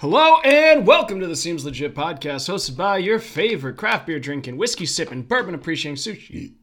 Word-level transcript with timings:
Hello 0.00 0.40
and 0.40 0.86
welcome 0.86 1.20
to 1.20 1.26
the 1.26 1.36
Seems 1.36 1.62
Legit 1.62 1.94
podcast, 1.94 2.48
hosted 2.48 2.74
by 2.74 2.96
your 2.96 3.18
favorite 3.18 3.76
craft 3.76 4.06
beer 4.06 4.18
drinking, 4.18 4.56
whiskey 4.56 4.86
sipping, 4.86 5.20
bourbon 5.20 5.54
appreciating 5.54 5.96
sushi. 5.96 6.54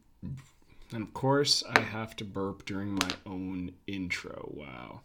And 0.90 1.04
of 1.04 1.14
course, 1.14 1.62
I 1.70 1.78
have 1.78 2.16
to 2.16 2.24
burp 2.24 2.64
during 2.64 2.94
my 2.94 3.10
own 3.26 3.70
intro. 3.86 4.52
Wow. 4.52 5.02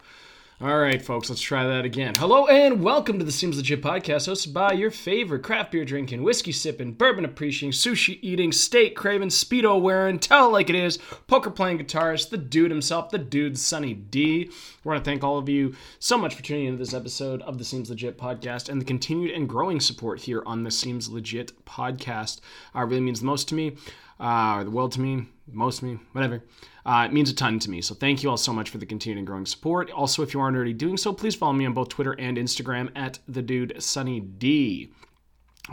All 0.63 0.79
right, 0.79 1.01
folks, 1.01 1.29
let's 1.29 1.41
try 1.41 1.67
that 1.67 1.83
again. 1.83 2.13
Hello 2.15 2.47
and 2.47 2.81
welcome 2.81 3.19
to 3.19 3.25
the 3.25 3.33
Seems 3.33 3.57
Legit 3.57 3.81
podcast, 3.81 4.29
hosted 4.29 4.53
by 4.53 4.71
your 4.71 4.91
favorite 4.91 5.43
craft 5.43 5.73
beer 5.73 5.83
drinking, 5.83 6.23
whiskey 6.23 6.53
sipping, 6.53 6.93
bourbon 6.93 7.25
appreciating, 7.25 7.73
sushi 7.73 8.17
eating, 8.21 8.53
steak 8.53 8.95
craving, 8.95 9.27
speedo 9.27 9.81
wearing, 9.81 10.19
tell 10.19 10.49
like 10.49 10.69
it 10.69 10.75
is, 10.77 10.99
poker 11.27 11.49
playing 11.51 11.79
guitarist, 11.79 12.29
the 12.29 12.37
dude 12.37 12.71
himself, 12.71 13.09
the 13.09 13.17
dude 13.17 13.57
Sunny 13.57 13.93
D. 13.93 14.45
We 14.45 14.89
want 14.89 15.03
to 15.03 15.11
thank 15.11 15.21
all 15.21 15.37
of 15.37 15.49
you 15.49 15.75
so 15.99 16.17
much 16.17 16.33
for 16.33 16.43
tuning 16.43 16.67
into 16.67 16.79
this 16.79 16.93
episode 16.93 17.41
of 17.41 17.57
the 17.57 17.65
Seems 17.65 17.89
Legit 17.89 18.17
podcast 18.17 18.69
and 18.69 18.79
the 18.79 18.85
continued 18.85 19.31
and 19.31 19.49
growing 19.49 19.81
support 19.81 20.21
here 20.21 20.43
on 20.45 20.63
the 20.63 20.71
Seems 20.71 21.09
Legit 21.09 21.65
podcast. 21.65 22.39
Uh, 22.73 22.85
really 22.85 23.01
means 23.01 23.19
the 23.19 23.25
most 23.25 23.49
to 23.49 23.55
me, 23.55 23.75
uh, 24.23 24.63
the 24.63 24.71
world 24.71 24.93
to 24.93 25.01
me, 25.01 25.27
most 25.51 25.79
to 25.79 25.85
me, 25.85 25.99
whatever. 26.13 26.41
Uh, 26.85 27.07
it 27.09 27.13
means 27.13 27.29
a 27.29 27.35
ton 27.35 27.59
to 27.59 27.69
me. 27.69 27.81
So 27.81 27.93
thank 27.93 28.23
you 28.23 28.29
all 28.29 28.37
so 28.37 28.53
much 28.53 28.69
for 28.69 28.77
the 28.77 28.85
continued 28.85 29.17
and 29.17 29.27
growing 29.27 29.45
support. 29.45 29.91
Also, 29.91 30.23
if 30.23 30.33
you 30.33 30.39
aren't 30.39 30.55
already 30.55 30.73
doing 30.73 30.95
so, 30.95 31.11
please 31.11 31.35
follow 31.35 31.51
me 31.51 31.65
on 31.65 31.73
both 31.73 31.89
Twitter 31.89 32.13
and 32.13 32.37
Instagram 32.37 32.89
at 32.95 33.19
the 33.27 33.41
dude 33.41 33.75
Sunny 33.83 34.21
D. 34.21 34.91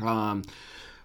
Um, 0.04 0.42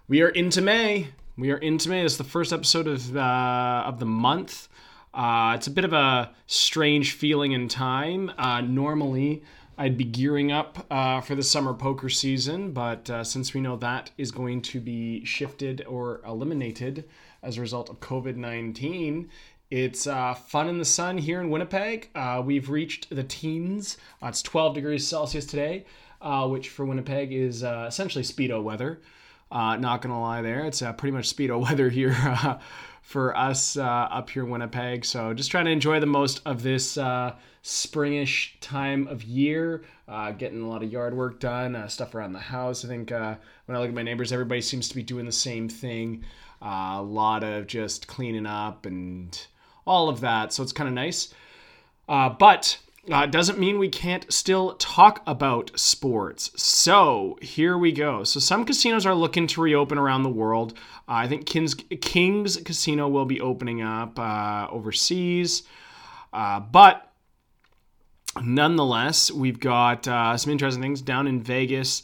we 0.08 0.22
are 0.22 0.28
into 0.28 0.60
May. 0.60 1.08
We 1.38 1.52
are 1.52 1.58
into 1.58 1.88
May. 1.88 2.04
Is 2.04 2.18
the 2.18 2.24
first 2.24 2.52
episode 2.52 2.88
of 2.88 3.16
uh, 3.16 3.84
of 3.86 4.00
the 4.00 4.06
month. 4.06 4.68
Uh, 5.14 5.52
it's 5.54 5.68
a 5.68 5.70
bit 5.70 5.84
of 5.84 5.92
a 5.92 6.32
strange 6.46 7.12
feeling 7.12 7.52
in 7.52 7.68
time. 7.68 8.32
Uh, 8.36 8.60
normally, 8.60 9.44
I'd 9.78 9.96
be 9.96 10.04
gearing 10.04 10.50
up 10.50 10.84
uh, 10.90 11.20
for 11.20 11.34
the 11.36 11.42
summer 11.42 11.74
poker 11.74 12.08
season, 12.08 12.72
but 12.72 13.08
uh, 13.08 13.22
since 13.22 13.54
we 13.54 13.60
know 13.60 13.76
that 13.76 14.10
is 14.18 14.30
going 14.30 14.62
to 14.62 14.80
be 14.80 15.24
shifted 15.24 15.84
or 15.86 16.20
eliminated 16.26 17.04
as 17.46 17.56
a 17.56 17.60
result 17.60 17.88
of 17.88 18.00
COVID 18.00 18.34
19, 18.36 19.30
it's 19.70 20.08
uh, 20.08 20.34
fun 20.34 20.68
in 20.68 20.78
the 20.78 20.84
sun 20.84 21.16
here 21.16 21.40
in 21.40 21.48
Winnipeg. 21.48 22.10
Uh, 22.14 22.42
we've 22.44 22.68
reached 22.68 23.08
the 23.14 23.22
teens. 23.22 23.98
Uh, 24.20 24.26
it's 24.26 24.42
12 24.42 24.74
degrees 24.74 25.06
Celsius 25.06 25.46
today, 25.46 25.86
uh, 26.20 26.48
which 26.48 26.68
for 26.68 26.84
Winnipeg 26.84 27.32
is 27.32 27.62
uh, 27.62 27.86
essentially 27.88 28.24
Speedo 28.24 28.62
weather. 28.62 29.00
Uh, 29.50 29.76
not 29.76 30.02
going 30.02 30.12
to 30.12 30.20
lie 30.20 30.42
there. 30.42 30.64
It's 30.64 30.82
pretty 30.98 31.12
much 31.12 31.34
Speedo 31.34 31.60
weather 31.62 31.88
here 31.88 32.16
for 33.02 33.36
us 33.36 33.76
up 33.76 34.28
here 34.28 34.42
in 34.42 34.50
Winnipeg. 34.50 35.04
So 35.04 35.32
just 35.32 35.52
trying 35.52 35.66
to 35.66 35.70
enjoy 35.70 36.00
the 36.00 36.06
most 36.06 36.42
of 36.46 36.64
this 36.64 36.98
springish 37.62 38.54
time 38.60 39.06
of 39.06 39.22
year. 39.22 39.84
getting 40.36 40.62
a 40.62 40.68
lot 40.68 40.82
of 40.82 40.90
yard 40.90 41.16
work 41.16 41.38
done, 41.38 41.88
stuff 41.88 42.16
around 42.16 42.32
the 42.32 42.40
house. 42.40 42.84
I 42.84 42.88
think 42.88 43.10
when 43.10 43.38
I 43.76 43.78
look 43.78 43.88
at 43.88 43.94
my 43.94 44.02
neighbors, 44.02 44.32
everybody 44.32 44.62
seems 44.62 44.88
to 44.88 44.96
be 44.96 45.04
doing 45.04 45.26
the 45.26 45.32
same 45.32 45.68
thing. 45.68 46.24
A 46.66 47.02
lot 47.02 47.44
of 47.44 47.66
just 47.66 48.06
cleaning 48.06 48.46
up 48.46 48.86
and 48.86 49.46
all 49.86 50.08
of 50.08 50.20
that. 50.20 50.52
So 50.52 50.62
it's 50.62 50.72
kind 50.72 50.88
of 50.88 50.94
nice. 50.94 51.32
Uh, 52.08 52.30
but 52.30 52.78
uh, 53.10 53.26
doesn't 53.26 53.58
mean 53.58 53.78
we 53.78 53.88
can't 53.88 54.30
still 54.32 54.74
talk 54.74 55.22
about 55.26 55.70
sports. 55.78 56.50
So 56.60 57.38
here 57.40 57.78
we 57.78 57.92
go. 57.92 58.24
So 58.24 58.40
some 58.40 58.64
casinos 58.64 59.06
are 59.06 59.14
looking 59.14 59.46
to 59.48 59.60
reopen 59.60 59.96
around 59.96 60.24
the 60.24 60.28
world. 60.28 60.74
Uh, 61.08 61.12
I 61.22 61.28
think 61.28 61.46
King's, 61.46 61.74
King's 61.74 62.56
Casino 62.56 63.08
will 63.08 63.26
be 63.26 63.40
opening 63.40 63.82
up 63.82 64.18
uh, 64.18 64.66
overseas. 64.70 65.62
Uh, 66.32 66.58
but 66.58 67.12
nonetheless, 68.42 69.30
we've 69.30 69.60
got 69.60 70.08
uh, 70.08 70.36
some 70.36 70.50
interesting 70.50 70.82
things 70.82 71.00
down 71.00 71.28
in 71.28 71.40
Vegas. 71.40 72.02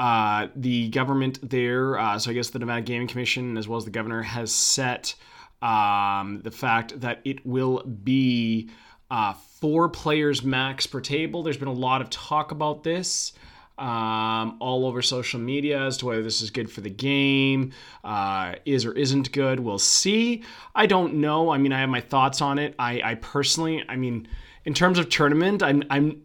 Uh, 0.00 0.48
the 0.56 0.88
government 0.88 1.38
there, 1.48 1.94
so 2.18 2.30
I 2.30 2.34
guess 2.34 2.48
the 2.48 2.58
Nevada 2.58 2.80
Gaming 2.80 3.06
Commission, 3.06 3.58
as 3.58 3.68
well 3.68 3.76
as 3.76 3.84
the 3.84 3.90
governor, 3.90 4.22
has 4.22 4.50
set 4.50 5.14
um, 5.60 6.40
the 6.42 6.50
fact 6.50 6.98
that 7.00 7.20
it 7.26 7.44
will 7.44 7.82
be 7.82 8.70
uh, 9.10 9.34
four 9.34 9.90
players 9.90 10.42
max 10.42 10.86
per 10.86 11.02
table. 11.02 11.42
There's 11.42 11.58
been 11.58 11.68
a 11.68 11.72
lot 11.72 12.00
of 12.00 12.08
talk 12.08 12.50
about 12.50 12.82
this. 12.82 13.34
Um, 13.78 14.58
all 14.60 14.86
over 14.86 15.00
social 15.00 15.40
media 15.40 15.86
as 15.86 15.96
to 15.98 16.06
whether 16.06 16.22
this 16.22 16.42
is 16.42 16.50
good 16.50 16.70
for 16.70 16.82
the 16.82 16.90
game, 16.90 17.72
uh, 18.04 18.56
is 18.66 18.84
or 18.84 18.92
isn't 18.92 19.32
good. 19.32 19.58
We'll 19.58 19.78
see. 19.78 20.42
I 20.74 20.84
don't 20.84 21.14
know. 21.14 21.50
I 21.50 21.56
mean, 21.56 21.72
I 21.72 21.80
have 21.80 21.88
my 21.88 22.02
thoughts 22.02 22.42
on 22.42 22.58
it. 22.58 22.74
I, 22.78 23.00
I 23.02 23.14
personally, 23.14 23.82
I 23.88 23.96
mean, 23.96 24.28
in 24.66 24.74
terms 24.74 24.98
of 24.98 25.08
tournament, 25.08 25.62
I'm, 25.62 25.82
I'm 25.88 26.22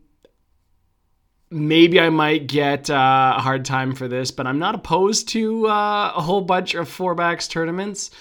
maybe 1.50 2.00
I 2.00 2.09
might 2.09 2.47
get 2.47 2.89
uh, 2.89 3.35
a 3.38 3.41
hard 3.41 3.66
time 3.66 3.94
for 3.94 4.07
this, 4.07 4.31
but 4.31 4.47
I'm 4.47 4.59
not 4.59 4.75
opposed 4.75 5.29
to 5.29 5.67
uh, 5.67 6.13
a 6.16 6.22
whole 6.22 6.41
bunch 6.41 6.73
of 6.75 6.89
four 6.89 7.16
max 7.16 7.47
tournaments. 7.47 8.11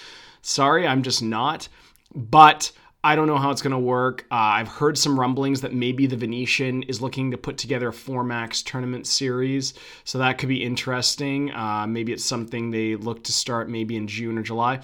Sorry, 0.41 0.87
I'm 0.87 1.03
just 1.03 1.21
not. 1.21 1.67
But 2.13 2.71
I 3.03 3.15
don't 3.15 3.27
know 3.27 3.37
how 3.37 3.51
it's 3.51 3.61
going 3.61 3.71
to 3.71 3.77
work. 3.77 4.25
Uh, 4.31 4.35
I've 4.35 4.67
heard 4.67 4.97
some 4.97 5.19
rumblings 5.19 5.61
that 5.61 5.73
maybe 5.73 6.07
the 6.07 6.15
Venetian 6.15 6.81
is 6.83 7.01
looking 7.01 7.29
to 7.31 7.37
put 7.37 7.57
together 7.57 7.89
a 7.89 7.93
4 7.93 8.23
Max 8.23 8.63
tournament 8.63 9.05
series. 9.05 9.75
So 10.05 10.17
that 10.17 10.39
could 10.39 10.49
be 10.49 10.63
interesting. 10.63 11.53
Uh, 11.53 11.85
maybe 11.87 12.13
it's 12.13 12.25
something 12.25 12.71
they 12.71 12.95
look 12.95 13.23
to 13.25 13.31
start 13.31 13.69
maybe 13.69 13.95
in 13.95 14.07
June 14.07 14.39
or 14.39 14.41
July. 14.41 14.79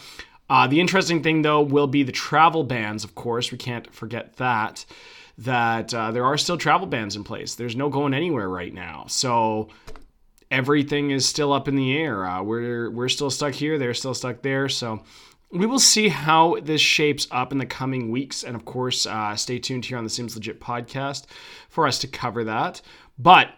Uh, 0.51 0.67
the 0.67 0.79
interesting 0.79 1.23
thing, 1.23 1.41
though, 1.41 1.61
will 1.61 1.87
be 1.87 2.03
the 2.03 2.11
travel 2.11 2.63
bans, 2.63 3.03
of 3.03 3.15
course. 3.15 3.51
We 3.51 3.57
can't 3.57 3.91
forget 3.91 4.35
that. 4.35 4.85
That 5.41 5.93
uh, 5.93 6.11
there 6.11 6.25
are 6.25 6.37
still 6.37 6.57
travel 6.57 6.87
bans 6.87 7.15
in 7.15 7.23
place. 7.23 7.55
There's 7.55 7.75
no 7.75 7.89
going 7.89 8.13
anywhere 8.13 8.49
right 8.49 8.73
now. 8.73 9.05
So 9.07 9.69
everything 10.51 11.11
is 11.11 11.27
still 11.27 11.53
up 11.53 11.67
in 11.67 11.75
the 11.75 11.97
air. 11.97 12.25
Uh, 12.25 12.43
we're, 12.43 12.91
we're 12.91 13.09
still 13.09 13.29
stuck 13.29 13.53
here. 13.53 13.79
They're 13.79 13.93
still 13.93 14.13
stuck 14.13 14.41
there. 14.41 14.69
So 14.69 15.01
we 15.51 15.65
will 15.65 15.79
see 15.79 16.09
how 16.09 16.57
this 16.61 16.81
shapes 16.81 17.27
up 17.31 17.51
in 17.51 17.57
the 17.57 17.65
coming 17.65 18.11
weeks. 18.11 18.43
And 18.43 18.55
of 18.55 18.65
course, 18.65 19.05
uh, 19.05 19.35
stay 19.35 19.59
tuned 19.59 19.85
here 19.85 19.97
on 19.97 20.03
the 20.03 20.09
Seems 20.09 20.35
Legit 20.35 20.59
podcast 20.59 21.25
for 21.69 21.87
us 21.87 21.99
to 21.99 22.07
cover 22.07 22.43
that. 22.43 22.81
But 23.17 23.49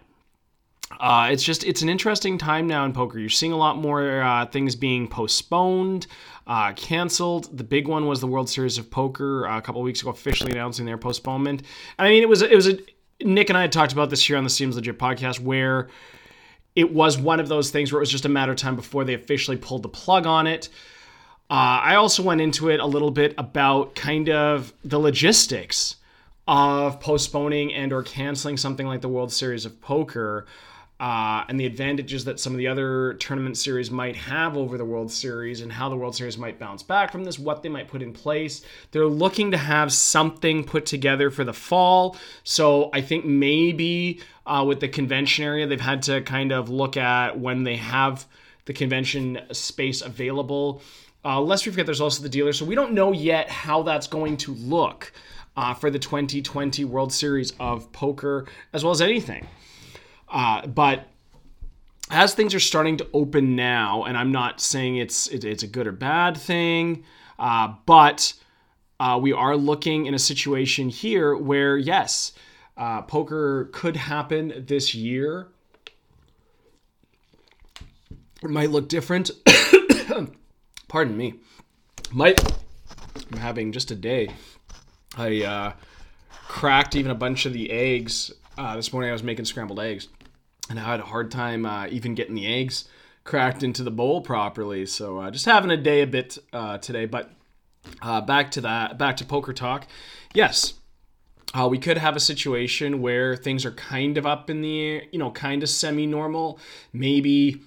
uh, 1.00 1.30
it's 1.32 1.44
just 1.44 1.64
it's 1.64 1.82
an 1.82 1.90
interesting 1.90 2.38
time 2.38 2.68
now 2.68 2.86
in 2.86 2.94
poker. 2.94 3.20
You're 3.20 3.30
seeing 3.30 3.52
a 3.52 3.58
lot 3.58 3.78
more 3.78 4.22
uh, 4.22 4.46
things 4.46 4.76
being 4.76 5.08
postponed, 5.08 6.08
uh, 6.48 6.74
canceled. 6.74 7.58
The 7.58 7.64
big 7.64 7.88
one 7.88 8.08
was 8.08 8.20
the 8.20 8.28
World 8.28 8.50
Series 8.50 8.78
of 8.78 8.90
Poker 8.92 9.48
uh, 9.48 9.58
a 9.58 9.62
couple 9.62 9.82
weeks 9.82 10.02
ago, 10.02 10.10
officially 10.10 10.52
announcing 10.52 10.86
their 10.86 10.98
postponement. 10.98 11.64
And 11.98 12.08
I 12.08 12.10
mean, 12.10 12.24
it 12.24 12.30
was 12.30 12.42
it 12.42 12.56
was 12.56 12.68
a 12.68 12.78
Nick 13.22 13.50
and 13.50 13.58
I 13.58 13.62
had 13.62 13.72
talked 13.72 13.94
about 13.94 14.10
this 14.10 14.26
here 14.26 14.38
on 14.38 14.44
the 14.44 14.50
Seems 14.50 14.76
Legit 14.76 15.00
podcast 15.00 15.40
where 15.40 15.88
it 16.76 16.92
was 16.92 17.18
one 17.18 17.40
of 17.40 17.48
those 17.48 17.72
things 17.72 17.92
where 17.92 18.00
it 18.00 18.04
was 18.04 18.10
just 18.10 18.26
a 18.26 18.30
matter 18.30 18.52
of 18.52 18.58
time 18.58 18.76
before 18.76 19.04
they 19.04 19.14
officially 19.14 19.58
pulled 19.58 19.84
the 19.84 19.90
plug 19.90 20.26
on 20.26 20.48
it. 20.48 20.70
Uh, 21.50 21.80
I 21.84 21.96
also 21.96 22.24
went 22.24 22.42
into 22.42 22.70
it 22.70 22.80
a 22.80 22.86
little 22.86 23.12
bit 23.12 23.36
about 23.38 23.96
kind 23.96 24.30
of 24.30 24.74
the 24.84 25.00
logistics 25.00 25.98
of 26.48 27.00
postponing 27.00 27.74
and 27.74 27.94
or 27.94 28.04
canceling 28.04 28.58
something 28.58 28.88
like 28.88 29.02
the 29.02 29.10
World 29.10 29.32
Series 29.32 29.66
of 29.66 29.80
Poker. 29.80 30.46
Uh, 31.04 31.44
and 31.50 31.60
the 31.60 31.66
advantages 31.66 32.24
that 32.24 32.40
some 32.40 32.54
of 32.54 32.58
the 32.58 32.66
other 32.66 33.16
tournament 33.16 33.58
series 33.58 33.92
might 33.92 34.16
have 34.16 34.56
over 34.56 34.78
the 34.78 34.86
World 34.86 35.12
Series 35.12 35.60
and 35.60 35.70
how 35.70 35.90
the 35.90 35.98
World 35.98 36.16
Series 36.16 36.38
might 36.38 36.58
bounce 36.58 36.82
back 36.82 37.12
from 37.12 37.26
this, 37.26 37.38
what 37.38 37.62
they 37.62 37.68
might 37.68 37.90
put 37.90 38.02
in 38.02 38.14
place. 38.14 38.62
They're 38.92 39.06
looking 39.06 39.52
to 39.52 39.58
have 39.58 39.92
something 39.92 40.64
put 40.64 40.86
together 40.86 41.30
for 41.30 41.44
the 41.44 41.52
fall. 41.52 42.16
So 42.46 42.90
I 42.94 43.02
think 43.02 43.26
maybe 43.26 44.22
uh, 44.46 44.64
with 44.66 44.80
the 44.80 44.88
convention 44.88 45.44
area, 45.44 45.68
they've 45.68 45.82
had 45.82 46.04
to 46.04 46.22
kind 46.22 46.54
of 46.54 46.70
look 46.70 46.96
at 46.96 47.38
when 47.38 47.64
they 47.64 47.76
have 47.76 48.26
the 48.64 48.72
convention 48.72 49.42
space 49.52 50.02
available 50.02 50.82
uh, 51.26 51.40
lest 51.42 51.66
we 51.66 51.72
forget, 51.72 51.86
there's 51.86 52.02
also 52.02 52.22
the 52.22 52.30
dealer. 52.30 52.52
So 52.54 52.66
we 52.66 52.76
don't 52.76 52.94
know 52.94 53.14
yet 53.14 53.50
how 53.50 53.84
that's 53.84 54.08
going 54.08 54.38
to 54.38 54.54
look 54.54 55.14
uh, 55.56 55.74
for 55.74 55.90
the 55.90 56.00
2020 56.00 56.84
World 56.86 57.14
Series 57.14 57.54
of 57.60 57.92
Poker, 57.92 58.46
as 58.74 58.84
well 58.84 58.92
as 58.92 59.02
anything. 59.02 59.48
Uh, 60.34 60.68
but 60.68 61.08
as 62.10 62.34
things 62.34 62.54
are 62.54 62.60
starting 62.60 62.98
to 62.98 63.08
open 63.14 63.56
now, 63.56 64.04
and 64.04 64.18
I'm 64.18 64.32
not 64.32 64.60
saying 64.60 64.98
it's 64.98 65.28
it, 65.28 65.46
it's 65.46 65.64
a 65.64 65.68
good 65.68 65.88
or 65.88 65.92
bad 65.94 66.36
thing, 66.36 67.06
uh, 67.40 67.76
but 67.86 68.34
uh, 69.00 69.20
we 69.22 69.32
are 69.32 69.56
looking 69.56 70.08
in 70.08 70.14
a 70.14 70.20
situation 70.20 70.90
here 70.90 71.36
where 71.38 71.78
yes, 71.78 72.34
uh, 72.76 73.04
poker 73.04 73.70
could 73.72 73.96
happen 73.96 74.66
this 74.68 74.94
year. 74.94 75.48
It 78.42 78.50
might 78.50 78.72
look 78.72 78.90
different. 78.90 79.32
pardon 80.90 81.16
me. 81.16 81.36
Might 82.12 82.42
I'm 83.32 83.40
having 83.40 83.72
just 83.72 83.92
a 83.92 83.96
day. 83.96 84.30
I 85.18 85.44
uh, 85.44 85.74
cracked 86.48 86.96
even 86.96 87.12
a 87.12 87.16
bunch 87.16 87.46
of 87.46 87.54
the 87.54 87.72
eggs 87.72 88.32
uh, 88.58 88.76
this 88.76 88.92
morning. 88.92 89.10
I 89.10 89.14
was 89.14 89.24
making 89.24 89.46
scrambled 89.46 89.80
eggs, 89.80 90.08
and 90.70 90.80
I 90.80 90.84
had 90.84 91.00
a 91.00 91.06
hard 91.06 91.32
time 91.32 91.66
uh, 91.66 91.88
even 91.88 92.16
getting 92.16 92.36
the 92.36 92.48
eggs 92.48 92.86
cracked 93.24 93.64
into 93.64 93.84
the 93.84 93.92
bowl 93.92 94.22
properly. 94.22 94.86
So 94.86 95.20
uh, 95.20 95.32
just 95.32 95.46
having 95.46 95.72
a 95.72 95.78
day 95.78 96.02
a 96.02 96.08
bit 96.08 96.38
uh, 96.52 96.78
today. 96.78 97.06
But 97.06 97.32
uh, 98.02 98.22
back 98.22 98.52
to 98.52 98.62
that, 98.62 98.98
back 98.98 99.18
to 99.18 99.26
poker 99.26 99.54
talk. 99.54 99.88
Yes, 100.34 100.74
Uh, 101.54 101.68
we 101.70 101.78
could 101.78 102.00
have 102.00 102.16
a 102.16 102.20
situation 102.20 103.02
where 103.02 103.36
things 103.36 103.64
are 103.66 103.72
kind 103.72 104.18
of 104.18 104.26
up 104.26 104.50
in 104.50 104.62
the 104.62 104.82
air, 104.82 105.04
you 105.12 105.20
know, 105.20 105.30
kind 105.32 105.62
of 105.62 105.70
semi 105.70 106.08
normal. 106.08 106.60
Maybe 106.92 107.62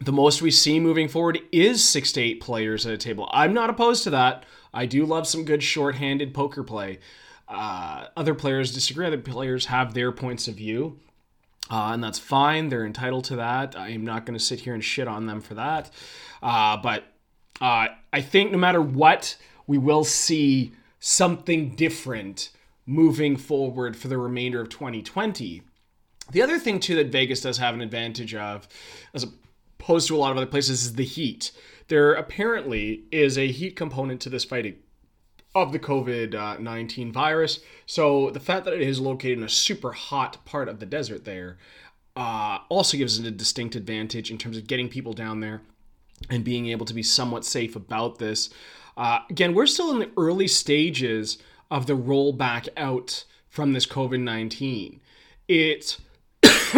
the 0.00 0.12
most 0.12 0.40
we 0.40 0.50
see 0.50 0.80
moving 0.80 1.08
forward 1.08 1.38
is 1.52 1.86
six 1.86 2.12
to 2.12 2.20
eight 2.20 2.40
players 2.40 2.86
at 2.86 2.94
a 2.94 2.98
table. 2.98 3.28
I'm 3.32 3.52
not 3.52 3.68
opposed 3.68 4.04
to 4.04 4.10
that. 4.10 4.46
I 4.72 4.86
do 4.86 5.04
love 5.04 5.26
some 5.26 5.44
good 5.44 5.62
short-handed 5.62 6.32
poker 6.32 6.64
play. 6.64 7.00
Uh, 7.46 8.06
other 8.16 8.34
players 8.34 8.72
disagree. 8.72 9.06
Other 9.06 9.18
players 9.18 9.66
have 9.66 9.92
their 9.92 10.12
points 10.12 10.48
of 10.48 10.54
view, 10.54 10.98
uh, 11.70 11.90
and 11.92 12.02
that's 12.02 12.18
fine. 12.18 12.68
They're 12.68 12.84
entitled 12.84 13.24
to 13.26 13.36
that. 13.36 13.76
I 13.76 13.90
am 13.90 14.04
not 14.04 14.26
going 14.26 14.38
to 14.38 14.44
sit 14.44 14.60
here 14.60 14.74
and 14.74 14.84
shit 14.84 15.06
on 15.06 15.26
them 15.26 15.40
for 15.40 15.54
that. 15.54 15.90
Uh, 16.42 16.76
but 16.76 17.04
uh, 17.60 17.88
I 18.12 18.20
think 18.20 18.50
no 18.50 18.58
matter 18.58 18.82
what, 18.82 19.36
we 19.66 19.78
will 19.78 20.04
see 20.04 20.72
something 20.98 21.76
different 21.76 22.50
moving 22.86 23.36
forward 23.36 23.96
for 23.96 24.08
the 24.08 24.18
remainder 24.18 24.60
of 24.60 24.68
2020. 24.68 25.62
The 26.32 26.42
other 26.42 26.58
thing 26.58 26.80
too 26.80 26.96
that 26.96 27.12
Vegas 27.12 27.40
does 27.40 27.58
have 27.58 27.74
an 27.74 27.80
advantage 27.80 28.34
of, 28.34 28.66
as 29.14 29.24
opposed 29.78 30.08
to 30.08 30.16
a 30.16 30.18
lot 30.18 30.32
of 30.32 30.36
other 30.36 30.46
places, 30.46 30.84
is 30.84 30.94
the 30.94 31.04
heat. 31.04 31.52
There 31.86 32.12
apparently 32.12 33.04
is 33.12 33.38
a 33.38 33.48
heat 33.48 33.76
component 33.76 34.20
to 34.22 34.28
this 34.28 34.44
fighting 34.44 34.76
of 35.54 35.72
the 35.72 35.78
COVID 35.78 36.60
19 36.60 37.12
virus. 37.12 37.60
So 37.86 38.30
the 38.30 38.40
fact 38.40 38.64
that 38.64 38.74
it 38.74 38.82
is 38.82 39.00
located 39.00 39.38
in 39.38 39.44
a 39.44 39.48
super 39.48 39.92
hot 39.92 40.44
part 40.44 40.68
of 40.68 40.80
the 40.80 40.86
desert 40.86 41.24
there 41.24 41.58
uh, 42.16 42.58
also 42.68 42.96
gives 42.96 43.18
it 43.18 43.26
a 43.26 43.30
distinct 43.30 43.74
advantage 43.74 44.30
in 44.30 44.38
terms 44.38 44.56
of 44.56 44.66
getting 44.66 44.88
people 44.88 45.12
down 45.12 45.40
there 45.40 45.62
and 46.28 46.44
being 46.44 46.66
able 46.66 46.86
to 46.86 46.94
be 46.94 47.02
somewhat 47.02 47.44
safe 47.44 47.74
about 47.74 48.18
this. 48.18 48.50
Uh, 48.96 49.20
again, 49.30 49.54
we're 49.54 49.66
still 49.66 49.90
in 49.90 50.00
the 50.00 50.10
early 50.16 50.46
stages 50.46 51.38
of 51.70 51.86
the 51.86 51.96
rollback 51.96 52.68
out 52.76 53.24
from 53.48 53.72
this 53.72 53.86
COVID 53.86 54.20
19. 54.20 55.00
It's, 55.48 56.00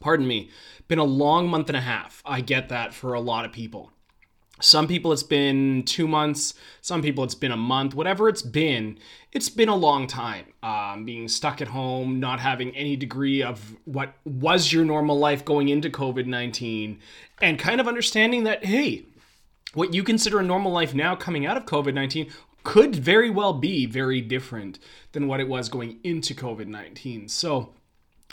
pardon 0.00 0.26
me, 0.26 0.50
been 0.88 0.98
a 0.98 1.04
long 1.04 1.48
month 1.48 1.68
and 1.68 1.76
a 1.76 1.82
half. 1.82 2.22
I 2.24 2.40
get 2.40 2.68
that 2.68 2.94
for 2.94 3.14
a 3.14 3.20
lot 3.20 3.44
of 3.44 3.52
people. 3.52 3.92
Some 4.60 4.86
people 4.86 5.12
it's 5.12 5.22
been 5.22 5.82
two 5.84 6.06
months, 6.06 6.54
some 6.80 7.02
people 7.02 7.24
it's 7.24 7.34
been 7.34 7.52
a 7.52 7.56
month, 7.56 7.94
whatever 7.94 8.28
it's 8.28 8.42
been, 8.42 8.98
it's 9.32 9.48
been 9.48 9.68
a 9.68 9.76
long 9.76 10.06
time. 10.06 10.46
Um, 10.62 11.04
being 11.04 11.28
stuck 11.28 11.60
at 11.60 11.68
home, 11.68 12.20
not 12.20 12.40
having 12.40 12.74
any 12.76 12.96
degree 12.96 13.42
of 13.42 13.76
what 13.84 14.14
was 14.24 14.72
your 14.72 14.84
normal 14.84 15.18
life 15.18 15.44
going 15.44 15.68
into 15.68 15.90
COVID 15.90 16.26
19, 16.26 16.98
and 17.40 17.58
kind 17.58 17.80
of 17.80 17.88
understanding 17.88 18.44
that, 18.44 18.64
hey, 18.64 19.04
what 19.74 19.94
you 19.94 20.02
consider 20.02 20.40
a 20.40 20.44
normal 20.44 20.72
life 20.72 20.94
now 20.94 21.14
coming 21.14 21.46
out 21.46 21.56
of 21.56 21.64
COVID 21.64 21.94
19 21.94 22.30
could 22.62 22.94
very 22.94 23.30
well 23.30 23.54
be 23.54 23.86
very 23.86 24.20
different 24.20 24.78
than 25.12 25.26
what 25.26 25.40
it 25.40 25.48
was 25.48 25.68
going 25.68 25.98
into 26.04 26.34
COVID 26.34 26.66
19. 26.66 27.28
So, 27.28 27.70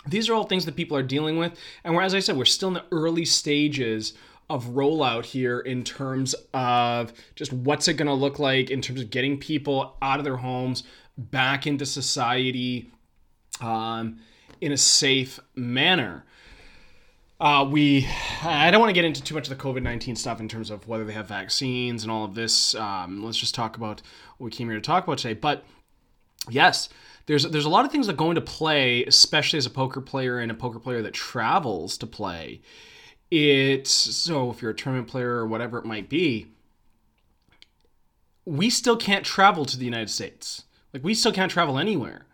these 0.06 0.28
are 0.28 0.34
all 0.34 0.44
things 0.44 0.64
that 0.64 0.76
people 0.76 0.96
are 0.96 1.02
dealing 1.02 1.38
with. 1.38 1.58
And 1.84 1.96
as 1.96 2.14
I 2.14 2.20
said, 2.20 2.36
we're 2.36 2.44
still 2.44 2.68
in 2.68 2.74
the 2.74 2.84
early 2.92 3.24
stages 3.24 4.14
of 4.50 4.66
rollout 4.66 5.24
here 5.24 5.60
in 5.60 5.84
terms 5.84 6.34
of 6.54 7.12
just 7.34 7.52
what's 7.52 7.86
it 7.88 7.94
going 7.94 8.06
to 8.06 8.14
look 8.14 8.38
like 8.38 8.70
in 8.70 8.80
terms 8.80 9.00
of 9.00 9.10
getting 9.10 9.38
people 9.38 9.96
out 10.00 10.18
of 10.18 10.24
their 10.24 10.36
homes 10.36 10.84
back 11.18 11.66
into 11.66 11.84
society 11.84 12.90
um, 13.60 14.18
in 14.60 14.72
a 14.72 14.76
safe 14.76 15.38
manner. 15.54 16.24
Uh, 17.40 17.68
we, 17.70 18.08
I 18.42 18.70
don't 18.70 18.80
want 18.80 18.90
to 18.90 18.94
get 18.94 19.04
into 19.04 19.22
too 19.22 19.34
much 19.34 19.48
of 19.48 19.56
the 19.56 19.62
COVID 19.62 19.82
19 19.82 20.16
stuff 20.16 20.40
in 20.40 20.48
terms 20.48 20.70
of 20.70 20.88
whether 20.88 21.04
they 21.04 21.12
have 21.12 21.28
vaccines 21.28 22.02
and 22.02 22.10
all 22.10 22.24
of 22.24 22.34
this. 22.34 22.74
Um, 22.74 23.22
let's 23.22 23.38
just 23.38 23.54
talk 23.54 23.76
about 23.76 24.02
what 24.38 24.46
we 24.46 24.50
came 24.50 24.68
here 24.68 24.78
to 24.78 24.82
talk 24.82 25.04
about 25.04 25.18
today. 25.18 25.34
But 25.34 25.64
yes, 26.48 26.88
there's 27.26 27.44
there's 27.44 27.64
a 27.64 27.70
lot 27.70 27.84
of 27.84 27.92
things 27.92 28.06
that 28.08 28.16
go 28.16 28.30
into 28.30 28.40
play, 28.40 29.04
especially 29.04 29.58
as 29.58 29.66
a 29.66 29.70
poker 29.70 30.00
player 30.00 30.38
and 30.38 30.50
a 30.50 30.54
poker 30.54 30.80
player 30.80 31.02
that 31.02 31.14
travels 31.14 31.96
to 31.98 32.06
play 32.06 32.60
it's 33.30 33.90
so 33.90 34.50
if 34.50 34.62
you're 34.62 34.70
a 34.70 34.74
tournament 34.74 35.08
player 35.08 35.36
or 35.36 35.46
whatever 35.46 35.78
it 35.78 35.84
might 35.84 36.08
be, 36.08 36.46
we 38.44 38.70
still 38.70 38.96
can't 38.96 39.24
travel 39.24 39.64
to 39.66 39.76
the 39.76 39.84
United 39.84 40.10
States. 40.10 40.64
Like 40.92 41.04
we 41.04 41.14
still 41.14 41.32
can't 41.32 41.50
travel 41.50 41.78
anywhere. 41.78 42.26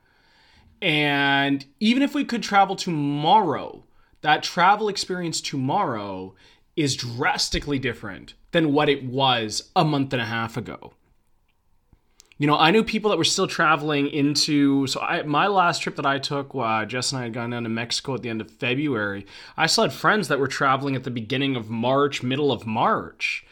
And 0.81 1.64
even 1.81 2.02
if 2.02 2.14
we 2.14 2.25
could 2.25 2.43
travel 2.43 2.76
tomorrow, 2.76 3.85
that 4.20 4.43
travel 4.43 4.88
experience 4.88 5.41
tomorrow 5.41 6.35
is 6.76 6.97
drastically 6.97 7.79
different 7.79 8.35
than 8.52 8.73
what 8.73 8.88
it 8.88 9.05
was 9.05 9.70
a 9.75 9.85
month 9.85 10.12
and 10.12 10.23
a 10.23 10.26
half 10.26 10.56
ago 10.56 10.93
you 12.38 12.46
know, 12.46 12.58
I 12.58 12.70
knew 12.70 12.82
people 12.82 13.10
that 13.10 13.16
were 13.16 13.25
still 13.25 13.46
traveling 13.46 14.08
into. 14.08 14.86
So 14.88 15.00
I, 15.00 15.22
my 15.22 15.46
last 15.46 15.82
trip 15.82 15.96
that 15.96 16.06
I 16.06 16.19
took, 16.19 16.54
uh, 16.54 16.84
Jess 16.84 17.12
and 17.12 17.20
I 17.20 17.25
had 17.25 17.32
gone 17.32 17.50
down 17.50 17.62
to 17.62 17.69
Mexico 17.69 18.14
at 18.14 18.22
the 18.22 18.28
end 18.28 18.40
of 18.40 18.50
February. 18.50 19.26
I 19.56 19.66
still 19.66 19.84
had 19.84 19.92
friends 19.92 20.28
that 20.28 20.40
were 20.40 20.48
traveling 20.48 20.96
at 20.96 21.04
the 21.04 21.10
beginning 21.10 21.54
of 21.54 21.70
March, 21.70 22.22
middle 22.22 22.50
of 22.50 22.66
March. 22.66 23.46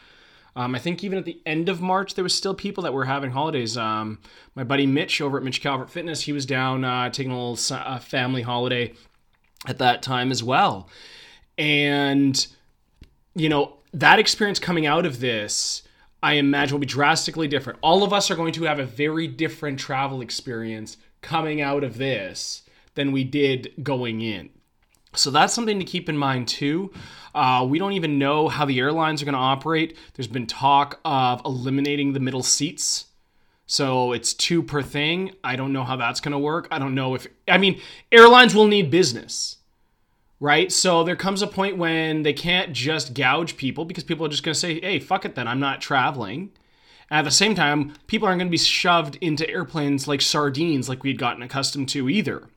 Um, 0.55 0.75
I 0.75 0.79
think 0.79 1.03
even 1.03 1.17
at 1.17 1.25
the 1.25 1.41
end 1.45 1.69
of 1.69 1.81
March, 1.81 2.13
there 2.13 2.23
was 2.23 2.33
still 2.33 2.53
people 2.53 2.83
that 2.83 2.93
were 2.93 3.05
having 3.05 3.31
holidays. 3.31 3.75
Um, 3.77 4.19
my 4.53 4.63
buddy 4.63 4.85
Mitch 4.85 5.19
over 5.19 5.37
at 5.37 5.43
Mitch 5.43 5.61
Calvert 5.61 5.89
Fitness, 5.89 6.21
he 6.21 6.33
was 6.33 6.45
down 6.45 6.83
uh, 6.83 7.09
taking 7.09 7.31
a 7.31 7.35
little 7.35 7.75
uh, 7.75 7.99
family 7.99 8.43
holiday 8.43 8.93
at 9.65 9.79
that 9.79 10.03
time 10.03 10.29
as 10.29 10.43
well. 10.43 10.89
And, 11.57 12.45
you 13.33 13.49
know, 13.49 13.77
that 13.93 14.19
experience 14.19 14.59
coming 14.59 14.85
out 14.85 15.05
of 15.05 15.19
this 15.21 15.83
I 16.23 16.33
imagine 16.33 16.75
will 16.75 16.79
be 16.79 16.87
drastically 16.87 17.49
different. 17.49 17.79
All 17.81 18.03
of 18.03 18.13
us 18.13 18.31
are 18.31 18.35
going 18.35 18.53
to 18.53 18.63
have 18.63 18.79
a 18.79 18.85
very 18.85 19.27
different 19.27 19.77
travel 19.77 20.21
experience 20.21 20.95
coming 21.21 21.61
out 21.61 21.83
of 21.83 21.97
this 21.97 22.63
than 22.95 23.11
we 23.11 23.25
did 23.25 23.73
going 23.83 24.21
in. 24.21 24.49
So 25.15 25.29
that's 25.31 25.53
something 25.53 25.79
to 25.79 25.85
keep 25.85 26.07
in 26.07 26.17
mind 26.17 26.47
too. 26.47 26.91
Uh, 27.35 27.65
we 27.69 27.77
don't 27.77 27.93
even 27.93 28.17
know 28.17 28.47
how 28.47 28.65
the 28.65 28.79
airlines 28.79 29.21
are 29.21 29.25
going 29.25 29.33
to 29.33 29.39
operate. 29.39 29.97
There's 30.13 30.27
been 30.27 30.47
talk 30.47 30.99
of 31.03 31.41
eliminating 31.45 32.13
the 32.13 32.19
middle 32.19 32.41
seats. 32.41 33.05
So 33.65 34.13
it's 34.13 34.33
two 34.33 34.63
per 34.63 34.81
thing. 34.81 35.33
I 35.43 35.55
don't 35.55 35.73
know 35.73 35.83
how 35.83 35.97
that's 35.97 36.21
going 36.21 36.31
to 36.31 36.39
work. 36.39 36.67
I 36.71 36.79
don't 36.79 36.95
know 36.95 37.15
if, 37.15 37.27
I 37.47 37.57
mean, 37.57 37.81
airlines 38.11 38.55
will 38.55 38.67
need 38.67 38.89
business 38.89 39.57
right? 40.43 40.73
So 40.73 41.05
there 41.05 41.15
comes 41.15 41.41
a 41.41 41.47
point 41.47 41.77
when 41.77 42.23
they 42.23 42.33
can't 42.33 42.73
just 42.73 43.13
gouge 43.13 43.55
people 43.55 43.85
because 43.85 44.03
people 44.03 44.25
are 44.25 44.29
just 44.29 44.43
going 44.43 44.53
to 44.53 44.59
say, 44.59 44.81
hey, 44.81 44.99
fuck 44.99 45.23
it 45.23 45.35
then, 45.35 45.47
I'm 45.47 45.61
not 45.61 45.79
traveling. 45.79 46.51
And 47.09 47.19
at 47.19 47.23
the 47.23 47.31
same 47.31 47.55
time, 47.55 47.93
people 48.07 48.27
aren't 48.27 48.39
going 48.39 48.49
to 48.49 48.51
be 48.51 48.57
shoved 48.57 49.17
into 49.21 49.49
airplanes 49.49 50.05
like 50.05 50.19
sardines 50.19 50.89
like 50.89 51.01
we'd 51.01 51.17
gotten 51.17 51.43
accustomed 51.43 51.87
to 51.89 52.09
either. 52.09 52.49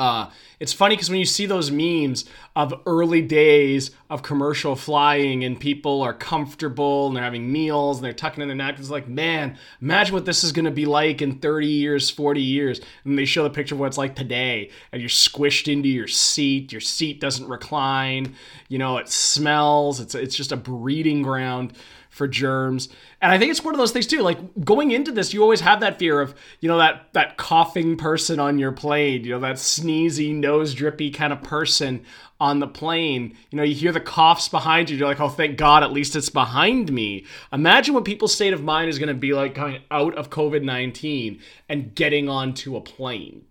Uh, 0.00 0.30
it's 0.60 0.72
funny 0.72 0.96
because 0.96 1.10
when 1.10 1.18
you 1.18 1.26
see 1.26 1.44
those 1.44 1.70
memes 1.70 2.24
of 2.56 2.72
early 2.86 3.20
days 3.20 3.90
of 4.08 4.22
commercial 4.22 4.74
flying 4.74 5.44
and 5.44 5.60
people 5.60 6.00
are 6.00 6.14
comfortable 6.14 7.06
and 7.06 7.14
they're 7.14 7.22
having 7.22 7.52
meals 7.52 7.98
and 7.98 8.04
they're 8.06 8.14
tucking 8.14 8.40
in 8.40 8.48
their 8.48 8.56
napkins, 8.56 8.90
like, 8.90 9.06
man, 9.06 9.58
imagine 9.82 10.14
what 10.14 10.24
this 10.24 10.42
is 10.42 10.52
going 10.52 10.64
to 10.64 10.70
be 10.70 10.86
like 10.86 11.20
in 11.20 11.38
30 11.38 11.66
years, 11.66 12.08
40 12.08 12.40
years. 12.40 12.80
And 13.04 13.18
they 13.18 13.26
show 13.26 13.42
the 13.42 13.50
picture 13.50 13.74
of 13.74 13.78
what 13.78 13.88
it's 13.88 13.98
like 13.98 14.16
today, 14.16 14.70
and 14.90 15.02
you're 15.02 15.10
squished 15.10 15.70
into 15.70 15.90
your 15.90 16.08
seat. 16.08 16.72
Your 16.72 16.80
seat 16.80 17.20
doesn't 17.20 17.46
recline. 17.46 18.34
You 18.68 18.78
know, 18.78 18.96
it 18.96 19.10
smells. 19.10 20.00
It's, 20.00 20.14
it's 20.14 20.34
just 20.34 20.50
a 20.50 20.56
breeding 20.56 21.20
ground 21.20 21.74
for 22.10 22.26
germs. 22.26 22.88
And 23.22 23.32
I 23.32 23.38
think 23.38 23.50
it's 23.50 23.64
one 23.64 23.72
of 23.72 23.78
those 23.78 23.92
things 23.92 24.06
too. 24.06 24.20
Like 24.20 24.38
going 24.62 24.90
into 24.90 25.12
this, 25.12 25.32
you 25.32 25.42
always 25.42 25.60
have 25.60 25.80
that 25.80 25.98
fear 25.98 26.20
of, 26.20 26.34
you 26.58 26.68
know, 26.68 26.78
that 26.78 27.12
that 27.12 27.36
coughing 27.36 27.96
person 27.96 28.38
on 28.40 28.58
your 28.58 28.72
plane, 28.72 29.24
you 29.24 29.30
know, 29.30 29.40
that 29.40 29.56
sneezy, 29.56 30.34
nose 30.34 30.74
drippy 30.74 31.10
kind 31.10 31.32
of 31.32 31.42
person 31.42 32.04
on 32.40 32.58
the 32.58 32.66
plane. 32.66 33.36
You 33.50 33.56
know, 33.56 33.62
you 33.62 33.74
hear 33.74 33.92
the 33.92 34.00
coughs 34.00 34.48
behind 34.48 34.90
you, 34.90 34.96
you're 34.96 35.08
like, 35.08 35.20
oh 35.20 35.28
thank 35.28 35.56
God, 35.56 35.84
at 35.84 35.92
least 35.92 36.16
it's 36.16 36.28
behind 36.28 36.92
me. 36.92 37.26
Imagine 37.52 37.94
what 37.94 38.04
people's 38.04 38.34
state 38.34 38.52
of 38.52 38.62
mind 38.62 38.90
is 38.90 38.98
gonna 38.98 39.14
be 39.14 39.32
like 39.32 39.54
coming 39.54 39.82
out 39.90 40.14
of 40.16 40.30
COVID-19 40.30 41.40
and 41.68 41.94
getting 41.94 42.28
onto 42.28 42.76
a 42.76 42.80
plane. 42.80 43.44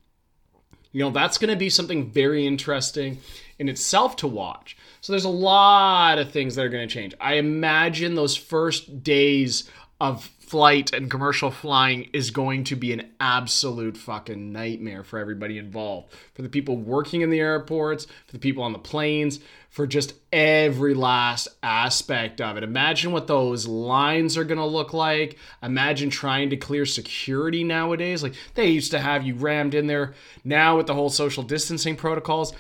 You 0.91 1.03
know, 1.03 1.11
that's 1.11 1.37
gonna 1.37 1.55
be 1.55 1.69
something 1.69 2.11
very 2.11 2.45
interesting 2.45 3.19
in 3.57 3.69
itself 3.69 4.17
to 4.17 4.27
watch. 4.27 4.75
So 5.01 5.13
there's 5.13 5.25
a 5.25 5.29
lot 5.29 6.20
of 6.20 6.32
things 6.32 6.56
that 6.56 6.65
are 6.65 6.70
going 6.70 6.88
to 6.88 6.94
change. 6.94 7.13
I 7.20 7.36
imagine 7.36 8.15
those 8.15 8.36
first 8.36 9.03
days 9.03 9.70
of 10.01 10.24
flight 10.50 10.94
and 10.94 11.12
commercial 11.12 11.51
flying 11.51 12.10
is 12.12 12.32
going 12.32 12.63
to 12.63 12.75
be 12.75 12.91
an 12.91 13.12
absolute 13.20 13.96
fucking 13.96 14.51
nightmare 14.51 15.03
for 15.03 15.20
everybody 15.20 15.58
involved. 15.58 16.12
For 16.34 16.41
the 16.41 16.50
people 16.50 16.75
working 16.75 17.22
in 17.22 17.29
the 17.29 17.39
airports, 17.39 18.08
for 18.25 18.32
the 18.32 18.39
people 18.39 18.63
on 18.63 18.74
the 18.74 18.79
planes, 18.79 19.39
for 19.70 19.86
just 19.86 20.15
every 20.34 20.96
last 20.96 21.48
aspect 21.62 22.41
of 22.41 22.58
it. 22.58 22.63
Imagine 22.63 23.12
what 23.12 23.27
those 23.27 23.68
lines 23.68 24.38
are 24.38 24.44
going 24.44 24.58
to 24.58 24.65
look 24.65 24.94
like. 24.94 25.38
Imagine 25.62 26.10
trying 26.10 26.50
to 26.50 26.58
clear 26.58 26.86
security 26.86 27.63
nowadays. 27.63 28.24
Like 28.24 28.34
they 28.56 28.68
used 28.68 28.91
to 28.91 29.00
have 29.00 29.24
you 29.24 29.36
rammed 29.36 29.75
in 29.75 29.86
there. 29.86 30.15
Now 30.44 30.77
with 30.77 30.88
the 30.88 30.96
whole 30.96 31.12
social 31.12 31.44
distancing 31.44 31.96
protocols, 31.96 32.53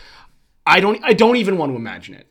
I 0.69 0.79
don't 0.79 0.99
I 1.03 1.13
don't 1.13 1.37
even 1.37 1.57
want 1.57 1.71
to 1.71 1.75
imagine 1.75 2.15
it. 2.15 2.27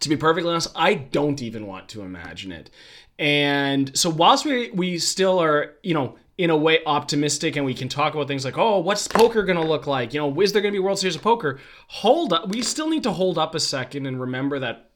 To 0.00 0.08
be 0.08 0.16
perfectly 0.16 0.50
honest, 0.50 0.72
I 0.74 0.94
don't 0.94 1.40
even 1.42 1.66
want 1.66 1.88
to 1.90 2.02
imagine 2.02 2.52
it. 2.52 2.70
And 3.18 3.96
so 3.96 4.10
whilst 4.10 4.44
we 4.44 4.70
we 4.70 4.98
still 4.98 5.40
are, 5.40 5.74
you 5.82 5.94
know, 5.94 6.16
in 6.38 6.48
a 6.48 6.56
way 6.56 6.80
optimistic 6.86 7.56
and 7.56 7.66
we 7.66 7.74
can 7.74 7.86
talk 7.88 8.14
about 8.14 8.26
things 8.26 8.46
like, 8.46 8.56
oh, 8.56 8.78
what's 8.78 9.06
poker 9.06 9.44
to 9.44 9.60
look 9.60 9.86
like? 9.86 10.14
You 10.14 10.20
know, 10.20 10.40
is 10.40 10.52
there 10.54 10.62
to 10.62 10.70
be 10.70 10.78
World 10.78 10.98
Series 10.98 11.16
of 11.16 11.22
Poker? 11.22 11.60
Hold 11.88 12.32
up. 12.32 12.48
We 12.48 12.62
still 12.62 12.88
need 12.88 13.02
to 13.02 13.12
hold 13.12 13.36
up 13.36 13.54
a 13.54 13.60
second 13.60 14.06
and 14.06 14.18
remember 14.18 14.58
that 14.58 14.90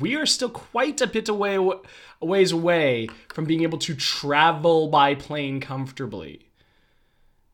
we 0.00 0.16
are 0.16 0.26
still 0.26 0.50
quite 0.50 1.00
a 1.00 1.06
bit 1.06 1.28
away, 1.28 1.54
a 1.54 2.26
ways 2.26 2.50
away 2.50 3.08
from 3.28 3.44
being 3.44 3.62
able 3.62 3.78
to 3.78 3.94
travel 3.94 4.88
by 4.88 5.14
plane 5.14 5.60
comfortably. 5.60 6.50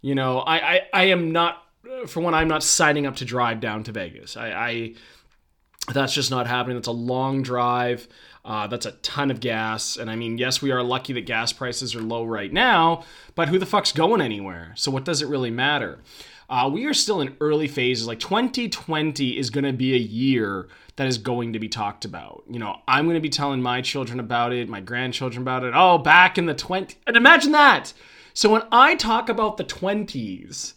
You 0.01 0.15
know, 0.15 0.39
I, 0.39 0.57
I, 0.57 0.81
I 0.95 1.05
am 1.05 1.31
not, 1.31 1.64
for 2.07 2.21
one, 2.21 2.35
I'm 2.35 2.49
not 2.49 2.63
signing 2.63 3.07
up 3.07 3.17
to 3.17 3.25
drive 3.25 3.61
down 3.61 3.85
to 3.85 3.93
Vegas. 3.93 4.37
I, 4.37 4.49
I 4.51 4.95
that's 5.93 6.15
just 6.15 6.31
not 6.31 6.47
happening. 6.47 6.77
That's 6.77 6.89
a 6.89 6.93
long 6.93 7.43
drive. 7.43 8.09
Uh, 8.45 8.67
that's 8.67 8.87
a 8.87 8.93
ton 8.93 9.31
of 9.31 9.41
gas. 9.41 9.97
And 9.97 10.11
I 10.11 10.17
mean, 10.17 10.39
yes, 10.39 10.61
we 10.61 10.71
are 10.71 10.83
lucky 10.83 11.13
that 11.15 11.27
gas 11.27 11.53
prices 11.53 11.95
are 11.95 12.03
low 12.03 12.25
right 12.25 12.53
now, 12.53 13.05
but 13.35 13.49
who 13.49 13.59
the 13.59 13.67
fuck's 13.67 13.93
going 13.93 14.21
anywhere? 14.21 14.73
So 14.77 14.91
what 14.91 15.05
does 15.05 15.23
it 15.23 15.29
really 15.29 15.51
matter? 15.51 16.01
Uh, 16.49 16.71
we 16.73 16.85
are 16.85 16.95
still 16.95 17.23
in 17.23 17.37
early 17.41 17.69
phases. 17.69 18.07
Like 18.07 18.21
2020 18.21 19.39
is 19.39 19.49
going 19.49 19.65
to 19.65 19.73
be 19.73 19.95
a 19.95 19.99
year 19.99 20.69
that 20.97 21.07
is 21.07 21.17
going 21.17 21.55
to 21.55 21.59
be 21.59 21.69
talked 21.69 22.05
about. 22.05 22.45
You 22.49 22.59
know, 22.59 22.81
I'm 22.87 23.07
going 23.07 23.15
to 23.15 23.21
be 23.21 23.31
telling 23.31 23.63
my 23.63 23.81
children 23.81 24.21
about 24.21 24.53
it, 24.53 24.69
my 24.69 24.81
grandchildren 24.81 25.43
about 25.43 25.65
it. 25.65 25.73
Oh, 25.75 25.99
back 25.99 26.37
in 26.37 26.47
the 26.47 26.55
20s. 26.55 26.97
And 27.07 27.17
imagine 27.17 27.53
that. 27.53 27.95
So 28.35 28.51
when 28.51 28.63
I 28.71 28.95
talk 28.95 29.29
about 29.29 29.57
the 29.57 29.65
20s, 29.65 30.75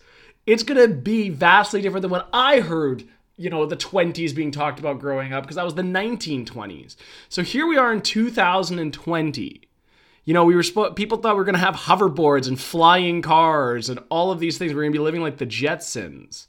it's 0.47 0.63
going 0.63 0.81
to 0.81 0.95
be 0.95 1.29
vastly 1.29 1.81
different 1.81 2.01
than 2.01 2.11
what 2.11 2.29
I 2.33 2.61
heard 2.61 3.03
you 3.37 3.51
know, 3.51 3.65
the 3.65 3.77
20s 3.77 4.35
being 4.35 4.51
talked 4.51 4.79
about 4.79 4.99
growing 4.99 5.31
up 5.31 5.43
because 5.43 5.55
that 5.55 5.65
was 5.65 5.75
the 5.75 5.83
1920s. 5.83 6.95
So 7.29 7.43
here 7.43 7.67
we 7.67 7.77
are 7.77 7.93
in 7.93 8.01
2020. 8.01 9.61
You 10.25 10.33
know, 10.33 10.43
we 10.43 10.55
were 10.55 10.61
spo- 10.61 10.95
people 10.95 11.19
thought 11.19 11.35
we 11.35 11.37
were 11.37 11.45
going 11.45 11.53
to 11.53 11.59
have 11.59 11.75
hoverboards 11.75 12.47
and 12.47 12.59
flying 12.59 13.21
cars 13.21 13.89
and 13.89 13.99
all 14.09 14.31
of 14.31 14.39
these 14.39 14.57
things. 14.57 14.73
We're 14.73 14.81
going 14.81 14.91
to 14.91 14.97
be 14.97 15.03
living 15.03 15.21
like 15.21 15.37
the 15.37 15.45
Jetsons. 15.45 16.47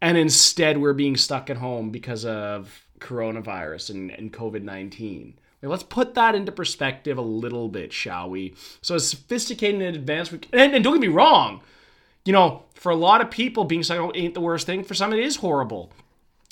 And 0.00 0.16
instead, 0.18 0.78
we're 0.78 0.94
being 0.94 1.16
stuck 1.16 1.50
at 1.50 1.58
home 1.58 1.90
because 1.90 2.24
of 2.24 2.82
coronavirus 2.98 3.90
and, 3.90 4.10
and 4.10 4.32
COVID 4.32 4.62
19. 4.62 5.38
Let's 5.64 5.84
put 5.84 6.14
that 6.14 6.34
into 6.34 6.50
perspective 6.50 7.18
a 7.18 7.22
little 7.22 7.68
bit, 7.68 7.92
shall 7.92 8.28
we? 8.28 8.56
So, 8.80 8.96
as 8.96 9.08
sophisticated 9.08 9.80
and 9.80 9.94
advanced, 9.94 10.32
we, 10.32 10.40
and, 10.52 10.74
and 10.74 10.82
don't 10.82 10.94
get 10.94 11.00
me 11.00 11.06
wrong, 11.06 11.60
you 12.24 12.32
know, 12.32 12.62
for 12.74 12.90
a 12.90 12.96
lot 12.96 13.20
of 13.20 13.30
people, 13.30 13.64
being 13.64 13.82
home 13.82 14.12
ain't 14.14 14.34
the 14.34 14.40
worst 14.40 14.66
thing. 14.66 14.84
For 14.84 14.94
some, 14.94 15.12
it 15.12 15.18
is 15.18 15.36
horrible. 15.36 15.90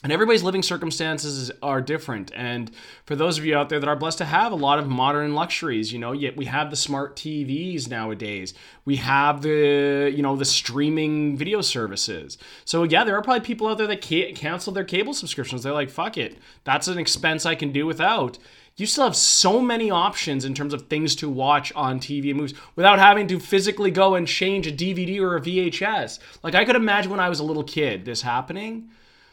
And 0.02 0.10
everybody's 0.10 0.42
living 0.42 0.62
circumstances 0.62 1.50
are 1.62 1.82
different. 1.82 2.32
And 2.34 2.70
for 3.04 3.14
those 3.14 3.36
of 3.36 3.44
you 3.44 3.54
out 3.54 3.68
there 3.68 3.78
that 3.78 3.88
are 3.88 3.96
blessed 3.96 4.16
to 4.18 4.24
have 4.24 4.50
a 4.50 4.56
lot 4.56 4.78
of 4.78 4.88
modern 4.88 5.34
luxuries 5.34 5.92
you 5.92 5.98
know 5.98 6.12
yet 6.12 6.38
we 6.38 6.46
have 6.46 6.70
the 6.70 6.76
smart 6.76 7.16
tvs 7.16 7.86
nowadays. 7.90 8.54
We 8.86 8.96
have 8.96 9.42
the 9.42 10.10
you 10.14 10.22
know 10.22 10.36
the 10.36 10.46
streaming 10.46 11.36
video 11.36 11.60
services. 11.60 12.38
So 12.64 12.84
yeah 12.84 13.04
there 13.04 13.14
are 13.14 13.22
probably 13.22 13.44
people 13.44 13.68
out 13.68 13.76
there 13.76 13.86
that 13.88 14.00
can't 14.00 14.34
cancel 14.34 14.72
their 14.72 14.84
cable 14.84 15.12
subscriptions. 15.12 15.64
They're 15.64 15.74
like 15.74 15.90
fuck 15.90 16.16
it. 16.16 16.38
That's 16.64 16.88
an 16.88 16.98
expense 16.98 17.44
i 17.44 17.54
can 17.54 17.70
do 17.70 17.84
without 17.84 18.38
you 18.76 18.86
still 18.86 19.04
have 19.04 19.16
so 19.16 19.60
many 19.60 19.90
options 19.90 20.44
in 20.44 20.54
terms 20.54 20.72
of 20.72 20.88
things 20.88 21.14
to 21.16 21.28
watch 21.28 21.72
on 21.74 22.00
TV 22.00 22.30
and 22.30 22.38
movies 22.38 22.58
without 22.76 22.98
having 22.98 23.26
to 23.28 23.38
physically 23.38 23.90
go 23.90 24.14
and 24.14 24.26
change 24.26 24.66
a 24.66 24.72
DVD 24.72 25.20
or 25.20 25.36
a 25.36 25.40
VHS. 25.40 26.18
Like 26.42 26.54
I 26.54 26.64
could 26.64 26.76
imagine 26.76 27.10
when 27.10 27.20
I 27.20 27.28
was 27.28 27.40
a 27.40 27.44
little 27.44 27.64
kid 27.64 28.04
this 28.04 28.22
happening 28.22 28.90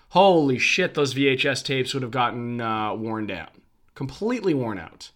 holy 0.09 0.57
shit, 0.57 0.93
those 0.93 1.13
VHS 1.13 1.63
tapes 1.63 1.93
would 1.93 2.03
have 2.03 2.11
gotten 2.11 2.61
uh, 2.61 2.93
worn 2.93 3.27
down, 3.27 3.49
completely 3.95 4.53
worn 4.53 4.79
out. 4.79 5.11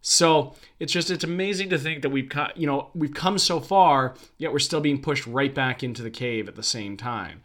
So 0.00 0.54
it's 0.78 0.92
just 0.92 1.10
it's 1.10 1.24
amazing 1.24 1.70
to 1.70 1.78
think 1.78 2.02
that 2.02 2.10
we've 2.10 2.30
you 2.54 2.66
know 2.66 2.90
we've 2.94 3.14
come 3.14 3.38
so 3.38 3.58
far, 3.58 4.14
yet 4.38 4.52
we're 4.52 4.60
still 4.60 4.80
being 4.80 5.02
pushed 5.02 5.26
right 5.26 5.52
back 5.52 5.82
into 5.82 6.02
the 6.02 6.10
cave 6.10 6.46
at 6.46 6.54
the 6.54 6.62
same 6.62 6.96
time. 6.96 7.42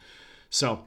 So 0.49 0.85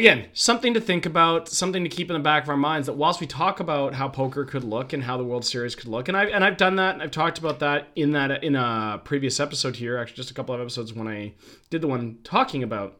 again, 0.00 0.26
something 0.32 0.74
to 0.74 0.80
think 0.80 1.04
about, 1.04 1.48
something 1.48 1.84
to 1.84 1.90
keep 1.90 2.10
in 2.10 2.14
the 2.14 2.20
back 2.20 2.44
of 2.44 2.48
our 2.48 2.56
minds 2.56 2.86
that 2.86 2.94
whilst 2.94 3.20
we 3.20 3.26
talk 3.26 3.60
about 3.60 3.94
how 3.94 4.08
poker 4.08 4.44
could 4.44 4.64
look 4.64 4.92
and 4.92 5.04
how 5.04 5.16
the 5.16 5.24
World 5.24 5.44
Series 5.44 5.74
could 5.74 5.88
look, 5.88 6.08
and 6.08 6.16
I've 6.16 6.30
and 6.30 6.42
I've 6.42 6.56
done 6.56 6.76
that, 6.76 6.94
and 6.94 7.02
I've 7.02 7.10
talked 7.10 7.38
about 7.38 7.60
that 7.60 7.88
in 7.94 8.12
that 8.12 8.42
in 8.42 8.56
a 8.56 9.00
previous 9.04 9.38
episode 9.38 9.76
here, 9.76 9.98
actually 9.98 10.16
just 10.16 10.30
a 10.30 10.34
couple 10.34 10.54
of 10.54 10.60
episodes 10.60 10.94
when 10.94 11.06
I 11.06 11.34
did 11.68 11.82
the 11.82 11.86
one 11.86 12.18
talking 12.24 12.62
about 12.62 12.98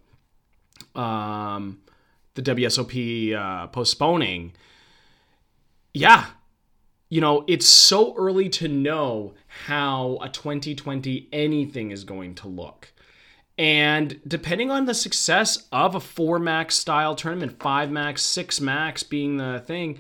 um, 0.95 1.81
the 2.35 2.43
WSOP 2.43 3.35
uh, 3.35 3.67
postponing, 3.69 4.53
yeah, 5.95 6.27
you 7.09 7.21
know, 7.21 7.45
it's 7.49 7.67
so 7.67 8.15
early 8.17 8.49
to 8.51 8.69
know 8.69 9.35
how 9.67 10.19
a 10.21 10.29
2020 10.29 11.29
anything 11.33 11.91
is 11.91 12.05
going 12.05 12.35
to 12.37 12.47
look. 12.49 12.93
And 13.61 14.19
depending 14.27 14.71
on 14.71 14.87
the 14.87 14.95
success 14.95 15.69
of 15.71 15.95
a 15.95 16.01
four 16.01 16.39
max 16.39 16.77
style 16.77 17.15
tournament, 17.15 17.61
five 17.61 17.91
max, 17.91 18.23
six 18.23 18.59
max 18.59 19.03
being 19.03 19.37
the 19.37 19.63
thing 19.67 19.99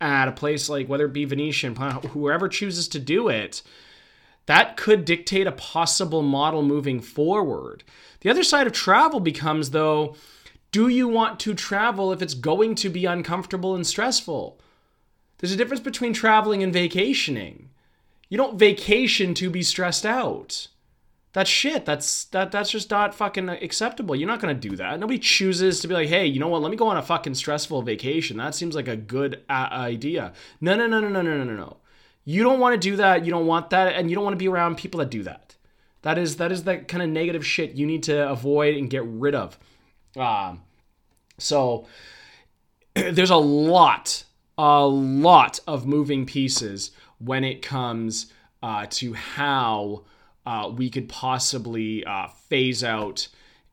at 0.00 0.28
a 0.28 0.32
place 0.32 0.70
like 0.70 0.88
whether 0.88 1.04
it 1.04 1.12
be 1.12 1.26
Venetian, 1.26 1.76
whoever 1.76 2.48
chooses 2.48 2.88
to 2.88 2.98
do 2.98 3.28
it, 3.28 3.60
that 4.46 4.78
could 4.78 5.04
dictate 5.04 5.46
a 5.46 5.52
possible 5.52 6.22
model 6.22 6.62
moving 6.62 7.02
forward. 7.02 7.84
The 8.20 8.30
other 8.30 8.42
side 8.42 8.66
of 8.66 8.72
travel 8.72 9.20
becomes, 9.20 9.72
though, 9.72 10.16
do 10.70 10.88
you 10.88 11.06
want 11.06 11.38
to 11.40 11.52
travel 11.52 12.12
if 12.12 12.22
it's 12.22 12.32
going 12.32 12.76
to 12.76 12.88
be 12.88 13.04
uncomfortable 13.04 13.74
and 13.74 13.86
stressful? 13.86 14.58
There's 15.36 15.52
a 15.52 15.56
difference 15.56 15.82
between 15.82 16.14
traveling 16.14 16.62
and 16.62 16.72
vacationing. 16.72 17.68
You 18.30 18.38
don't 18.38 18.58
vacation 18.58 19.34
to 19.34 19.50
be 19.50 19.62
stressed 19.62 20.06
out. 20.06 20.68
That's 21.32 21.48
shit. 21.48 21.86
That's 21.86 22.24
that 22.26 22.52
that's 22.52 22.70
just 22.70 22.90
not 22.90 23.14
fucking 23.14 23.48
acceptable. 23.48 24.14
You're 24.14 24.28
not 24.28 24.40
to 24.40 24.54
do 24.54 24.76
that. 24.76 25.00
Nobody 25.00 25.18
chooses 25.18 25.80
to 25.80 25.88
be 25.88 25.94
like, 25.94 26.08
"Hey, 26.08 26.26
you 26.26 26.38
know 26.38 26.48
what? 26.48 26.60
Let 26.60 26.70
me 26.70 26.76
go 26.76 26.88
on 26.88 26.98
a 26.98 27.02
fucking 27.02 27.34
stressful 27.34 27.80
vacation." 27.82 28.36
That 28.36 28.54
seems 28.54 28.74
like 28.74 28.88
a 28.88 28.96
good 28.96 29.42
uh, 29.48 29.68
idea. 29.70 30.34
No, 30.60 30.76
no, 30.76 30.86
no, 30.86 31.00
no, 31.00 31.08
no, 31.08 31.22
no, 31.22 31.42
no, 31.42 31.54
no. 31.54 31.76
You 32.24 32.42
don't 32.42 32.60
want 32.60 32.74
to 32.74 32.88
do 32.90 32.96
that. 32.96 33.24
You 33.24 33.30
don't 33.30 33.46
want 33.46 33.70
that 33.70 33.94
and 33.94 34.10
you 34.10 34.14
don't 34.14 34.24
want 34.24 34.34
to 34.34 34.38
be 34.38 34.48
around 34.48 34.76
people 34.76 34.98
that 34.98 35.10
do 35.10 35.22
that. 35.22 35.56
That 36.02 36.18
is 36.18 36.36
that 36.36 36.52
is 36.52 36.64
that 36.64 36.86
kind 36.86 37.02
of 37.02 37.08
negative 37.08 37.46
shit 37.46 37.72
you 37.72 37.86
need 37.86 38.02
to 38.04 38.28
avoid 38.28 38.76
and 38.76 38.90
get 38.90 39.04
rid 39.04 39.34
of. 39.34 39.58
Um, 40.16 40.62
so 41.38 41.86
there's 42.94 43.30
a 43.30 43.36
lot, 43.36 44.24
a 44.58 44.86
lot 44.86 45.60
of 45.66 45.86
moving 45.86 46.26
pieces 46.26 46.90
when 47.18 47.42
it 47.42 47.62
comes 47.62 48.32
uh, 48.62 48.86
to 48.90 49.14
how 49.14 50.02
uh, 50.46 50.70
we 50.74 50.90
could 50.90 51.08
possibly 51.08 52.04
uh, 52.04 52.28
phase 52.48 52.82
out 52.82 53.28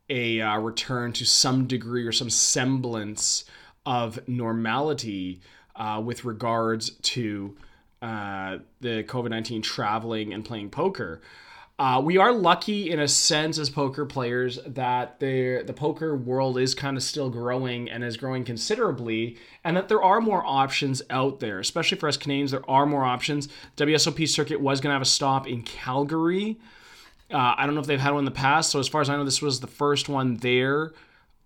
a 0.09 0.41
uh, 0.41 0.57
return 0.59 1.13
to 1.13 1.25
some 1.25 1.67
degree 1.67 2.05
or 2.05 2.11
some 2.11 2.29
semblance 2.29 3.45
of 3.85 4.27
normality 4.27 5.41
uh, 5.75 6.01
with 6.03 6.25
regards 6.25 6.91
to 7.01 7.55
uh, 8.01 8.57
the 8.81 9.03
COVID 9.03 9.29
19 9.29 9.61
traveling 9.61 10.33
and 10.33 10.45
playing 10.45 10.69
poker. 10.69 11.21
Uh, 11.79 12.01
we 12.03 12.17
are 12.17 12.33
lucky 12.33 12.91
in 12.91 12.99
a 12.99 13.07
sense 13.07 13.57
as 13.57 13.69
poker 13.69 14.05
players 14.05 14.59
that 14.67 15.17
the 15.21 15.63
the 15.65 15.71
poker 15.71 16.13
world 16.13 16.57
is 16.59 16.75
kind 16.75 16.97
of 16.97 17.03
still 17.03 17.29
growing 17.29 17.89
and 17.89 18.03
is 18.03 18.17
growing 18.17 18.43
considerably, 18.43 19.37
and 19.63 19.77
that 19.77 19.87
there 19.87 20.03
are 20.03 20.19
more 20.19 20.45
options 20.45 21.01
out 21.09 21.39
there, 21.39 21.57
especially 21.57 21.97
for 21.97 22.09
us 22.09 22.17
Canadians. 22.17 22.51
There 22.51 22.69
are 22.69 22.85
more 22.85 23.05
options. 23.05 23.47
WSOP 23.77 24.27
circuit 24.27 24.59
was 24.59 24.81
going 24.81 24.89
to 24.89 24.95
have 24.95 25.01
a 25.01 25.05
stop 25.05 25.47
in 25.47 25.63
Calgary. 25.63 26.59
Uh, 27.31 27.55
I 27.57 27.65
don't 27.65 27.75
know 27.75 27.81
if 27.81 27.87
they've 27.87 27.97
had 27.97 28.11
one 28.11 28.19
in 28.19 28.25
the 28.25 28.31
past. 28.31 28.71
So 28.71 28.79
as 28.79 28.89
far 28.89 28.99
as 28.99 29.09
I 29.09 29.15
know, 29.15 29.23
this 29.23 29.41
was 29.41 29.61
the 29.61 29.67
first 29.67 30.09
one 30.09 30.35
there. 30.37 30.91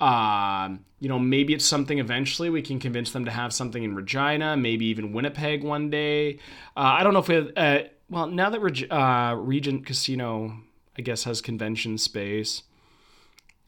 Um, 0.02 0.84
you 1.00 1.10
know, 1.10 1.20
maybe 1.20 1.54
it's 1.54 1.66
something 1.66 2.00
eventually 2.00 2.50
we 2.50 2.64
can 2.64 2.80
convince 2.80 3.12
them 3.12 3.26
to 3.26 3.32
have 3.32 3.54
something 3.54 3.84
in 3.84 3.94
Regina, 3.94 4.58
maybe 4.58 4.86
even 4.86 5.14
Winnipeg 5.14 5.64
one 5.64 5.92
day. 5.92 6.40
Uh, 6.76 6.98
I 6.98 7.04
don't 7.04 7.14
know 7.14 7.20
if 7.20 7.28
we. 7.28 7.54
Uh, 7.56 7.84
well, 8.10 8.28
now 8.28 8.50
that 8.50 8.60
Reg- 8.60 8.92
uh, 8.92 9.36
Regent 9.38 9.86
Casino, 9.86 10.60
I 10.98 11.02
guess, 11.02 11.24
has 11.24 11.42
convention 11.42 11.98
space, 11.98 12.64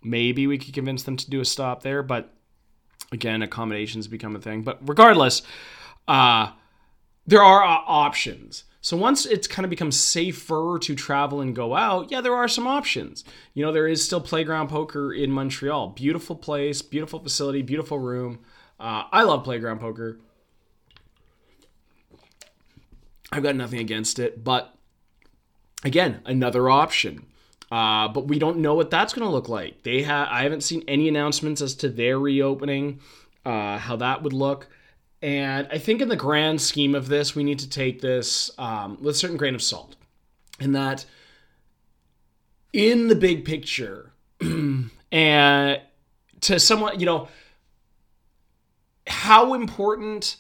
maybe 0.04 0.48
we 0.48 0.58
could 0.58 0.74
convince 0.74 1.04
them 1.04 1.18
to 1.18 1.30
do 1.30 1.42
a 1.42 1.46
stop 1.46 1.84
there. 1.84 2.04
But 2.04 2.34
again, 3.12 3.42
accommodations 3.42 4.08
become 4.08 4.36
a 4.36 4.40
thing. 4.40 4.62
But 4.64 4.80
regardless, 4.88 5.42
uh, 6.08 6.52
there 7.26 7.44
are 7.44 7.64
uh, 7.64 7.82
options. 7.88 8.66
So 8.82 8.96
once 8.96 9.26
it's 9.26 9.48
kind 9.48 9.64
of 9.64 9.72
become 9.72 9.92
safer 9.92 10.78
to 10.80 10.94
travel 10.94 11.42
and 11.42 11.56
go 11.56 11.76
out, 11.76 12.12
yeah, 12.12 12.22
there 12.22 12.36
are 12.36 12.48
some 12.48 12.68
options. 12.68 13.24
You 13.56 13.66
know, 13.66 13.72
there 13.72 13.88
is 13.88 14.06
still 14.06 14.22
Playground 14.22 14.68
Poker 14.68 15.12
in 15.12 15.32
Montreal. 15.32 15.90
Beautiful 15.90 16.36
place, 16.36 16.84
beautiful 16.84 17.20
facility, 17.20 17.64
beautiful 17.64 17.98
room. 17.98 18.42
Uh, 18.80 19.06
I 19.12 19.24
love 19.24 19.44
Playground 19.44 19.80
Poker. 19.80 20.20
I've 23.32 23.44
got 23.44 23.56
nothing 23.56 23.80
against 23.80 24.20
it, 24.20 24.44
but 24.44 24.76
again, 25.84 26.22
another 26.26 26.70
option. 26.70 27.26
Uh, 27.72 28.08
but 28.08 28.28
we 28.28 28.38
don't 28.38 28.58
know 28.58 28.76
what 28.76 28.90
that's 28.90 29.14
going 29.14 29.26
to 29.26 29.32
look 29.32 29.50
like. 29.50 29.84
They 29.84 30.04
have 30.04 30.28
I 30.30 30.44
haven't 30.44 30.62
seen 30.62 30.84
any 30.88 31.08
announcements 31.08 31.62
as 31.62 31.76
to 31.76 31.90
their 31.90 32.20
reopening, 32.20 33.00
uh, 33.44 33.78
how 33.78 33.96
that 33.98 34.22
would 34.22 34.34
look. 34.34 34.68
And 35.22 35.68
I 35.72 35.80
think 35.80 36.02
in 36.02 36.10
the 36.10 36.16
grand 36.16 36.62
scheme 36.62 36.94
of 36.94 37.08
this, 37.08 37.36
we 37.36 37.44
need 37.44 37.60
to 37.60 37.70
take 37.70 38.02
this 38.02 38.52
um, 38.60 38.98
with 39.02 39.16
a 39.16 39.18
certain 39.18 39.38
grain 39.38 39.56
of 39.56 39.64
salt. 39.64 39.96
In 40.60 40.74
that 40.74 41.06
in 42.72 43.08
the 43.08 43.16
big 43.16 43.46
picture, 43.46 44.12
and 44.40 44.92
to 46.42 46.60
someone, 46.60 47.00
you 47.00 47.06
know, 47.06 47.28
how 49.08 49.54
important. 49.54 50.38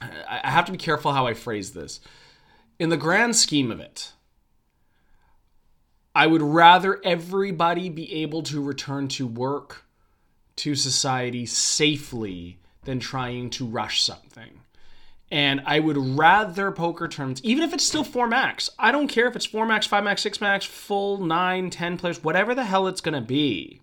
I 0.00 0.50
have 0.50 0.66
to 0.66 0.72
be 0.72 0.78
careful 0.78 1.12
how 1.12 1.26
I 1.26 1.34
phrase 1.34 1.72
this. 1.72 2.00
In 2.78 2.90
the 2.90 2.96
grand 2.96 3.36
scheme 3.36 3.70
of 3.70 3.80
it, 3.80 4.12
I 6.14 6.26
would 6.26 6.42
rather 6.42 7.00
everybody 7.04 7.88
be 7.88 8.22
able 8.22 8.42
to 8.44 8.62
return 8.62 9.08
to 9.08 9.26
work, 9.26 9.84
to 10.56 10.74
society 10.74 11.46
safely 11.46 12.58
than 12.84 13.00
trying 13.00 13.50
to 13.50 13.66
rush 13.66 14.02
something. 14.02 14.60
And 15.30 15.60
I 15.66 15.80
would 15.80 15.96
rather 15.96 16.70
poker 16.70 17.08
tournaments, 17.08 17.40
even 17.42 17.64
if 17.64 17.74
it's 17.74 17.84
still 17.84 18.04
4 18.04 18.28
max. 18.28 18.70
I 18.78 18.92
don't 18.92 19.08
care 19.08 19.26
if 19.26 19.34
it's 19.34 19.46
4 19.46 19.66
max, 19.66 19.86
5 19.86 20.04
max, 20.04 20.22
6 20.22 20.40
max, 20.40 20.64
full 20.64 21.18
9, 21.18 21.68
10 21.68 21.98
players, 21.98 22.22
whatever 22.22 22.54
the 22.54 22.64
hell 22.64 22.86
it's 22.86 23.00
going 23.00 23.14
to 23.14 23.20
be. 23.20 23.80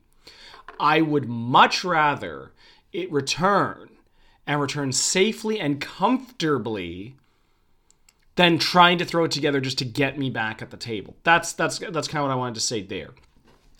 I 0.80 1.02
would 1.02 1.28
much 1.28 1.84
rather 1.84 2.52
it 2.92 3.12
return 3.12 3.90
and 4.46 4.60
return 4.60 4.92
safely 4.92 5.60
and 5.60 5.80
comfortably 5.80 7.16
than 8.36 8.58
trying 8.58 8.98
to 8.98 9.06
throw 9.06 9.26
it 9.26 9.32
together 9.32 9.62
just 9.62 9.78
to 9.78 9.86
get 9.86 10.18
me 10.18 10.30
back 10.30 10.62
at 10.62 10.72
the 10.72 10.78
table. 10.78 11.16
That's 11.24 11.54
that's 11.54 11.80
that's 11.80 12.08
kind 12.08 12.24
of 12.24 12.30
what 12.30 12.34
I 12.34 12.38
wanted 12.38 12.56
to 12.56 12.62
say 12.62 12.82
there. 12.82 13.12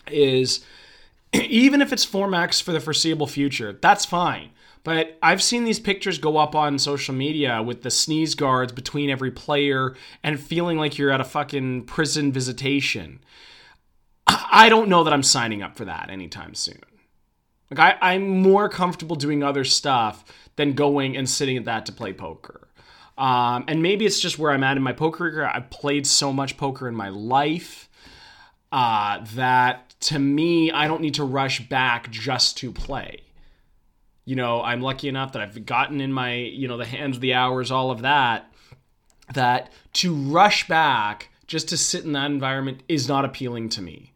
Is 0.06 0.64
even 1.32 1.82
if 1.82 1.92
it's 1.92 2.04
4 2.04 2.28
max 2.28 2.60
for 2.60 2.72
the 2.72 2.80
foreseeable 2.80 3.26
future, 3.26 3.78
that's 3.80 4.04
fine. 4.04 4.50
But 4.84 5.16
I've 5.22 5.42
seen 5.42 5.64
these 5.64 5.80
pictures 5.80 6.18
go 6.18 6.36
up 6.36 6.54
on 6.54 6.78
social 6.78 7.14
media 7.14 7.62
with 7.62 7.82
the 7.82 7.90
sneeze 7.90 8.34
guards 8.34 8.70
between 8.70 9.08
every 9.08 9.30
player 9.30 9.96
and 10.22 10.38
feeling 10.38 10.76
like 10.76 10.98
you're 10.98 11.10
at 11.10 11.22
a 11.22 11.24
fucking 11.24 11.84
prison 11.84 12.30
visitation. 12.32 13.20
I 14.26 14.68
don't 14.68 14.90
know 14.90 15.02
that 15.02 15.12
I'm 15.12 15.22
signing 15.22 15.62
up 15.62 15.74
for 15.76 15.86
that 15.86 16.10
anytime 16.10 16.54
soon. 16.54 16.80
Like 17.76 17.98
I, 18.00 18.14
I'm 18.14 18.42
more 18.42 18.68
comfortable 18.68 19.16
doing 19.16 19.42
other 19.42 19.64
stuff 19.64 20.24
than 20.56 20.74
going 20.74 21.16
and 21.16 21.28
sitting 21.28 21.56
at 21.56 21.64
that 21.64 21.86
to 21.86 21.92
play 21.92 22.12
poker. 22.12 22.68
Um, 23.16 23.64
and 23.68 23.82
maybe 23.82 24.06
it's 24.06 24.20
just 24.20 24.38
where 24.38 24.50
I'm 24.50 24.64
at 24.64 24.76
in 24.76 24.82
my 24.82 24.92
poker 24.92 25.30
career. 25.30 25.46
I've 25.46 25.70
played 25.70 26.06
so 26.06 26.32
much 26.32 26.56
poker 26.56 26.88
in 26.88 26.94
my 26.94 27.08
life 27.08 27.88
uh, 28.72 29.24
that 29.34 29.94
to 30.00 30.18
me, 30.18 30.70
I 30.70 30.88
don't 30.88 31.00
need 31.00 31.14
to 31.14 31.24
rush 31.24 31.68
back 31.68 32.10
just 32.10 32.56
to 32.58 32.72
play. 32.72 33.20
You 34.24 34.36
know, 34.36 34.62
I'm 34.62 34.80
lucky 34.80 35.08
enough 35.08 35.32
that 35.32 35.42
I've 35.42 35.66
gotten 35.66 36.00
in 36.00 36.12
my, 36.12 36.34
you 36.34 36.66
know, 36.66 36.76
the 36.76 36.84
hands, 36.84 37.20
the 37.20 37.34
hours, 37.34 37.70
all 37.70 37.90
of 37.90 38.02
that, 38.02 38.50
that 39.32 39.70
to 39.94 40.14
rush 40.14 40.66
back 40.66 41.28
just 41.46 41.68
to 41.68 41.76
sit 41.76 42.04
in 42.04 42.12
that 42.12 42.30
environment 42.30 42.82
is 42.88 43.06
not 43.06 43.24
appealing 43.24 43.68
to 43.70 43.82
me. 43.82 44.13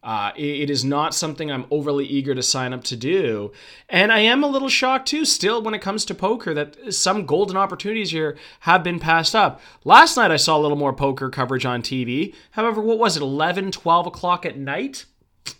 Uh, 0.00 0.30
it, 0.36 0.70
is 0.70 0.84
not 0.84 1.12
something 1.12 1.50
I'm 1.50 1.66
overly 1.72 2.06
eager 2.06 2.32
to 2.34 2.42
sign 2.42 2.72
up 2.72 2.84
to 2.84 2.96
do. 2.96 3.50
And 3.88 4.12
I 4.12 4.20
am 4.20 4.44
a 4.44 4.48
little 4.48 4.68
shocked 4.68 5.08
too, 5.08 5.24
still, 5.24 5.60
when 5.60 5.74
it 5.74 5.82
comes 5.82 6.04
to 6.04 6.14
poker, 6.14 6.54
that 6.54 6.94
some 6.94 7.26
golden 7.26 7.56
opportunities 7.56 8.12
here 8.12 8.38
have 8.60 8.84
been 8.84 9.00
passed 9.00 9.34
up. 9.34 9.60
Last 9.84 10.16
night 10.16 10.30
I 10.30 10.36
saw 10.36 10.56
a 10.56 10.62
little 10.62 10.76
more 10.76 10.92
poker 10.92 11.30
coverage 11.30 11.66
on 11.66 11.82
TV. 11.82 12.32
However, 12.52 12.80
what 12.80 12.98
was 12.98 13.16
it, 13.16 13.22
11, 13.22 13.72
12 13.72 14.06
o'clock 14.06 14.46
at 14.46 14.56
night? 14.56 15.04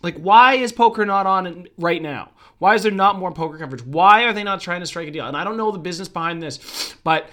Like, 0.01 0.17
why 0.17 0.55
is 0.55 0.71
poker 0.71 1.05
not 1.05 1.25
on 1.25 1.67
right 1.77 2.01
now? 2.01 2.31
Why 2.59 2.75
is 2.75 2.83
there 2.83 2.91
not 2.91 3.19
more 3.19 3.33
poker 3.33 3.57
coverage? 3.57 3.83
Why 3.83 4.23
are 4.23 4.33
they 4.33 4.43
not 4.43 4.61
trying 4.61 4.79
to 4.79 4.85
strike 4.85 5.07
a 5.07 5.11
deal? 5.11 5.27
And 5.27 5.35
I 5.35 5.43
don't 5.43 5.57
know 5.57 5.71
the 5.71 5.79
business 5.79 6.07
behind 6.07 6.41
this, 6.41 6.95
but 7.03 7.29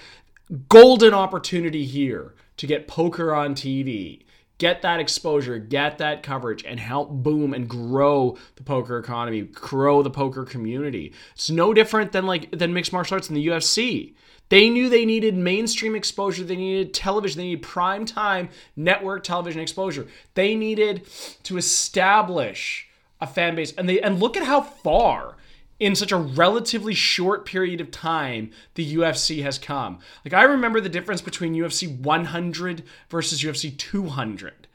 golden 0.68 1.14
opportunity 1.14 1.84
here 1.84 2.34
to 2.56 2.66
get 2.66 2.88
poker 2.88 3.34
on 3.34 3.54
TV 3.54 4.25
get 4.58 4.82
that 4.82 5.00
exposure, 5.00 5.58
get 5.58 5.98
that 5.98 6.22
coverage, 6.22 6.64
and 6.64 6.80
help 6.80 7.10
boom 7.10 7.52
and 7.52 7.68
grow 7.68 8.36
the 8.56 8.62
poker 8.62 8.98
economy, 8.98 9.42
grow 9.42 10.02
the 10.02 10.10
poker 10.10 10.44
community. 10.44 11.12
It's 11.32 11.50
no 11.50 11.74
different 11.74 12.12
than 12.12 12.26
like 12.26 12.50
than 12.50 12.72
mixed 12.72 12.92
martial 12.92 13.14
arts 13.14 13.28
in 13.28 13.34
the 13.34 13.46
UFC. 13.46 14.14
They 14.48 14.70
knew 14.70 14.88
they 14.88 15.04
needed 15.04 15.34
mainstream 15.36 15.96
exposure, 15.96 16.44
they 16.44 16.56
needed 16.56 16.94
television, 16.94 17.38
they 17.38 17.48
needed 17.48 17.62
prime 17.62 18.04
time 18.04 18.48
network 18.76 19.24
television 19.24 19.60
exposure. 19.60 20.06
They 20.34 20.54
needed 20.54 21.06
to 21.44 21.56
establish 21.56 22.88
a 23.20 23.26
fan 23.26 23.56
base. 23.56 23.72
And 23.72 23.88
they 23.88 24.00
and 24.00 24.20
look 24.20 24.36
at 24.36 24.44
how 24.44 24.60
far 24.60 25.36
in 25.78 25.94
such 25.94 26.12
a 26.12 26.16
relatively 26.16 26.94
short 26.94 27.44
period 27.44 27.80
of 27.80 27.90
time 27.90 28.50
the 28.74 28.96
UFC 28.96 29.42
has 29.42 29.58
come. 29.58 29.98
Like 30.24 30.34
I 30.34 30.44
remember 30.44 30.80
the 30.80 30.88
difference 30.88 31.20
between 31.20 31.54
UFC 31.54 31.98
100 32.00 32.82
versus 33.08 33.42
UFC 33.42 33.76
200. 33.76 34.66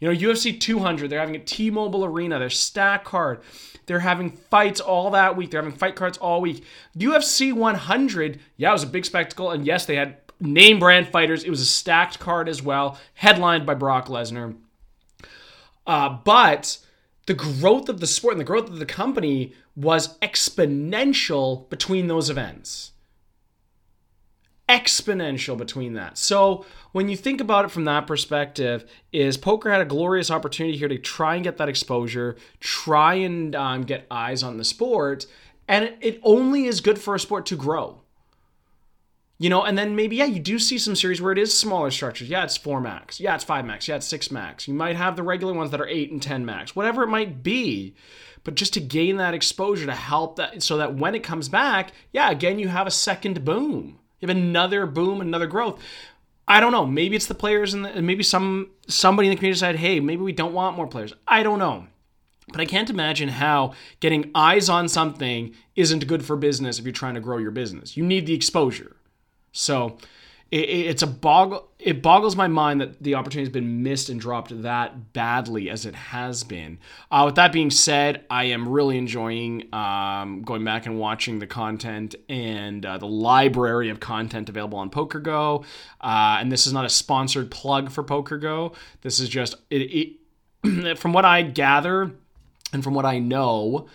You 0.00 0.08
know, 0.08 0.16
UFC 0.16 0.58
200, 0.58 1.10
they're 1.10 1.18
having 1.18 1.34
a 1.34 1.40
T-Mobile 1.40 2.04
Arena, 2.04 2.38
they're 2.38 2.50
stack 2.50 3.04
card. 3.04 3.40
They're 3.86 3.98
having 4.00 4.30
fights 4.30 4.80
all 4.80 5.10
that 5.10 5.36
week. 5.36 5.50
They're 5.50 5.62
having 5.62 5.76
fight 5.76 5.96
cards 5.96 6.18
all 6.18 6.40
week. 6.40 6.62
UFC 6.96 7.52
100, 7.52 8.38
yeah, 8.56 8.70
it 8.70 8.72
was 8.72 8.82
a 8.82 8.88
big 8.88 9.04
spectacle 9.04 9.50
and 9.50 9.66
yes, 9.66 9.86
they 9.86 9.96
had 9.96 10.18
name 10.40 10.78
brand 10.78 11.08
fighters. 11.08 11.42
It 11.42 11.50
was 11.50 11.60
a 11.60 11.66
stacked 11.66 12.18
card 12.18 12.48
as 12.48 12.62
well, 12.62 12.98
headlined 13.14 13.66
by 13.66 13.74
Brock 13.74 14.06
Lesnar. 14.06 14.56
Uh, 15.86 16.18
but 16.22 16.78
the 17.28 17.34
growth 17.34 17.90
of 17.90 18.00
the 18.00 18.06
sport 18.06 18.32
and 18.32 18.40
the 18.40 18.44
growth 18.44 18.70
of 18.70 18.78
the 18.78 18.86
company 18.86 19.52
was 19.76 20.16
exponential 20.20 21.68
between 21.68 22.06
those 22.06 22.30
events. 22.30 22.92
Exponential 24.66 25.54
between 25.54 25.92
that. 25.92 26.16
So 26.16 26.64
when 26.92 27.10
you 27.10 27.18
think 27.18 27.42
about 27.42 27.66
it 27.66 27.70
from 27.70 27.84
that 27.84 28.06
perspective, 28.06 28.90
is 29.12 29.36
poker 29.36 29.70
had 29.70 29.82
a 29.82 29.84
glorious 29.84 30.30
opportunity 30.30 30.78
here 30.78 30.88
to 30.88 30.96
try 30.96 31.34
and 31.34 31.44
get 31.44 31.58
that 31.58 31.68
exposure, 31.68 32.36
try 32.60 33.14
and 33.14 33.54
um, 33.54 33.82
get 33.82 34.06
eyes 34.10 34.42
on 34.42 34.56
the 34.56 34.64
sport, 34.64 35.26
and 35.68 35.84
it, 35.84 35.98
it 36.00 36.20
only 36.22 36.64
is 36.64 36.80
good 36.80 36.98
for 36.98 37.14
a 37.14 37.20
sport 37.20 37.44
to 37.44 37.56
grow. 37.56 38.00
You 39.40 39.50
know, 39.50 39.62
and 39.62 39.78
then 39.78 39.94
maybe, 39.94 40.16
yeah, 40.16 40.24
you 40.24 40.40
do 40.40 40.58
see 40.58 40.78
some 40.78 40.96
series 40.96 41.22
where 41.22 41.30
it 41.30 41.38
is 41.38 41.56
smaller 41.56 41.92
structures. 41.92 42.28
Yeah, 42.28 42.42
it's 42.42 42.56
four 42.56 42.80
max. 42.80 43.20
Yeah, 43.20 43.36
it's 43.36 43.44
five 43.44 43.64
max. 43.64 43.86
Yeah, 43.86 43.96
it's 43.96 44.06
six 44.06 44.32
max. 44.32 44.66
You 44.66 44.74
might 44.74 44.96
have 44.96 45.14
the 45.14 45.22
regular 45.22 45.54
ones 45.54 45.70
that 45.70 45.80
are 45.80 45.86
eight 45.86 46.10
and 46.10 46.20
10 46.20 46.44
max, 46.44 46.74
whatever 46.74 47.04
it 47.04 47.08
might 47.08 47.42
be. 47.44 47.94
But 48.42 48.56
just 48.56 48.74
to 48.74 48.80
gain 48.80 49.16
that 49.18 49.34
exposure 49.34 49.86
to 49.86 49.94
help 49.94 50.36
that, 50.36 50.62
so 50.62 50.78
that 50.78 50.94
when 50.94 51.14
it 51.14 51.22
comes 51.22 51.48
back, 51.48 51.92
yeah, 52.12 52.30
again, 52.30 52.58
you 52.58 52.66
have 52.66 52.88
a 52.88 52.90
second 52.90 53.44
boom. 53.44 54.00
You 54.18 54.26
have 54.26 54.36
another 54.36 54.86
boom, 54.86 55.20
another 55.20 55.46
growth. 55.46 55.80
I 56.48 56.58
don't 56.58 56.72
know. 56.72 56.86
Maybe 56.86 57.14
it's 57.14 57.26
the 57.26 57.34
players 57.34 57.74
and 57.74 58.06
maybe 58.06 58.24
some 58.24 58.70
somebody 58.88 59.28
in 59.28 59.30
the 59.30 59.36
community 59.36 59.56
decided, 59.56 59.80
hey, 59.80 60.00
maybe 60.00 60.22
we 60.22 60.32
don't 60.32 60.54
want 60.54 60.76
more 60.76 60.86
players. 60.86 61.12
I 61.28 61.44
don't 61.44 61.58
know. 61.58 61.86
But 62.50 62.62
I 62.62 62.64
can't 62.64 62.90
imagine 62.90 63.28
how 63.28 63.74
getting 64.00 64.30
eyes 64.34 64.68
on 64.68 64.88
something 64.88 65.54
isn't 65.76 66.06
good 66.06 66.24
for 66.24 66.34
business 66.36 66.78
if 66.78 66.84
you're 66.84 66.92
trying 66.92 67.14
to 67.14 67.20
grow 67.20 67.36
your 67.36 67.50
business. 67.50 67.96
You 67.96 68.04
need 68.04 68.26
the 68.26 68.34
exposure. 68.34 68.96
So 69.52 69.98
it, 70.50 70.68
it's 70.68 71.02
a 71.02 71.06
boggle. 71.06 71.68
It 71.78 72.02
boggles 72.02 72.34
my 72.34 72.48
mind 72.48 72.80
that 72.80 73.00
the 73.02 73.14
opportunity 73.14 73.46
has 73.46 73.52
been 73.52 73.82
missed 73.82 74.08
and 74.08 74.20
dropped 74.20 74.62
that 74.62 75.12
badly 75.12 75.70
as 75.70 75.86
it 75.86 75.94
has 75.94 76.42
been. 76.42 76.78
Uh, 77.10 77.22
with 77.26 77.36
that 77.36 77.52
being 77.52 77.70
said, 77.70 78.24
I 78.30 78.44
am 78.44 78.68
really 78.68 78.98
enjoying 78.98 79.72
um, 79.72 80.42
going 80.42 80.64
back 80.64 80.86
and 80.86 80.98
watching 80.98 81.38
the 81.38 81.46
content 81.46 82.16
and 82.28 82.84
uh, 82.84 82.98
the 82.98 83.06
library 83.06 83.90
of 83.90 84.00
content 84.00 84.48
available 84.48 84.78
on 84.78 84.90
PokerGo. 84.90 85.64
Uh, 86.00 86.36
and 86.40 86.50
this 86.50 86.66
is 86.66 86.72
not 86.72 86.84
a 86.84 86.88
sponsored 86.88 87.50
plug 87.50 87.90
for 87.90 88.02
PokerGo. 88.02 88.74
This 89.02 89.20
is 89.20 89.28
just 89.28 89.54
it, 89.70 90.16
it 90.64 90.98
from 90.98 91.12
what 91.12 91.24
I 91.24 91.42
gather 91.42 92.10
and 92.72 92.82
from 92.82 92.94
what 92.94 93.04
I 93.04 93.18
know. 93.18 93.88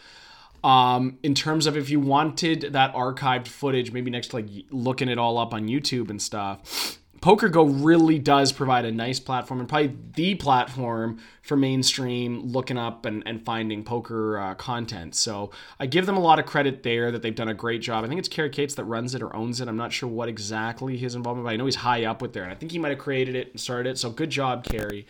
Um, 0.64 1.18
in 1.24 1.36
terms 1.36 1.68
of 1.68 1.76
if 1.76 1.90
you 1.90 2.00
wanted 2.00 2.74
that 2.74 2.94
archived 2.94 3.48
footage, 3.48 3.92
maybe 3.92 4.10
next 4.10 4.30
to 4.30 4.38
like 4.38 4.48
looking 4.70 5.10
it 5.10 5.18
all 5.18 5.38
up 5.38 5.54
on 5.54 5.68
YouTube 5.68 6.10
and 6.10 6.22
stuff, 6.22 7.00
PokerGo 7.24 7.86
really 7.86 8.20
does 8.20 8.52
provide 8.52 8.84
a 8.84 8.92
nice 8.92 9.18
platform 9.18 9.62
and 9.62 9.70
probably 9.70 9.96
the 10.16 10.36
platform 10.36 11.20
for 11.42 11.56
mainstream 11.56 12.42
looking 12.42 12.78
up 12.78 13.06
and, 13.06 13.24
and 13.26 13.46
finding 13.46 13.82
poker 13.82 14.38
uh, 14.38 14.56
content. 14.56 15.16
So 15.16 15.52
I 15.80 15.86
give 15.86 16.06
them 16.06 16.18
a 16.18 16.20
lot 16.20 16.40
of 16.40 16.46
credit 16.46 16.84
there 16.84 17.12
that 17.12 17.22
they've 17.22 17.34
done 17.34 17.48
a 17.48 17.54
great 17.54 17.82
job. 17.82 18.04
I 18.04 18.10
think 18.10 18.20
it's 18.20 18.28
Cary 18.28 18.50
Katz 18.50 18.76
that 18.76 18.84
runs 18.84 19.16
it 19.16 19.22
or 19.22 19.34
owns 19.34 19.62
it. 19.62 19.70
I'm 19.70 19.78
not 19.78 19.94
sure 19.94 20.10
what 20.10 20.28
exactly 20.28 20.98
his 20.98 21.16
involvement, 21.16 21.46
but 21.46 21.54
I 21.54 21.56
know 21.56 21.64
he's 21.64 21.76
high 21.76 22.04
up 22.04 22.22
with 22.22 22.34
there. 22.34 22.44
And 22.44 22.52
I 22.52 22.56
think 22.56 22.74
he 22.74 22.78
might 22.78 22.90
have 22.90 23.00
created 23.00 23.38
it 23.38 23.52
and 23.52 23.60
started 23.60 23.92
it. 23.92 23.98
So 23.98 24.10
good 24.10 24.30
job, 24.30 24.66
Cary, 24.66 25.08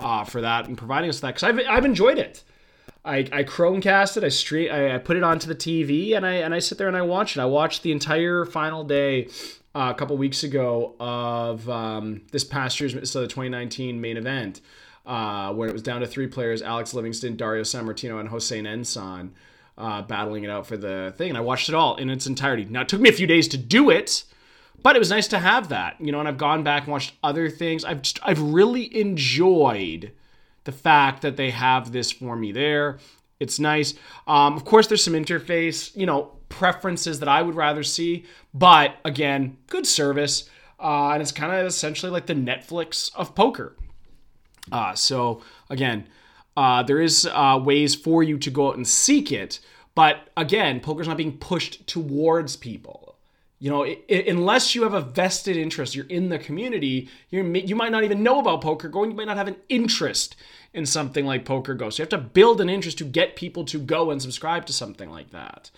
uh, 0.00 0.24
for 0.24 0.40
that 0.40 0.66
and 0.66 0.76
providing 0.76 1.10
us 1.10 1.20
that 1.20 1.36
because 1.36 1.44
I've, 1.44 1.60
I've 1.68 1.84
enjoyed 1.84 2.18
it. 2.18 2.42
I, 3.04 3.18
I 3.32 3.44
Chromecast 3.44 4.16
it. 4.16 4.24
I 4.24 4.28
street. 4.28 4.70
I, 4.70 4.94
I, 4.94 4.98
put 4.98 5.16
it 5.16 5.24
onto 5.24 5.48
the 5.48 5.54
TV, 5.54 6.16
and 6.16 6.24
I 6.24 6.34
and 6.34 6.54
I 6.54 6.60
sit 6.60 6.78
there 6.78 6.88
and 6.88 6.96
I 6.96 7.02
watch 7.02 7.36
it. 7.36 7.40
I 7.40 7.46
watched 7.46 7.82
the 7.82 7.90
entire 7.90 8.44
final 8.44 8.84
day 8.84 9.26
uh, 9.74 9.92
a 9.92 9.94
couple 9.94 10.16
weeks 10.16 10.44
ago 10.44 10.94
of 11.00 11.68
um, 11.68 12.22
this 12.30 12.44
past 12.44 12.78
year's 12.78 13.10
so 13.10 13.20
the 13.20 13.26
2019 13.26 14.00
main 14.00 14.16
event, 14.16 14.60
uh, 15.04 15.52
when 15.52 15.68
it 15.68 15.72
was 15.72 15.82
down 15.82 16.00
to 16.02 16.06
three 16.06 16.28
players: 16.28 16.62
Alex 16.62 16.94
Livingston, 16.94 17.36
Dario 17.36 17.62
Sammartino, 17.64 18.20
and 18.20 18.28
Hossein 18.28 18.64
Ensan, 18.64 19.30
uh, 19.76 20.02
battling 20.02 20.44
it 20.44 20.50
out 20.50 20.66
for 20.66 20.76
the 20.76 21.12
thing. 21.16 21.30
And 21.30 21.38
I 21.38 21.40
watched 21.40 21.68
it 21.68 21.74
all 21.74 21.96
in 21.96 22.08
its 22.08 22.28
entirety. 22.28 22.66
Now 22.66 22.82
it 22.82 22.88
took 22.88 23.00
me 23.00 23.08
a 23.08 23.14
few 23.14 23.26
days 23.26 23.48
to 23.48 23.56
do 23.56 23.90
it. 23.90 24.24
But 24.82 24.96
it 24.96 24.98
was 24.98 25.10
nice 25.10 25.28
to 25.28 25.38
have 25.38 25.68
that, 25.68 25.94
you 26.00 26.10
know, 26.10 26.18
and 26.18 26.26
I've 26.26 26.38
gone 26.38 26.64
back 26.64 26.84
and 26.84 26.92
watched 26.92 27.14
other 27.22 27.48
things. 27.48 27.84
I've 27.84 28.02
just, 28.02 28.18
I've 28.24 28.40
really 28.40 28.98
enjoyed 29.00 30.10
the 30.64 30.72
fact 30.72 31.22
that 31.22 31.36
they 31.36 31.50
have 31.50 31.92
this 31.92 32.10
for 32.10 32.36
me 32.36 32.52
there. 32.52 32.98
It's 33.40 33.58
nice. 33.58 33.94
Um, 34.26 34.54
of 34.54 34.64
course, 34.64 34.86
there's 34.86 35.02
some 35.02 35.14
interface, 35.14 35.94
you 35.96 36.06
know, 36.06 36.36
preferences 36.48 37.18
that 37.20 37.28
I 37.28 37.42
would 37.42 37.54
rather 37.54 37.82
see, 37.82 38.24
but 38.54 38.96
again, 39.04 39.56
good 39.68 39.86
service. 39.86 40.48
Uh, 40.78 41.10
and 41.10 41.22
it's 41.22 41.32
kind 41.32 41.52
of 41.52 41.66
essentially 41.66 42.10
like 42.10 42.26
the 42.26 42.34
Netflix 42.34 43.10
of 43.14 43.34
poker. 43.34 43.76
Uh, 44.70 44.94
so 44.94 45.42
again, 45.70 46.08
uh, 46.56 46.82
there 46.82 47.00
is 47.00 47.26
uh, 47.32 47.60
ways 47.62 47.94
for 47.94 48.22
you 48.22 48.38
to 48.38 48.50
go 48.50 48.68
out 48.68 48.76
and 48.76 48.86
seek 48.86 49.32
it, 49.32 49.60
but 49.94 50.28
again, 50.36 50.80
poker's 50.80 51.08
not 51.08 51.16
being 51.16 51.38
pushed 51.38 51.86
towards 51.86 52.56
people. 52.56 53.11
You 53.62 53.70
know, 53.70 53.84
it, 53.84 54.04
it, 54.08 54.26
unless 54.26 54.74
you 54.74 54.82
have 54.82 54.92
a 54.92 55.00
vested 55.00 55.56
interest, 55.56 55.94
you're 55.94 56.06
in 56.06 56.30
the 56.30 56.38
community. 56.40 57.08
You 57.30 57.44
you 57.44 57.76
might 57.76 57.92
not 57.92 58.02
even 58.02 58.24
know 58.24 58.40
about 58.40 58.60
poker 58.60 58.88
going. 58.88 59.12
You 59.12 59.16
might 59.16 59.28
not 59.28 59.36
have 59.36 59.46
an 59.46 59.54
interest 59.68 60.34
in 60.74 60.84
something 60.84 61.24
like 61.24 61.44
Poker 61.44 61.74
Go. 61.74 61.88
So 61.88 62.02
you 62.02 62.04
have 62.04 62.08
to 62.08 62.18
build 62.18 62.60
an 62.60 62.68
interest 62.68 62.98
to 62.98 63.04
get 63.04 63.36
people 63.36 63.64
to 63.66 63.78
go 63.78 64.10
and 64.10 64.20
subscribe 64.20 64.66
to 64.66 64.72
something 64.72 65.08
like 65.10 65.30
that. 65.30 65.70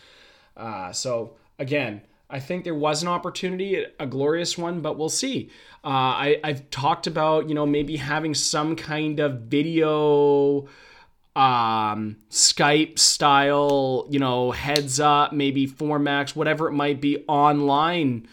Uh, 0.57 0.93
so 0.93 1.35
again, 1.59 2.01
I 2.31 2.41
think 2.41 2.65
there 2.65 2.75
was 2.75 3.03
an 3.03 3.09
opportunity, 3.09 3.85
a 4.01 4.07
glorious 4.07 4.57
one, 4.57 4.81
but 4.81 4.97
we'll 4.97 5.11
see. 5.11 5.51
Uh, 5.85 5.89
I, 5.89 6.41
I've 6.43 6.71
talked 6.71 7.07
about, 7.07 7.51
you 7.51 7.55
know, 7.55 7.67
maybe 7.67 7.97
having 7.97 8.33
some 8.33 8.77
kind 8.77 9.21
of 9.21 9.41
video 9.43 10.69
um, 11.37 12.17
Skype 12.31 12.99
style, 12.99 14.07
you 14.11 14.19
know, 14.19 14.53
heads 14.53 15.01
up, 15.01 15.33
maybe 15.33 15.67
four 15.67 15.99
max, 15.99 16.37
whatever 16.37 16.69
it 16.69 16.73
might 16.73 17.01
be, 17.01 17.25
online 17.27 18.27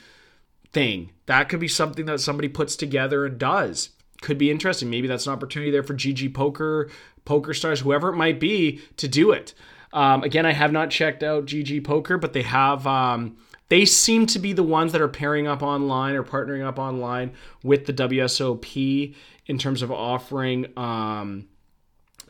thing. 0.71 1.11
That 1.25 1.49
could 1.49 1.59
be 1.59 1.67
something 1.67 2.05
that 2.05 2.19
somebody 2.19 2.47
puts 2.47 2.75
together 2.75 3.25
and 3.25 3.37
does 3.37 3.89
could 4.21 4.37
be 4.37 4.49
interesting. 4.49 4.89
Maybe 4.89 5.07
that's 5.07 5.27
an 5.27 5.33
opportunity 5.33 5.71
there 5.71 5.83
for 5.83 5.95
GG 5.95 6.33
Poker, 6.33 6.89
Poker 7.25 7.53
Stars, 7.53 7.81
whoever 7.81 8.09
it 8.09 8.15
might 8.15 8.39
be, 8.39 8.79
to 8.97 9.07
do 9.07 9.31
it. 9.31 9.53
Um, 9.93 10.23
again, 10.23 10.45
I 10.45 10.53
have 10.53 10.71
not 10.71 10.89
checked 10.89 11.21
out 11.21 11.45
GG 11.45 11.83
Poker, 11.83 12.17
but 12.17 12.31
they 12.31 12.43
have. 12.43 12.87
Um, 12.87 13.37
they 13.67 13.85
seem 13.85 14.25
to 14.27 14.39
be 14.39 14.53
the 14.53 14.63
ones 14.63 14.91
that 14.91 15.01
are 15.01 15.07
pairing 15.07 15.47
up 15.47 15.63
online 15.63 16.15
or 16.15 16.23
partnering 16.23 16.65
up 16.65 16.77
online 16.77 17.31
with 17.63 17.85
the 17.85 17.93
WSOP 17.93 19.15
in 19.47 19.57
terms 19.57 19.81
of 19.81 19.91
offering 19.91 20.67
um, 20.77 21.47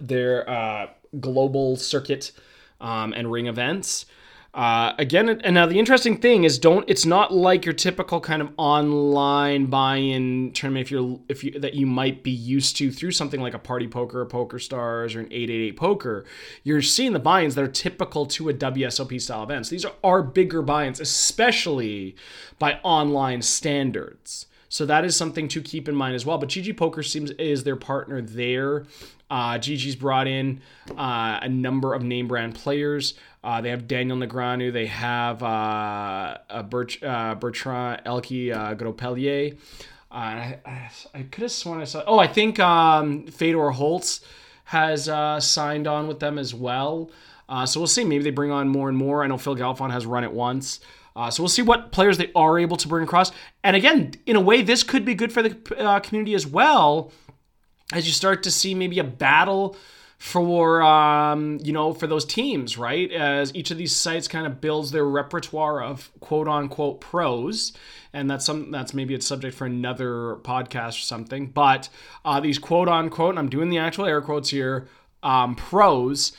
their 0.07 0.49
uh, 0.49 0.87
global 1.19 1.75
circuit 1.75 2.31
um, 2.79 3.13
and 3.13 3.31
ring 3.31 3.47
events. 3.47 4.05
Uh, 4.53 4.93
again, 4.97 5.29
and 5.29 5.53
now 5.53 5.65
the 5.65 5.79
interesting 5.79 6.17
thing 6.17 6.43
is, 6.43 6.59
don't. 6.59 6.83
It's 6.89 7.05
not 7.05 7.33
like 7.33 7.63
your 7.63 7.73
typical 7.73 8.19
kind 8.19 8.41
of 8.41 8.51
online 8.57 9.67
buy-in 9.67 10.51
tournament 10.51 10.87
if 10.87 10.91
you're 10.91 11.19
if 11.29 11.43
you 11.45 11.57
that 11.57 11.73
you 11.73 11.85
might 11.85 12.21
be 12.21 12.31
used 12.31 12.75
to 12.77 12.91
through 12.91 13.11
something 13.11 13.39
like 13.39 13.53
a 13.53 13.59
Party 13.59 13.87
Poker, 13.87 14.19
or 14.21 14.25
Poker 14.25 14.59
Stars, 14.59 15.15
or 15.15 15.21
an 15.21 15.27
888 15.27 15.77
Poker. 15.77 16.25
You're 16.65 16.81
seeing 16.81 17.13
the 17.13 17.19
buy-ins 17.19 17.55
that 17.55 17.63
are 17.63 17.69
typical 17.69 18.25
to 18.25 18.49
a 18.49 18.53
WSOP 18.53 19.21
style 19.21 19.43
event. 19.43 19.67
So 19.67 19.69
these 19.69 19.85
are, 19.85 19.93
are 20.03 20.21
bigger 20.21 20.61
buy-ins, 20.61 20.99
especially 20.99 22.17
by 22.59 22.79
online 22.83 23.41
standards. 23.41 24.47
So 24.67 24.85
that 24.85 25.05
is 25.05 25.15
something 25.17 25.47
to 25.49 25.61
keep 25.61 25.87
in 25.87 25.95
mind 25.95 26.15
as 26.15 26.25
well. 26.25 26.37
But 26.37 26.49
GG 26.49 26.75
Poker 26.75 27.03
seems 27.03 27.31
is 27.31 27.63
their 27.63 27.77
partner 27.77 28.21
there. 28.21 28.85
Uh, 29.31 29.57
GG's 29.57 29.95
brought 29.95 30.27
in 30.27 30.61
uh, 30.97 31.39
a 31.41 31.47
number 31.47 31.93
of 31.93 32.03
name 32.03 32.27
brand 32.27 32.53
players. 32.53 33.13
Uh, 33.41 33.61
they 33.61 33.69
have 33.69 33.87
Daniel 33.87 34.17
Negreanu. 34.17 34.73
They 34.73 34.87
have 34.87 35.41
uh, 35.41 36.63
Bert, 36.69 37.01
uh, 37.01 37.35
Bertrand 37.35 38.01
ElkY 38.05 38.53
uh, 38.53 38.75
Grospellier. 38.75 39.53
Uh, 40.11 40.13
I, 40.13 40.59
I, 40.65 40.91
I, 41.13 41.21
could 41.23 41.43
have 41.43 41.51
sworn 41.51 41.79
I 41.79 41.85
saw. 41.85 42.03
Oh, 42.05 42.19
I 42.19 42.27
think 42.27 42.59
um, 42.59 43.25
Fedor 43.27 43.71
Holz 43.71 44.19
has 44.65 45.05
signed 45.45 45.87
on 45.87 46.09
with 46.09 46.19
them 46.19 46.37
as 46.37 46.53
well. 46.53 47.09
so 47.65 47.79
we'll 47.79 47.87
see. 47.87 48.03
Maybe 48.03 48.25
they 48.25 48.31
bring 48.31 48.51
on 48.51 48.67
more 48.67 48.89
and 48.89 48.97
more. 48.97 49.23
I 49.23 49.27
know 49.27 49.37
Phil 49.37 49.55
Galfond 49.55 49.91
has 49.91 50.05
run 50.05 50.25
it 50.25 50.33
once. 50.33 50.81
Uh, 51.15 51.29
so 51.29 51.43
we'll 51.43 51.49
see 51.49 51.61
what 51.61 51.91
players 51.91 52.17
they 52.17 52.31
are 52.35 52.57
able 52.57 52.77
to 52.77 52.87
bring 52.87 53.03
across. 53.03 53.31
And 53.63 53.75
again, 53.75 54.13
in 54.25 54.35
a 54.35 54.41
way, 54.41 54.61
this 54.61 54.83
could 54.83 55.03
be 55.03 55.13
good 55.13 55.31
for 55.33 55.41
the 55.41 55.57
uh, 55.77 55.99
community 55.99 56.33
as 56.33 56.47
well 56.47 57.11
as 57.91 58.05
you 58.07 58.13
start 58.13 58.43
to 58.43 58.51
see 58.51 58.73
maybe 58.73 58.99
a 58.99 59.03
battle 59.03 59.75
for 60.17 60.83
um, 60.83 61.59
you 61.63 61.73
know 61.73 61.93
for 61.93 62.07
those 62.07 62.25
teams 62.25 62.77
right? 62.77 63.11
As 63.11 63.53
each 63.55 63.71
of 63.71 63.77
these 63.77 63.95
sites 63.95 64.27
kind 64.27 64.45
of 64.45 64.61
builds 64.61 64.91
their 64.91 65.05
repertoire 65.05 65.81
of 65.81 66.11
quote 66.19 66.47
unquote 66.47 67.01
pros 67.01 67.73
and 68.13 68.29
that's 68.29 68.45
some 68.45 68.71
that's 68.71 68.93
maybe 68.93 69.15
a 69.15 69.21
subject 69.21 69.55
for 69.55 69.65
another 69.65 70.37
podcast 70.41 70.89
or 70.89 71.05
something 71.05 71.47
but 71.47 71.89
uh, 72.23 72.39
these 72.39 72.59
quote 72.59 72.87
unquote 72.87 73.31
and 73.31 73.39
i'm 73.39 73.49
doing 73.49 73.69
the 73.69 73.79
actual 73.79 74.05
air 74.05 74.21
quotes 74.21 74.49
here 74.49 74.87
um, 75.23 75.55
pros 75.55 76.33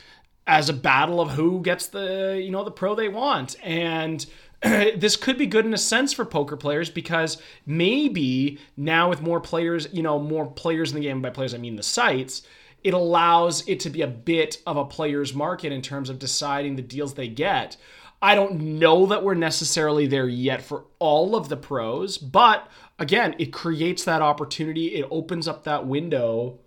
as 0.45 0.69
a 0.69 0.73
battle 0.73 1.21
of 1.21 1.31
who 1.31 1.61
gets 1.61 1.87
the 1.87 2.39
you 2.43 2.51
know 2.51 2.63
the 2.63 2.71
pro 2.71 2.95
they 2.95 3.09
want. 3.09 3.55
And 3.63 4.25
this 4.95 5.17
could 5.17 5.37
be 5.37 5.45
good 5.45 5.65
in 5.65 5.73
a 5.73 5.77
sense 5.77 6.13
for 6.13 6.23
poker 6.23 6.55
players 6.55 6.89
because 6.89 7.41
maybe 7.65 8.59
now 8.77 9.09
with 9.09 9.21
more 9.21 9.41
players, 9.41 9.87
you 9.91 10.01
know, 10.01 10.19
more 10.19 10.45
players 10.47 10.91
in 10.91 10.95
the 10.95 11.01
game, 11.01 11.21
by 11.21 11.29
players 11.29 11.53
I 11.53 11.57
mean 11.57 11.75
the 11.75 11.83
sites, 11.83 12.43
it 12.83 12.93
allows 12.93 13.67
it 13.67 13.79
to 13.81 13.89
be 13.89 14.01
a 14.01 14.07
bit 14.07 14.61
of 14.65 14.77
a 14.77 14.85
player's 14.85 15.33
market 15.33 15.71
in 15.71 15.81
terms 15.81 16.09
of 16.09 16.17
deciding 16.19 16.75
the 16.75 16.81
deals 16.81 17.13
they 17.13 17.27
get. 17.27 17.75
I 18.21 18.35
don't 18.35 18.79
know 18.79 19.05
that 19.07 19.21
we're 19.21 19.33
necessarily 19.33 20.07
there 20.07 20.29
yet 20.29 20.61
for 20.61 20.85
all 20.99 21.35
of 21.35 21.49
the 21.49 21.57
pros, 21.57 22.17
but 22.17 22.69
again, 22.97 23.35
it 23.37 23.51
creates 23.51 24.05
that 24.05 24.21
opportunity. 24.21 24.95
It 24.95 25.05
opens 25.11 25.45
up 25.45 25.65
that 25.65 25.85
window 25.85 26.59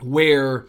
where 0.00 0.66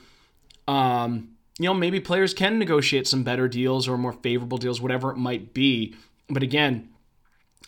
um, 0.68 1.33
you 1.60 1.66
know, 1.66 1.74
maybe 1.74 2.00
players 2.00 2.34
can 2.34 2.58
negotiate 2.58 3.08
some 3.08 3.24
better 3.24 3.48
deals 3.48 3.88
or 3.88 3.98
more 3.98 4.14
favorable 4.14 4.58
deals, 4.58 4.82
whatever 4.82 5.12
it 5.12 5.18
might 5.18 5.54
be. 5.54 5.96
But 6.30 6.44
again, 6.44 6.90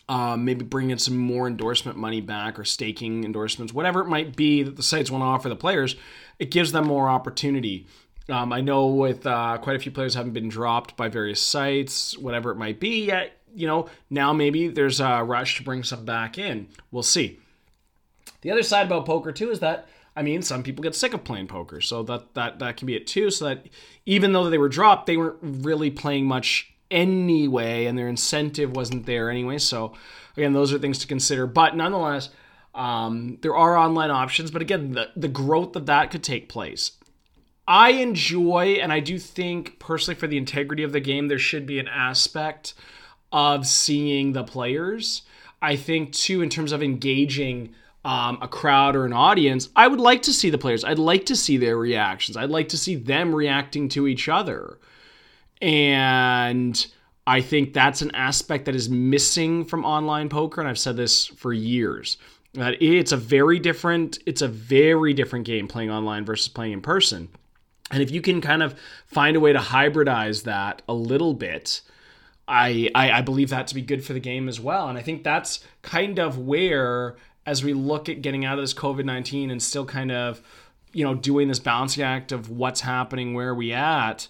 uh, 0.08 0.36
maybe 0.36 0.64
bring 0.64 0.90
in 0.90 0.98
some 0.98 1.16
more 1.16 1.46
endorsement 1.46 1.96
money 1.96 2.20
back 2.20 2.58
or 2.58 2.64
staking 2.64 3.24
endorsements, 3.24 3.72
whatever 3.72 4.00
it 4.00 4.08
might 4.08 4.36
be 4.36 4.62
that 4.62 4.76
the 4.76 4.82
sites 4.82 5.10
want 5.10 5.22
to 5.22 5.26
offer 5.26 5.48
the 5.48 5.56
players, 5.56 5.96
it 6.38 6.50
gives 6.50 6.72
them 6.72 6.86
more 6.86 7.08
opportunity. 7.08 7.86
Um, 8.28 8.52
I 8.52 8.60
know 8.60 8.86
with 8.88 9.26
uh, 9.26 9.58
quite 9.58 9.76
a 9.76 9.78
few 9.78 9.92
players 9.92 10.14
haven't 10.14 10.32
been 10.32 10.48
dropped 10.48 10.96
by 10.96 11.08
various 11.08 11.40
sites, 11.40 12.18
whatever 12.18 12.50
it 12.50 12.56
might 12.56 12.80
be. 12.80 13.06
Yet, 13.06 13.38
you 13.54 13.66
know, 13.66 13.88
now 14.10 14.32
maybe 14.32 14.68
there's 14.68 15.00
a 15.00 15.22
rush 15.22 15.56
to 15.56 15.62
bring 15.62 15.84
some 15.84 16.04
back 16.04 16.38
in. 16.38 16.68
We'll 16.90 17.04
see. 17.04 17.38
The 18.42 18.50
other 18.50 18.62
side 18.62 18.86
about 18.86 19.06
poker 19.06 19.32
too 19.32 19.50
is 19.50 19.60
that 19.60 19.88
I 20.16 20.22
mean, 20.22 20.42
some 20.42 20.62
people 20.62 20.82
get 20.82 20.94
sick 20.94 21.12
of 21.12 21.24
playing 21.24 21.46
poker, 21.46 21.80
so 21.80 22.02
that 22.04 22.34
that 22.34 22.58
that 22.58 22.78
can 22.78 22.86
be 22.86 22.96
it 22.96 23.06
too. 23.06 23.30
So 23.30 23.44
that 23.44 23.66
even 24.06 24.32
though 24.32 24.48
they 24.48 24.58
were 24.58 24.70
dropped, 24.70 25.06
they 25.06 25.16
weren't 25.16 25.38
really 25.42 25.90
playing 25.90 26.26
much 26.26 26.72
anyway, 26.90 27.84
and 27.84 27.98
their 27.98 28.08
incentive 28.08 28.74
wasn't 28.74 29.06
there 29.06 29.30
anyway. 29.30 29.58
So 29.58 29.92
again, 30.36 30.54
those 30.54 30.72
are 30.72 30.78
things 30.78 30.98
to 31.00 31.06
consider. 31.06 31.46
But 31.46 31.76
nonetheless, 31.76 32.30
um, 32.74 33.38
there 33.42 33.56
are 33.56 33.76
online 33.76 34.10
options. 34.10 34.50
But 34.50 34.62
again, 34.62 34.92
the 34.92 35.10
the 35.14 35.28
growth 35.28 35.76
of 35.76 35.86
that 35.86 36.10
could 36.10 36.24
take 36.24 36.48
place. 36.48 36.92
I 37.68 37.90
enjoy, 37.90 38.78
and 38.80 38.92
I 38.92 39.00
do 39.00 39.18
think 39.18 39.78
personally 39.78 40.18
for 40.18 40.28
the 40.28 40.38
integrity 40.38 40.82
of 40.82 40.92
the 40.92 41.00
game, 41.00 41.28
there 41.28 41.38
should 41.38 41.66
be 41.66 41.78
an 41.78 41.88
aspect 41.88 42.74
of 43.32 43.66
seeing 43.66 44.32
the 44.32 44.44
players. 44.44 45.22
I 45.60 45.76
think 45.76 46.12
too, 46.12 46.42
in 46.42 46.48
terms 46.48 46.70
of 46.72 46.82
engaging 46.82 47.74
um, 48.06 48.38
a 48.40 48.46
crowd 48.46 48.94
or 48.94 49.04
an 49.04 49.12
audience, 49.12 49.68
I 49.74 49.88
would 49.88 49.98
like 49.98 50.22
to 50.22 50.32
see 50.32 50.48
the 50.48 50.58
players. 50.58 50.84
I'd 50.84 50.98
like 50.98 51.26
to 51.26 51.34
see 51.34 51.56
their 51.56 51.76
reactions. 51.76 52.36
I'd 52.36 52.50
like 52.50 52.68
to 52.68 52.78
see 52.78 52.94
them 52.94 53.34
reacting 53.34 53.88
to 53.90 54.06
each 54.06 54.28
other. 54.28 54.78
And 55.60 56.86
I 57.26 57.40
think 57.40 57.72
that's 57.72 58.02
an 58.02 58.14
aspect 58.14 58.66
that 58.66 58.76
is 58.76 58.88
missing 58.88 59.64
from 59.64 59.84
online 59.84 60.28
poker. 60.28 60.60
And 60.60 60.70
I've 60.70 60.78
said 60.78 60.96
this 60.96 61.26
for 61.26 61.52
years 61.52 62.16
that 62.54 62.80
it's 62.80 63.10
a 63.10 63.16
very 63.16 63.58
different, 63.58 64.20
it's 64.24 64.40
a 64.40 64.48
very 64.48 65.12
different 65.12 65.44
game 65.44 65.66
playing 65.66 65.90
online 65.90 66.24
versus 66.24 66.46
playing 66.46 66.74
in 66.74 66.82
person. 66.82 67.28
And 67.90 68.04
if 68.04 68.12
you 68.12 68.20
can 68.20 68.40
kind 68.40 68.62
of 68.62 68.78
find 69.06 69.36
a 69.36 69.40
way 69.40 69.52
to 69.52 69.58
hybridize 69.58 70.44
that 70.44 70.80
a 70.88 70.94
little 70.94 71.34
bit, 71.34 71.80
I, 72.46 72.88
I, 72.94 73.10
I 73.10 73.20
believe 73.22 73.50
that 73.50 73.66
to 73.66 73.74
be 73.74 73.82
good 73.82 74.04
for 74.04 74.12
the 74.12 74.20
game 74.20 74.48
as 74.48 74.60
well. 74.60 74.88
And 74.88 74.96
I 74.96 75.02
think 75.02 75.24
that's 75.24 75.64
kind 75.82 76.20
of 76.20 76.38
where 76.38 77.16
as 77.46 77.64
we 77.64 77.72
look 77.72 78.08
at 78.08 78.20
getting 78.20 78.44
out 78.44 78.58
of 78.58 78.62
this 78.62 78.74
COVID 78.74 79.04
19 79.04 79.50
and 79.50 79.62
still 79.62 79.86
kind 79.86 80.12
of, 80.12 80.42
you 80.92 81.04
know, 81.04 81.14
doing 81.14 81.48
this 81.48 81.60
balancing 81.60 82.02
act 82.02 82.32
of 82.32 82.50
what's 82.50 82.80
happening, 82.80 83.32
where 83.32 83.50
are 83.50 83.54
we 83.54 83.72
at, 83.72 84.28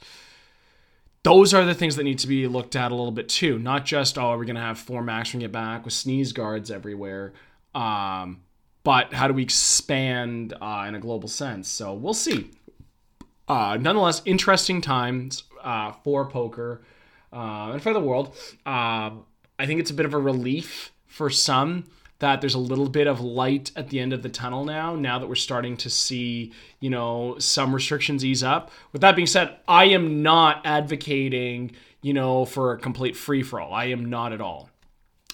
those 1.22 1.52
are 1.54 1.64
the 1.64 1.74
things 1.74 1.96
that 1.96 2.04
need 2.04 2.20
to 2.20 2.28
be 2.28 2.46
looked 2.46 2.76
at 2.76 2.92
a 2.92 2.94
little 2.94 3.10
bit 3.10 3.28
too. 3.28 3.58
Not 3.58 3.84
just, 3.84 4.18
oh, 4.18 4.26
are 4.26 4.38
we 4.38 4.46
going 4.46 4.56
to 4.56 4.62
have 4.62 4.78
four 4.78 5.02
max 5.02 5.32
when 5.32 5.40
we 5.40 5.44
get 5.44 5.52
back 5.52 5.84
with 5.84 5.94
sneeze 5.94 6.32
guards 6.32 6.70
everywhere? 6.70 7.32
Um, 7.74 8.42
but 8.84 9.12
how 9.12 9.26
do 9.26 9.34
we 9.34 9.42
expand 9.42 10.54
uh, 10.60 10.84
in 10.86 10.94
a 10.94 11.00
global 11.00 11.28
sense? 11.28 11.68
So 11.68 11.94
we'll 11.94 12.14
see. 12.14 12.50
Uh, 13.48 13.76
nonetheless, 13.80 14.22
interesting 14.24 14.80
times 14.80 15.44
uh, 15.64 15.92
for 16.04 16.28
poker 16.28 16.82
uh, 17.32 17.72
and 17.72 17.82
for 17.82 17.92
the 17.92 18.00
world. 18.00 18.34
Uh, 18.64 19.10
I 19.58 19.66
think 19.66 19.80
it's 19.80 19.90
a 19.90 19.94
bit 19.94 20.06
of 20.06 20.14
a 20.14 20.18
relief 20.18 20.92
for 21.06 21.30
some 21.30 21.84
that 22.18 22.40
there's 22.40 22.54
a 22.54 22.58
little 22.58 22.88
bit 22.88 23.06
of 23.06 23.20
light 23.20 23.70
at 23.76 23.90
the 23.90 24.00
end 24.00 24.12
of 24.12 24.22
the 24.22 24.28
tunnel 24.28 24.64
now, 24.64 24.94
now 24.94 25.18
that 25.18 25.28
we're 25.28 25.34
starting 25.34 25.76
to 25.76 25.90
see, 25.90 26.52
you 26.80 26.88
know, 26.88 27.36
some 27.38 27.74
restrictions 27.74 28.24
ease 28.24 28.42
up. 28.42 28.70
With 28.92 29.02
that 29.02 29.16
being 29.16 29.26
said, 29.26 29.56
I 29.68 29.86
am 29.86 30.22
not 30.22 30.62
advocating, 30.64 31.72
you 32.00 32.14
know, 32.14 32.44
for 32.44 32.72
a 32.72 32.78
complete 32.78 33.16
free 33.16 33.42
for 33.42 33.60
all. 33.60 33.74
I 33.74 33.86
am 33.86 34.08
not 34.08 34.32
at 34.32 34.40
all. 34.40 34.70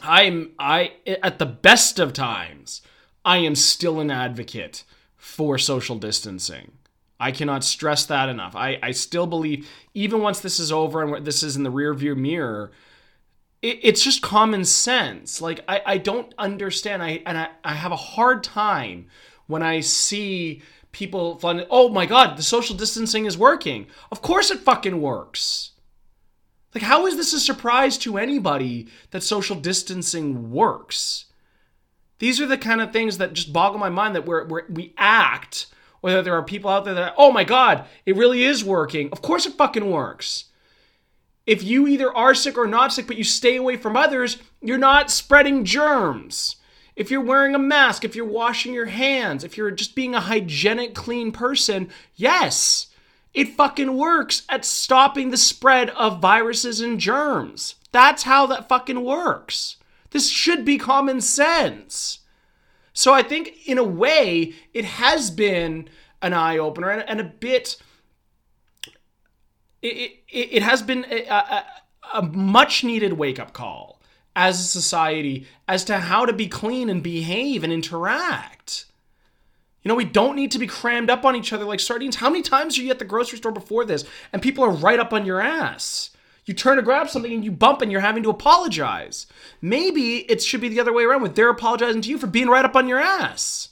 I'm 0.03 0.51
I 0.59 0.95
at 1.07 1.38
the 1.38 1.47
best 1.47 2.01
of 2.01 2.12
times, 2.12 2.83
I 3.25 3.38
am 3.38 3.55
still 3.55 4.01
an 4.01 4.11
advocate 4.11 4.83
for 5.16 5.59
social 5.59 5.97
distancing. 5.97 6.73
I 7.21 7.31
cannot 7.31 7.62
stress 7.62 8.05
that 8.07 8.29
enough. 8.29 8.57
I, 8.57 8.81
I 8.83 8.90
still 8.90 9.29
believe, 9.29 9.68
even 9.95 10.23
once 10.23 10.40
this 10.40 10.59
is 10.59 10.73
over 10.73 11.03
and 11.03 11.25
this 11.25 11.45
is 11.45 11.55
in 11.55 11.62
the 11.62 11.71
rearview 11.71 12.16
mirror, 12.16 12.73
it, 13.62 13.79
it's 13.83 14.03
just 14.03 14.20
common 14.20 14.64
sense. 14.64 15.40
Like 15.40 15.61
I, 15.66 15.83
I 15.87 15.98
don't 15.98 16.35
understand. 16.37 17.03
I 17.03 17.22
and 17.25 17.38
I, 17.38 17.48
I 17.64 17.75
have 17.75 17.92
a 17.92 17.96
hard 17.96 18.44
time 18.44 19.07
when 19.46 19.62
I 19.62 19.81
see 19.81 20.62
people 20.90 21.38
fun. 21.38 21.64
Oh 21.70 21.88
my 21.88 22.05
god, 22.05 22.37
the 22.37 22.42
social 22.42 22.77
distancing 22.77 23.25
is 23.25 23.38
working. 23.38 23.87
Of 24.11 24.20
course 24.20 24.51
it 24.51 24.61
fucking 24.61 25.01
works. 25.01 25.70
Like 26.75 26.85
how 26.85 27.07
is 27.07 27.16
this 27.16 27.33
a 27.33 27.40
surprise 27.40 27.96
to 27.98 28.18
anybody 28.18 28.88
that 29.11 29.22
social 29.22 29.57
distancing 29.57 30.51
works? 30.51 31.27
These 32.18 32.40
are 32.40 32.46
the 32.46 32.59
kind 32.59 32.81
of 32.81 32.92
things 32.92 33.18
that 33.18 33.33
just 33.33 33.53
boggle 33.53 33.81
my 33.81 33.88
mind 33.88 34.14
that 34.14 34.27
we're, 34.27 34.46
we're 34.46 34.66
we 34.68 34.94
act 34.96 35.66
or 36.03 36.11
that 36.12 36.25
there 36.25 36.35
are 36.35 36.42
people 36.42 36.70
out 36.70 36.85
there 36.85 36.94
that, 36.94 37.14
oh 37.16 37.33
my 37.33 37.44
God, 37.44 37.85
it 38.07 38.16
really 38.16 38.44
is 38.44 38.64
working. 38.64 39.09
Of 39.12 39.22
course 39.22 39.46
it 39.46 39.55
fucking 39.55 39.90
works. 39.90 40.46
If 41.46 41.62
you 41.62 41.88
either 41.88 42.14
are 42.16 42.35
sick 42.35 42.57
or 42.57 42.66
not 42.66 42.92
sick, 42.92 43.07
but 43.07 43.16
you 43.16 43.24
stay 43.24 43.57
away 43.57 43.76
from 43.76 43.96
others, 43.96 44.38
you're 44.61 44.78
not 44.78 45.11
spreading 45.11 45.64
germs. 45.64 46.57
If 46.94 47.11
you're 47.11 47.20
wearing 47.20 47.55
a 47.55 47.59
mask, 47.59 48.05
if 48.05 48.14
you're 48.14 48.26
washing 48.26 48.74
your 48.74 48.87
hands, 48.87 49.44
if 49.44 49.57
you're 49.57 49.70
just 49.70 49.94
being 49.94 50.14
a 50.14 50.20
hygienic, 50.20 50.94
clean 50.94 51.33
person, 51.33 51.88
yes, 52.14 52.88
it 53.35 53.48
fucking 53.57 53.96
works 53.96 54.42
at 54.48 54.64
stopping 54.64 55.31
the 55.31 55.37
spread 55.37 55.90
of 55.90 56.20
viruses 56.20 56.81
and 56.81 57.00
germs. 57.00 57.76
That's 57.90 58.24
how 58.24 58.46
that 58.46 58.68
fucking 58.68 59.02
works. 59.02 59.76
This 60.11 60.31
should 60.31 60.64
be 60.64 60.78
common 60.78 61.20
sense. 61.22 62.20
So 62.92 63.14
I 63.14 63.22
think, 63.22 63.66
in 63.66 63.78
a 63.78 63.85
way, 63.85 64.52
it 64.74 64.85
has 64.85 65.31
been 65.31 65.88
an 66.20 66.35
eye 66.35 66.59
opener 66.59 66.90
and, 66.90 67.20
a 67.20 67.24
bit. 67.24 67.76
It, 69.83 70.21
it, 70.29 70.49
it 70.53 70.62
has 70.62 70.83
been 70.83 71.05
a, 71.11 71.27
a, 71.27 71.66
a 72.14 72.23
much 72.23 72.85
needed 72.85 73.14
wake 73.14 73.38
up 73.38 73.53
call 73.53 74.01
as 74.35 74.61
a 74.61 74.64
society 74.64 75.47
as 75.68 75.85
to 75.85 75.99
how 75.99 76.25
to 76.25 76.33
be 76.33 76.47
clean 76.47 76.88
and 76.88 77.03
behave 77.03 77.64
and 77.64 77.73
interact. 77.73 78.87
You 79.83 79.88
know, 79.88 79.95
we 79.97 80.05
don't 80.05 80.37
need 80.37 80.53
to 80.53 80.59
be 80.59 80.66
crammed 80.66 81.11
up 81.11 81.25
on 81.25 81.35
each 81.35 81.53
other 81.53 81.64
like 81.64 81.81
sardines. 81.81 82.16
How 82.16 82.31
many 82.31 82.42
times 82.42 82.79
are 82.79 82.83
you 82.83 82.90
at 82.90 82.99
the 82.99 83.05
grocery 83.05 83.38
store 83.38 83.53
before 83.53 83.85
this 83.85 84.05
and 84.33 84.40
people 84.40 84.64
are 84.64 84.71
right 84.71 85.01
up 85.01 85.12
on 85.12 85.27
your 85.27 85.40
ass? 85.40 86.11
You 86.45 86.55
turn 86.55 86.77
to 86.77 86.83
grab 86.83 87.09
something 87.09 87.33
and 87.33 87.45
you 87.45 87.53
bump 87.53 87.83
and 87.83 87.90
you're 87.92 88.01
having 88.01 88.23
to 88.25 88.31
apologize. 88.31 89.27
Maybe 89.61 90.18
it 90.31 90.42
should 90.42 90.61
be 90.61 90.68
the 90.68 90.81
other 90.81 90.92
way 90.92 91.05
around 91.05 91.23
with 91.23 91.35
they're 91.35 91.51
apologizing 91.51 92.03
to 92.03 92.11
you 92.11 92.18
for 92.18 92.27
being 92.27 92.49
right 92.49 92.64
up 92.64 92.77
on 92.77 92.88
your 92.88 92.99
ass. 92.99 93.71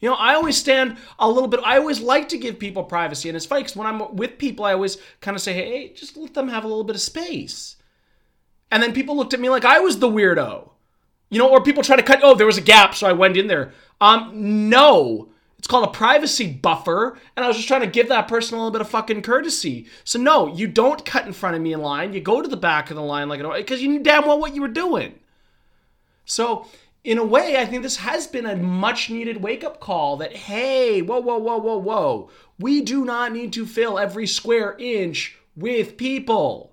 You 0.00 0.10
know, 0.10 0.16
I 0.16 0.34
always 0.34 0.56
stand 0.56 0.98
a 1.18 1.28
little 1.28 1.48
bit, 1.48 1.60
I 1.64 1.78
always 1.78 2.00
like 2.00 2.28
to 2.30 2.38
give 2.38 2.58
people 2.58 2.84
privacy. 2.84 3.28
And 3.28 3.36
it's 3.36 3.46
funny 3.46 3.62
because 3.62 3.76
when 3.76 3.86
I'm 3.86 4.14
with 4.14 4.38
people, 4.38 4.64
I 4.64 4.72
always 4.72 4.98
kind 5.20 5.34
of 5.34 5.42
say, 5.42 5.54
hey, 5.54 5.92
just 5.94 6.16
let 6.16 6.34
them 6.34 6.48
have 6.48 6.64
a 6.64 6.68
little 6.68 6.84
bit 6.84 6.96
of 6.96 7.02
space. 7.02 7.76
And 8.70 8.82
then 8.82 8.92
people 8.92 9.16
looked 9.16 9.34
at 9.34 9.40
me 9.40 9.48
like 9.48 9.64
I 9.64 9.80
was 9.80 9.98
the 9.98 10.08
weirdo. 10.08 10.70
You 11.30 11.38
know, 11.38 11.50
or 11.50 11.62
people 11.62 11.82
try 11.82 11.96
to 11.96 12.02
cut, 12.02 12.20
oh, 12.22 12.34
there 12.34 12.46
was 12.46 12.58
a 12.58 12.62
gap, 12.62 12.94
so 12.94 13.08
I 13.08 13.12
went 13.12 13.36
in 13.36 13.46
there. 13.46 13.72
Um, 14.00 14.68
no. 14.68 15.30
It's 15.58 15.66
called 15.66 15.88
a 15.88 15.90
privacy 15.90 16.52
buffer, 16.52 17.18
and 17.34 17.44
I 17.44 17.48
was 17.48 17.56
just 17.56 17.66
trying 17.66 17.80
to 17.80 17.86
give 17.86 18.08
that 18.08 18.28
person 18.28 18.54
a 18.54 18.58
little 18.58 18.70
bit 18.70 18.82
of 18.82 18.88
fucking 18.88 19.22
courtesy. 19.22 19.86
So 20.04 20.18
no, 20.18 20.46
you 20.54 20.68
don't 20.68 21.04
cut 21.04 21.26
in 21.26 21.32
front 21.32 21.56
of 21.56 21.62
me 21.62 21.72
in 21.72 21.80
line. 21.80 22.12
You 22.12 22.20
go 22.20 22.40
to 22.40 22.48
the 22.48 22.56
back 22.56 22.90
of 22.90 22.96
the 22.96 23.02
line 23.02 23.28
like 23.28 23.40
because 23.40 23.82
you 23.82 23.88
knew 23.88 24.00
damn 24.00 24.26
well 24.26 24.38
what 24.38 24.54
you 24.54 24.60
were 24.60 24.68
doing. 24.68 25.18
So 26.24 26.68
in 27.06 27.18
a 27.18 27.24
way, 27.24 27.56
I 27.56 27.64
think 27.64 27.84
this 27.84 27.98
has 27.98 28.26
been 28.26 28.46
a 28.46 28.56
much 28.56 29.10
needed 29.10 29.40
wake 29.40 29.62
up 29.62 29.78
call 29.78 30.16
that 30.16 30.34
hey, 30.34 31.00
whoa, 31.00 31.20
whoa, 31.20 31.38
whoa, 31.38 31.56
whoa, 31.56 31.78
whoa, 31.78 32.30
we 32.58 32.82
do 32.82 33.04
not 33.04 33.32
need 33.32 33.52
to 33.52 33.64
fill 33.64 33.96
every 33.96 34.26
square 34.26 34.74
inch 34.80 35.38
with 35.54 35.96
people. 35.96 36.72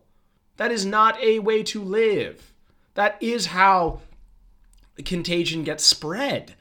That 0.57 0.71
is 0.71 0.87
not 0.87 1.21
a 1.21 1.37
way 1.37 1.61
to 1.63 1.83
live. 1.83 2.51
That 2.95 3.15
is 3.21 3.45
how 3.45 4.01
contagion 5.05 5.63
gets 5.63 5.85
spread. 5.85 6.55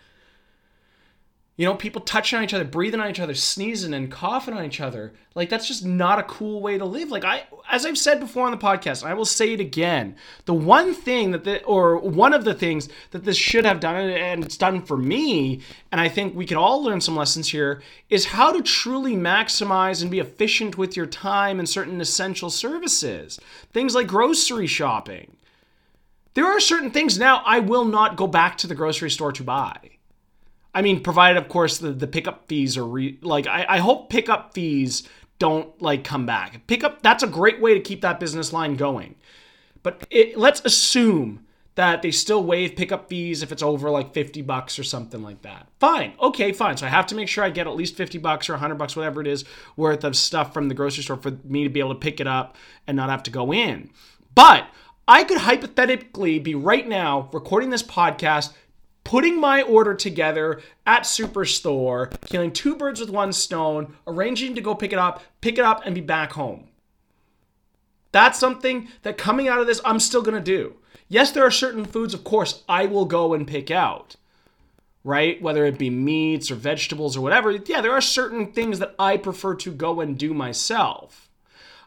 You 1.57 1.67
know, 1.67 1.75
people 1.75 2.01
touching 2.01 2.39
on 2.39 2.45
each 2.45 2.55
other, 2.55 2.65
breathing 2.65 2.99
on 2.99 3.11
each 3.11 3.21
other, 3.21 3.35
sneezing 3.35 3.93
and 3.93 4.11
coughing 4.11 4.55
on 4.55 4.65
each 4.65 4.81
other. 4.81 5.13
Like 5.35 5.51
that's 5.51 5.69
just 5.69 5.85
not 5.85 6.19
a 6.19 6.23
cool 6.23 6.63
way 6.63 6.79
to 6.79 6.85
live. 6.87 7.11
Like 7.11 7.25
I 7.25 7.45
as 7.71 7.85
I've 7.85 7.99
said 7.99 8.21
before 8.21 8.47
on 8.47 8.53
the 8.53 8.57
podcast, 8.59 9.05
I 9.05 9.13
will 9.13 9.27
say 9.27 9.53
it 9.53 9.61
again. 9.61 10.17
The 10.47 10.55
one 10.55 10.95
thing 10.95 11.31
that 11.33 11.45
the 11.45 11.63
or 11.65 11.99
one 11.99 12.33
of 12.33 12.45
the 12.45 12.55
things 12.55 12.89
that 13.11 13.25
this 13.25 13.37
should 13.37 13.67
have 13.67 13.81
done 13.81 13.97
and 13.97 14.43
it's 14.43 14.57
done 14.57 14.81
for 14.81 14.97
me, 14.97 15.61
and 15.91 16.01
I 16.01 16.09
think 16.09 16.35
we 16.35 16.47
could 16.47 16.57
all 16.57 16.83
learn 16.83 17.03
some 17.03 17.17
lessons 17.17 17.49
here, 17.49 17.83
is 18.09 18.25
how 18.25 18.51
to 18.53 18.63
truly 18.63 19.15
maximize 19.15 20.01
and 20.01 20.11
be 20.11 20.21
efficient 20.21 20.79
with 20.79 20.97
your 20.97 21.07
time 21.07 21.59
and 21.59 21.69
certain 21.69 22.01
essential 22.01 22.49
services. 22.49 23.39
Things 23.75 23.95
like 23.95 24.07
grocery 24.07 24.67
shopping. 24.67 25.37
There 26.33 26.47
are 26.47 26.61
certain 26.61 26.91
things 26.91 27.19
now 27.19 27.43
I 27.45 27.59
will 27.59 27.85
not 27.85 28.17
go 28.17 28.27
back 28.27 28.57
to 28.59 28.67
the 28.67 28.75
grocery 28.75 29.11
store 29.11 29.33
to 29.33 29.43
buy 29.43 29.92
I 30.75 30.83
mean, 30.83 31.03
provided 31.03 31.43
of 31.43 31.49
course 31.49 31.79
the, 31.79 31.93
the 31.93 32.07
pickup 32.07 32.49
fees 32.49 32.77
are 32.77 32.87
re- 32.87 33.19
like 33.23 33.47
I, 33.47 33.67
I 33.69 33.79
hope 33.79 34.11
pickup 34.11 34.55
fees 34.55 35.09
don't 35.39 35.81
like 35.83 36.05
come 36.05 36.27
back. 36.27 36.67
Pickup 36.67 37.03
that's 37.03 37.23
a 37.23 37.29
great 37.29 37.61
way 37.61 37.75
to 37.75 37.81
keep 37.81 38.01
that 38.03 38.21
business 38.21 38.53
line 38.53 38.77
going. 38.77 39.17
But 39.83 40.07
it, 40.11 40.39
let's 40.39 40.65
assume 40.65 41.45
that 41.75 42.03
they 42.03 42.11
still 42.11 42.45
waive 42.45 42.77
pickup 42.77 43.09
fees 43.09 43.43
if 43.43 43.51
it's 43.51 43.63
over 43.63 43.91
like 43.91 44.13
50 44.13 44.43
bucks 44.43 44.79
or 44.79 44.85
something 44.85 45.23
like 45.23 45.41
that. 45.43 45.67
Fine. 45.81 46.13
Okay, 46.21 46.53
fine. 46.53 46.77
So 46.77 46.87
I 46.87 46.91
have 46.91 47.07
to 47.07 47.15
make 47.15 47.29
sure 47.29 47.43
I 47.45 47.51
get 47.51 47.67
at 47.67 47.75
least 47.75 47.97
50 47.97 48.19
bucks 48.19 48.51
or 48.51 48.53
100 48.53 48.75
bucks 48.75 48.95
whatever 48.95 49.23
it 49.23 49.27
is 49.27 49.45
worth 49.77 50.05
of 50.05 50.15
stuff 50.15 50.53
from 50.53 50.69
the 50.69 50.75
grocery 50.75 51.03
store 51.03 51.17
for 51.17 51.39
me 51.45 51.65
to 51.65 51.71
be 51.71 51.81
able 51.81 51.95
to 51.95 51.99
pick 51.99 52.21
it 52.21 52.27
up 52.27 52.57
and 52.87 52.97
not 52.97 53.09
have 53.09 53.23
to 53.25 53.31
go 53.31 53.53
in. 53.53 53.91
But 54.35 54.67
I 55.09 55.25
could 55.25 55.39
hypothetically 55.39 56.39
be 56.39 56.55
right 56.55 56.87
now 56.87 57.31
recording 57.33 57.71
this 57.71 57.83
podcast 57.83 58.53
putting 59.05 59.41
my 59.41 59.63
order 59.63 59.95
together 59.95 60.61
at 60.87 61.03
Superstore, 61.03 62.13
killing 62.27 62.53
two 62.53 62.77
birds 62.77 63.01
with 63.01 63.11
one 63.11 63.33
stone, 63.33 63.95
arranging 64.07 64.55
to 64.55 64.61
go 64.61 64.75
pick 64.75 64.93
it 64.93 64.99
up, 64.99 65.23
pick 65.41 65.59
it 65.59 65.65
up, 65.65 65.83
and 65.85 65.95
be 65.95 66.01
back 66.01 66.33
home. 66.33 66.69
That's 68.13 68.39
something 68.39 68.89
that 69.03 69.19
coming 69.19 69.49
out 69.49 69.61
of 69.61 69.67
this, 69.67 69.81
I'm 69.85 69.99
still 69.99 70.23
to 70.23 70.41
do. 70.41 70.77
Yes, 71.09 71.31
there 71.31 71.45
are 71.45 71.51
certain 71.51 71.85
foods, 71.85 72.15
of 72.15 72.25
course, 72.25 72.63
I 72.69 72.87
will 72.87 73.05
go 73.05 73.35
and 73.35 73.47
pick 73.47 73.71
out, 73.71 74.17
right? 75.05 75.41
Whether 75.43 75.67
it 75.67 75.79
be 75.79 75.91
meats 75.91 76.51
or 76.51 76.55
vegetables 76.55 77.17
or 77.17 77.21
whatever. 77.21 77.51
Yeah, 77.51 77.81
there 77.81 77.93
are 77.93 78.01
certain 78.01 78.53
things 78.53 78.79
that 78.79 78.95
I 78.99 79.17
prefer 79.17 79.55
to 79.57 79.73
go 79.73 80.01
and 80.01 80.19
do 80.19 80.33
myself. 80.33 81.29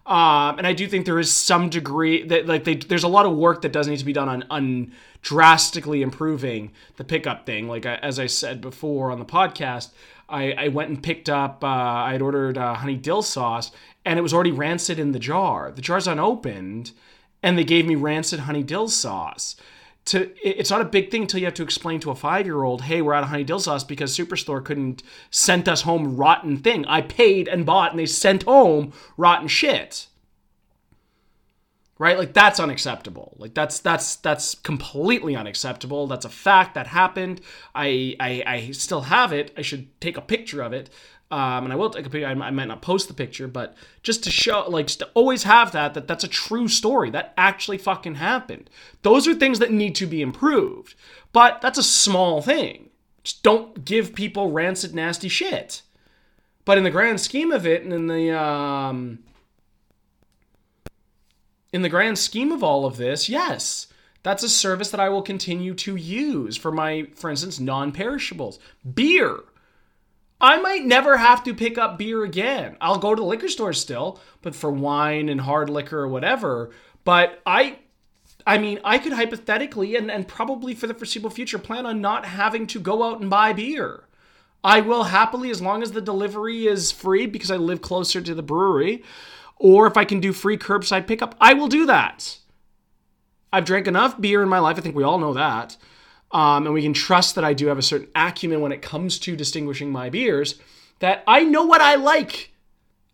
Um, 0.06 0.60
and 0.60 0.68
I 0.68 0.74
do 0.74 0.88
think 0.88 1.06
there 1.06 1.20
is 1.20 1.32
some 1.32 1.70
degree 1.70 2.24
that 2.24 2.46
like 2.46 2.64
they, 2.64 2.76
there's 2.76 3.04
a 3.04 3.08
lot 3.08 3.26
of 3.26 3.36
work 3.36 3.64
that 3.64 3.72
does 3.72 3.88
need 3.88 3.98
to 3.98 4.06
be 4.06 4.14
done 4.14 4.30
on, 4.30 4.44
on 4.52 4.92
drastically 5.24 6.04
improving 6.04 6.72
the 6.98 7.04
pickup 7.04 7.46
thing. 7.46 7.68
Like 7.68 7.88
I, 7.88 7.96
as 7.96 8.20
I 8.20 8.28
said 8.28 8.62
before 8.62 9.10
on 9.12 9.18
the 9.18 9.26
podcast, 9.26 9.90
I, 10.30 10.52
I 10.54 10.68
went 10.68 10.90
and 10.90 11.02
picked 11.02 11.28
up. 11.28 11.64
Uh, 11.64 11.68
I 11.68 12.12
had 12.12 12.22
ordered 12.22 12.58
uh, 12.58 12.76
honey 12.76 12.98
dill 12.98 13.24
sauce, 13.24 13.72
and 14.06 14.20
it 14.20 14.22
was 14.22 14.34
already 14.34 14.52
rancid 14.52 15.00
in 15.00 15.12
the 15.12 15.20
jar. 15.20 15.72
The 15.72 15.82
jar's 15.82 16.08
unopened, 16.08 16.92
and 17.42 17.58
they 17.58 17.64
gave 17.64 17.88
me 17.88 17.96
rancid 17.96 18.42
honey 18.42 18.64
dill 18.64 18.88
sauce 18.88 19.56
to 20.06 20.32
it's 20.48 20.70
not 20.70 20.82
a 20.82 20.86
big 20.86 21.10
thing 21.10 21.24
until 21.24 21.40
you 21.40 21.46
have 21.46 21.56
to 21.56 21.64
explain 21.64 22.00
to 22.02 22.12
a 22.12 22.16
five 22.16 22.46
year 22.46 22.64
old, 22.64 22.84
hey, 22.84 23.02
we're 23.02 23.14
out 23.14 23.24
of 23.24 23.30
honey 23.30 23.44
dill 23.44 23.60
sauce 23.60 23.84
because 23.84 24.16
Superstore 24.16 24.64
couldn't 24.64 25.04
sent 25.32 25.68
us 25.68 25.82
home 25.82 26.16
rotten 26.16 26.58
thing. 26.58 26.86
I 26.86 27.02
paid 27.02 27.48
and 27.48 27.66
bought 27.66 27.92
and 27.92 28.00
they 28.00 28.06
sent 28.06 28.44
home 28.44 28.94
rotten 29.18 29.48
shit. 29.48 30.08
Right? 31.98 32.18
Like 32.18 32.34
that's 32.34 32.60
unacceptable. 32.60 33.36
Like 33.40 33.54
that's 33.54 33.80
that's 33.80 34.18
that's 34.18 34.54
completely 34.56 35.36
unacceptable. 35.36 36.08
That's 36.08 36.26
a 36.26 36.30
fact 36.30 36.76
that 36.76 36.88
happened. 36.88 37.42
I 37.74 38.16
I, 38.20 38.44
I 38.46 38.72
still 38.72 39.02
have 39.02 39.32
it. 39.32 39.54
I 39.58 39.62
should 39.62 40.00
take 40.02 40.18
a 40.18 40.22
picture 40.22 40.62
of 40.62 40.74
it. 40.74 40.90
Um, 41.32 41.64
and 41.64 41.74
I 41.74 41.76
will 41.76 41.90
take 41.90 42.06
a 42.06 42.10
picture. 42.10 42.28
I 42.28 42.36
might 42.36 42.68
not 42.68 42.84
post 42.84 43.08
the 43.08 43.14
picture, 43.14 43.48
but 43.48 43.76
just 44.04 44.24
to 44.24 44.32
show, 44.32 44.66
like, 44.70 44.88
to 44.88 45.10
always 45.16 45.44
have 45.44 45.72
that, 45.72 45.96
that 45.96 46.08
that's 46.08 46.24
a 46.24 46.28
true 46.28 46.68
story. 46.68 47.10
That 47.10 47.34
actually 47.36 47.80
fucking 47.80 48.16
happened. 48.16 48.70
Those 49.02 49.28
are 49.28 49.34
things 49.34 49.60
that 49.60 49.72
need 49.72 49.96
to 49.96 50.06
be 50.06 50.22
improved. 50.22 50.94
But 51.34 51.62
that's 51.62 51.80
a 51.80 51.84
small 51.84 52.42
thing. 52.42 52.90
Just 53.24 53.42
don't 53.42 53.84
give 53.84 54.14
people 54.14 54.52
rancid, 54.52 54.94
nasty 54.94 55.28
shit. 55.28 55.82
But 56.64 56.78
in 56.78 56.84
the 56.84 56.92
grand 56.92 57.20
scheme 57.20 57.52
of 57.52 57.66
it, 57.66 57.84
and 57.84 57.92
in 57.92 58.08
the 58.08 58.32
um, 58.40 59.20
in 61.74 61.82
the 61.82 61.90
grand 61.90 62.18
scheme 62.20 62.52
of 62.52 62.64
all 62.64 62.86
of 62.86 62.98
this, 62.98 63.28
yes, 63.28 63.88
That's 64.26 64.42
a 64.42 64.50
service 64.50 64.90
that 64.90 65.00
I 65.00 65.10
will 65.10 65.22
continue 65.22 65.76
to 65.76 65.96
use 65.96 66.58
for 66.58 66.72
my, 66.72 67.08
for 67.14 67.30
instance, 67.30 67.60
non 67.60 67.92
perishables. 67.92 68.58
Beer. 68.96 69.42
I 70.46 70.62
might 70.62 70.86
never 70.86 71.18
have 71.18 71.44
to 71.46 71.56
pick 71.56 71.80
up 71.80 71.98
beer 71.98 72.24
again. 72.24 72.78
I'll 72.80 73.00
go 73.00 73.16
to 73.16 73.20
the 73.20 73.28
liquor 73.28 73.50
store 73.50 73.74
still, 73.74 74.20
but 74.44 74.54
for 74.54 74.70
wine 74.70 75.28
and 75.28 75.42
hard 75.42 75.72
liquor 75.72 76.02
or 76.02 76.08
whatever. 76.08 76.70
But 77.04 77.42
I 77.48 77.80
I 78.46 78.60
mean, 78.60 78.80
I 78.84 79.00
could 79.00 79.14
hypothetically 79.14 79.96
and, 79.96 80.12
and 80.12 80.28
probably 80.28 80.76
for 80.76 80.86
the 80.86 80.94
foreseeable 80.94 81.32
future 81.32 81.58
plan 81.58 81.88
on 81.88 82.00
not 82.00 82.28
having 82.28 82.68
to 82.68 82.80
go 82.80 83.02
out 83.02 83.22
and 83.22 83.28
buy 83.28 83.54
beer. 83.54 84.04
I 84.64 84.82
will 84.82 85.06
happily, 85.06 85.50
as 85.50 85.64
long 85.64 85.82
as 85.82 85.94
the 85.94 86.02
delivery 86.02 86.68
is 86.68 86.92
free 86.92 87.26
because 87.26 87.50
I 87.50 87.58
live 87.58 87.82
closer 87.82 88.22
to 88.22 88.36
the 88.36 88.44
brewery, 88.44 89.04
or 89.58 89.88
if 89.88 89.98
I 89.98 90.06
can 90.06 90.20
do 90.20 90.32
free 90.32 90.58
curbside 90.58 91.08
pickup, 91.08 91.34
I 91.42 91.56
will 91.56 91.68
do 91.68 91.88
that. 91.88 92.38
I've 93.52 93.66
drank 93.66 93.88
enough 93.88 94.22
beer 94.22 94.44
in 94.44 94.50
my 94.50 94.60
life. 94.60 94.78
I 94.78 94.82
think 94.82 94.96
we 94.96 95.04
all 95.04 95.18
know 95.18 95.34
that. 95.34 95.76
Um, 96.32 96.66
and 96.66 96.74
we 96.74 96.82
can 96.82 96.94
trust 96.94 97.36
that 97.36 97.44
I 97.44 97.54
do 97.54 97.68
have 97.68 97.78
a 97.78 97.84
certain 97.84 98.10
acumen 98.16 98.62
when 98.62 98.72
it 98.72 98.82
comes 98.82 99.20
to 99.20 99.36
distinguishing 99.36 99.92
my 99.92 100.10
beers, 100.10 100.56
that 101.00 101.24
I 101.28 101.44
know 101.44 101.66
what 101.66 101.82
I 101.82 101.96
like. 101.96 102.52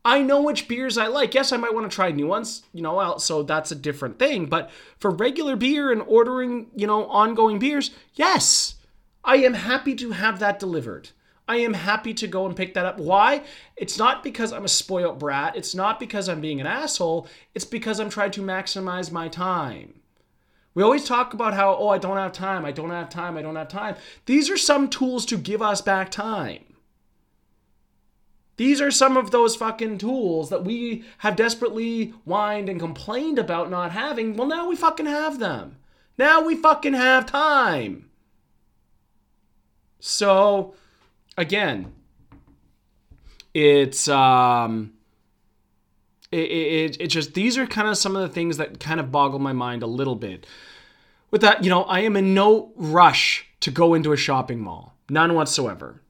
I 0.04 0.22
know 0.22 0.42
which 0.42 0.68
beers 0.68 0.98
I 0.98 1.08
like. 1.08 1.34
Yes, 1.34 1.52
I 1.52 1.58
might 1.58 1.74
want 1.74 1.90
to 1.90 1.96
try 1.96 2.12
new 2.12 2.26
ones, 2.26 2.64
you 2.74 2.82
know, 2.82 3.18
so 3.18 3.44
that's 3.44 3.72
a 3.72 3.76
different 3.76 4.18
thing. 4.18 4.48
But 4.48 4.72
for 4.98 5.12
regular 5.12 5.56
beer 5.56 5.92
and 5.92 6.02
ordering, 6.02 6.72
you 6.76 6.88
know, 6.88 7.06
ongoing 7.06 7.60
beers, 7.60 7.92
yes, 8.16 8.76
I 9.24 9.38
am 9.38 9.54
happy 9.54 9.94
to 9.96 10.12
have 10.12 10.40
that 10.40 10.60
delivered. 10.60 11.10
I 11.48 11.58
am 11.58 11.74
happy 11.74 12.14
to 12.16 12.28
go 12.28 12.46
and 12.46 12.56
pick 12.56 12.74
that 12.74 12.86
up. 12.86 12.98
Why? 12.98 13.44
It's 13.76 13.98
not 13.98 14.24
because 14.24 14.54
I'm 14.54 14.66
a 14.66 14.70
spoiled 14.70 15.20
brat. 15.20 15.56
It's 15.56 15.76
not 15.76 16.00
because 16.00 16.30
I'm 16.30 16.42
being 16.42 16.62
an 16.62 16.68
asshole. 16.68 17.28
It's 17.54 17.66
because 17.66 18.00
I'm 18.00 18.10
trying 18.10 18.32
to 18.32 18.42
maximize 18.42 19.12
my 19.12 19.28
time. 19.28 20.01
We 20.74 20.84
always 20.84 21.06
talk 21.06 21.34
about 21.34 21.54
how, 21.54 21.76
oh, 21.76 21.90
I 21.90 21.98
don't 21.98 22.18
have 22.18 22.32
time, 22.32 22.64
I 22.64 22.72
don't 22.72 22.92
have 22.92 23.10
time, 23.10 23.38
I 23.38 23.42
don't 23.42 23.56
have 23.56 23.68
time. 23.68 23.96
These 24.26 24.50
are 24.50 24.58
some 24.58 24.90
tools 24.90 25.26
to 25.28 25.38
give 25.38 25.62
us 25.62 25.82
back 25.82 26.12
time. 26.12 26.64
These 28.56 28.80
are 28.80 28.92
some 28.92 29.18
of 29.18 29.32
those 29.32 29.56
fucking 29.56 29.98
tools 29.98 30.50
that 30.50 30.64
we 30.64 31.04
have 31.20 31.36
desperately 31.36 32.14
whined 32.26 32.70
and 32.70 32.80
complained 32.80 33.40
about 33.40 33.70
not 33.70 33.92
having. 33.92 34.38
Well, 34.38 34.48
now 34.48 34.68
we 34.70 34.76
fucking 34.76 35.08
have 35.08 35.40
them. 35.40 35.78
Now 36.18 36.42
we 36.42 36.56
fucking 36.56 36.94
have 36.94 37.26
time. 37.26 38.10
So, 40.00 40.76
again, 41.38 41.94
it's 43.54 44.08
um 44.08 44.94
it, 46.32 46.38
it, 46.38 46.98
it 47.02 47.08
just 47.08 47.34
these 47.34 47.58
are 47.58 47.68
kind 47.68 47.88
of 47.88 47.98
some 47.98 48.16
of 48.16 48.22
the 48.22 48.30
things 48.30 48.58
that 48.58 48.80
kind 48.80 49.00
of 49.00 49.12
boggle 49.12 49.40
my 49.40 49.54
mind 49.54 49.84
a 49.84 49.88
little 49.88 50.16
bit 50.16 50.46
with 51.30 51.42
that 51.42 51.64
you 51.64 51.70
know 51.70 51.84
i 51.84 52.00
am 52.00 52.16
in 52.16 52.34
no 52.34 52.72
rush 52.76 53.48
to 53.60 53.72
go 53.72 53.94
into 53.94 54.12
a 54.12 54.18
shopping 54.18 54.60
mall 54.60 54.96
none 55.10 55.34
whatsoever 55.34 56.02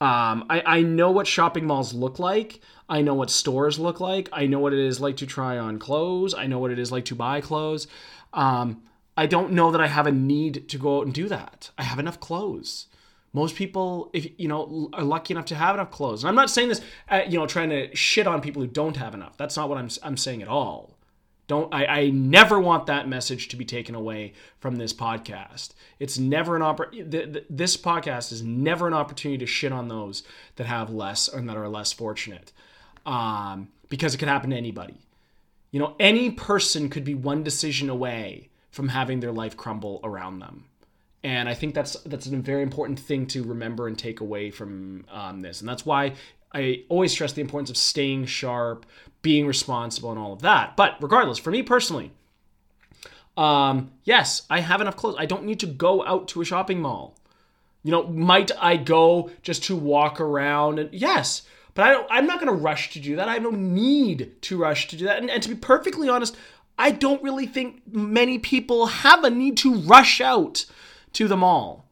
um, 0.00 0.44
I, 0.50 0.62
I 0.66 0.82
know 0.82 1.10
what 1.10 1.26
shopping 1.26 1.66
malls 1.66 1.94
look 1.94 2.18
like. 2.18 2.60
I 2.88 3.00
know 3.00 3.14
what 3.14 3.30
stores 3.30 3.78
look 3.78 3.98
like. 3.98 4.28
I 4.32 4.46
know 4.46 4.58
what 4.58 4.74
it 4.74 4.78
is 4.78 5.00
like 5.00 5.16
to 5.18 5.26
try 5.26 5.56
on 5.58 5.78
clothes. 5.78 6.34
I 6.34 6.46
know 6.46 6.58
what 6.58 6.70
it 6.70 6.78
is 6.78 6.92
like 6.92 7.06
to 7.06 7.14
buy 7.14 7.40
clothes. 7.40 7.86
Um, 8.34 8.82
I 9.16 9.26
don't 9.26 9.52
know 9.52 9.70
that 9.70 9.80
I 9.80 9.86
have 9.86 10.06
a 10.06 10.12
need 10.12 10.68
to 10.68 10.78
go 10.78 10.98
out 10.98 11.06
and 11.06 11.14
do 11.14 11.28
that. 11.28 11.70
I 11.78 11.82
have 11.82 11.98
enough 11.98 12.20
clothes. 12.20 12.86
Most 13.32 13.54
people, 13.56 14.10
if 14.12 14.28
you 14.38 14.48
know, 14.48 14.88
are 14.92 15.02
lucky 15.02 15.34
enough 15.34 15.46
to 15.46 15.54
have 15.54 15.74
enough 15.74 15.90
clothes. 15.90 16.22
And 16.22 16.28
I'm 16.28 16.34
not 16.34 16.50
saying 16.50 16.68
this, 16.68 16.80
uh, 17.10 17.22
you 17.28 17.38
know, 17.38 17.46
trying 17.46 17.70
to 17.70 17.94
shit 17.94 18.26
on 18.26 18.40
people 18.40 18.62
who 18.62 18.68
don't 18.68 18.96
have 18.96 19.14
enough. 19.14 19.36
That's 19.36 19.56
not 19.56 19.68
what 19.68 19.78
I'm 19.78 19.88
I'm 20.02 20.16
saying 20.16 20.42
at 20.42 20.48
all. 20.48 20.96
Don't 21.46 21.72
I, 21.72 21.86
I 21.86 22.10
never 22.10 22.58
want 22.58 22.86
that 22.86 23.08
message 23.08 23.48
to 23.48 23.56
be 23.56 23.64
taken 23.64 23.94
away 23.94 24.32
from 24.58 24.76
this 24.76 24.92
podcast. 24.92 25.74
It's 25.98 26.18
never 26.18 26.56
an 26.56 26.62
opportunity. 26.62 27.44
This 27.48 27.76
podcast 27.76 28.32
is 28.32 28.42
never 28.42 28.88
an 28.88 28.94
opportunity 28.94 29.38
to 29.38 29.46
shit 29.46 29.72
on 29.72 29.88
those 29.88 30.22
that 30.56 30.66
have 30.66 30.90
less 30.90 31.28
and 31.28 31.48
that 31.48 31.56
are 31.56 31.68
less 31.68 31.92
fortunate, 31.92 32.52
um, 33.04 33.68
because 33.88 34.14
it 34.14 34.18
could 34.18 34.28
happen 34.28 34.50
to 34.50 34.56
anybody. 34.56 35.06
You 35.70 35.80
know, 35.80 35.94
any 36.00 36.30
person 36.30 36.88
could 36.88 37.04
be 37.04 37.14
one 37.14 37.42
decision 37.42 37.90
away 37.90 38.48
from 38.70 38.88
having 38.88 39.20
their 39.20 39.32
life 39.32 39.56
crumble 39.56 40.00
around 40.02 40.38
them 40.38 40.64
and 41.26 41.48
I 41.48 41.54
think 41.54 41.74
that's 41.74 41.94
that's 42.04 42.26
a 42.26 42.36
very 42.36 42.62
important 42.62 43.00
thing 43.00 43.26
to 43.28 43.42
remember 43.42 43.88
and 43.88 43.98
take 43.98 44.20
away 44.20 44.52
from 44.52 45.04
um, 45.10 45.40
this, 45.40 45.58
and 45.60 45.68
that's 45.68 45.84
why 45.84 46.12
I 46.54 46.84
always 46.88 47.10
stress 47.10 47.32
the 47.32 47.40
importance 47.40 47.68
of 47.68 47.76
staying 47.76 48.26
sharp, 48.26 48.86
being 49.22 49.44
responsible, 49.44 50.10
and 50.10 50.20
all 50.20 50.32
of 50.32 50.42
that. 50.42 50.76
But 50.76 51.02
regardless, 51.02 51.38
for 51.38 51.50
me 51.50 51.64
personally, 51.64 52.12
um, 53.36 53.90
yes, 54.04 54.42
I 54.48 54.60
have 54.60 54.80
enough 54.80 54.94
clothes. 54.94 55.16
I 55.18 55.26
don't 55.26 55.42
need 55.42 55.58
to 55.60 55.66
go 55.66 56.06
out 56.06 56.28
to 56.28 56.42
a 56.42 56.44
shopping 56.44 56.80
mall. 56.80 57.16
You 57.82 57.90
know, 57.90 58.04
might 58.04 58.52
I 58.60 58.76
go 58.76 59.30
just 59.42 59.64
to 59.64 59.74
walk 59.74 60.20
around? 60.20 60.78
And 60.78 60.94
yes, 60.94 61.42
but 61.74 61.86
I 61.86 61.90
don't, 61.90 62.06
I'm 62.08 62.26
not 62.26 62.40
going 62.40 62.56
to 62.56 62.62
rush 62.62 62.92
to 62.92 63.00
do 63.00 63.16
that. 63.16 63.28
I 63.28 63.34
have 63.34 63.42
no 63.42 63.50
need 63.50 64.40
to 64.42 64.56
rush 64.56 64.86
to 64.88 64.96
do 64.96 65.06
that. 65.06 65.18
And, 65.18 65.28
and 65.28 65.42
to 65.42 65.48
be 65.48 65.56
perfectly 65.56 66.08
honest, 66.08 66.36
I 66.78 66.92
don't 66.92 67.22
really 67.22 67.46
think 67.46 67.82
many 67.92 68.38
people 68.38 68.86
have 68.86 69.24
a 69.24 69.30
need 69.30 69.56
to 69.58 69.74
rush 69.74 70.20
out 70.20 70.66
to 71.16 71.26
the 71.26 71.36
mall. 71.36 71.88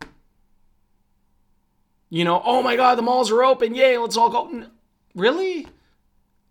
You 2.11 2.25
know, 2.25 2.43
oh 2.45 2.63
my 2.63 2.77
God, 2.77 2.97
the 2.97 3.03
malls 3.03 3.31
are 3.31 3.43
open. 3.43 3.75
Yay, 3.75 3.97
let's 3.97 4.19
all 4.19 4.29
go. 4.29 4.67
Really? 5.15 5.67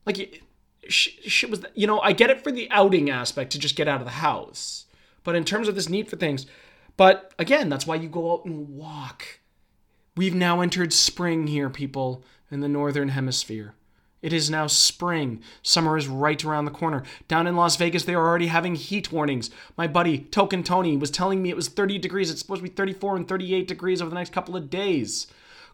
Like, 0.05 0.41
shit 0.87 1.51
was, 1.51 1.63
you 1.75 1.85
know, 1.85 1.99
I 2.01 2.13
get 2.13 2.31
it 2.31 2.43
for 2.43 2.51
the 2.51 2.67
outing 2.71 3.09
aspect 3.11 3.51
to 3.51 3.59
just 3.59 3.75
get 3.75 3.87
out 3.87 4.01
of 4.01 4.05
the 4.05 4.11
house. 4.11 4.85
But 5.23 5.35
in 5.35 5.45
terms 5.45 5.67
of 5.67 5.75
this 5.75 5.87
need 5.87 6.09
for 6.09 6.15
things, 6.15 6.47
but 6.97 7.33
again, 7.37 7.69
that's 7.69 7.85
why 7.85 7.95
you 7.95 8.09
go 8.09 8.33
out 8.33 8.45
and 8.45 8.69
walk. 8.69 9.39
We've 10.17 10.35
now 10.35 10.61
entered 10.61 10.93
spring 10.93 11.47
here, 11.47 11.69
people, 11.69 12.23
in 12.49 12.59
the 12.59 12.67
northern 12.67 13.09
hemisphere. 13.09 13.75
It 14.23 14.31
is 14.31 14.49
now 14.49 14.67
spring. 14.67 15.41
Summer 15.61 15.97
is 15.97 16.07
right 16.07 16.43
around 16.45 16.63
the 16.63 16.71
corner. 16.71 17.03
Down 17.27 17.45
in 17.45 17.57
Las 17.57 17.75
Vegas, 17.75 18.05
they 18.05 18.15
are 18.15 18.25
already 18.25 18.47
having 18.47 18.75
heat 18.75 19.11
warnings. 19.11 19.51
My 19.77 19.85
buddy, 19.85 20.19
Token 20.19 20.63
Tony, 20.63 20.95
was 20.95 21.11
telling 21.11 21.43
me 21.43 21.49
it 21.49 21.57
was 21.57 21.67
30 21.67 21.99
degrees. 21.99 22.31
It's 22.31 22.39
supposed 22.39 22.63
to 22.63 22.69
be 22.69 22.73
34 22.73 23.17
and 23.17 23.27
38 23.27 23.67
degrees 23.67 24.01
over 24.01 24.09
the 24.09 24.15
next 24.15 24.31
couple 24.31 24.55
of 24.55 24.69
days. 24.69 25.27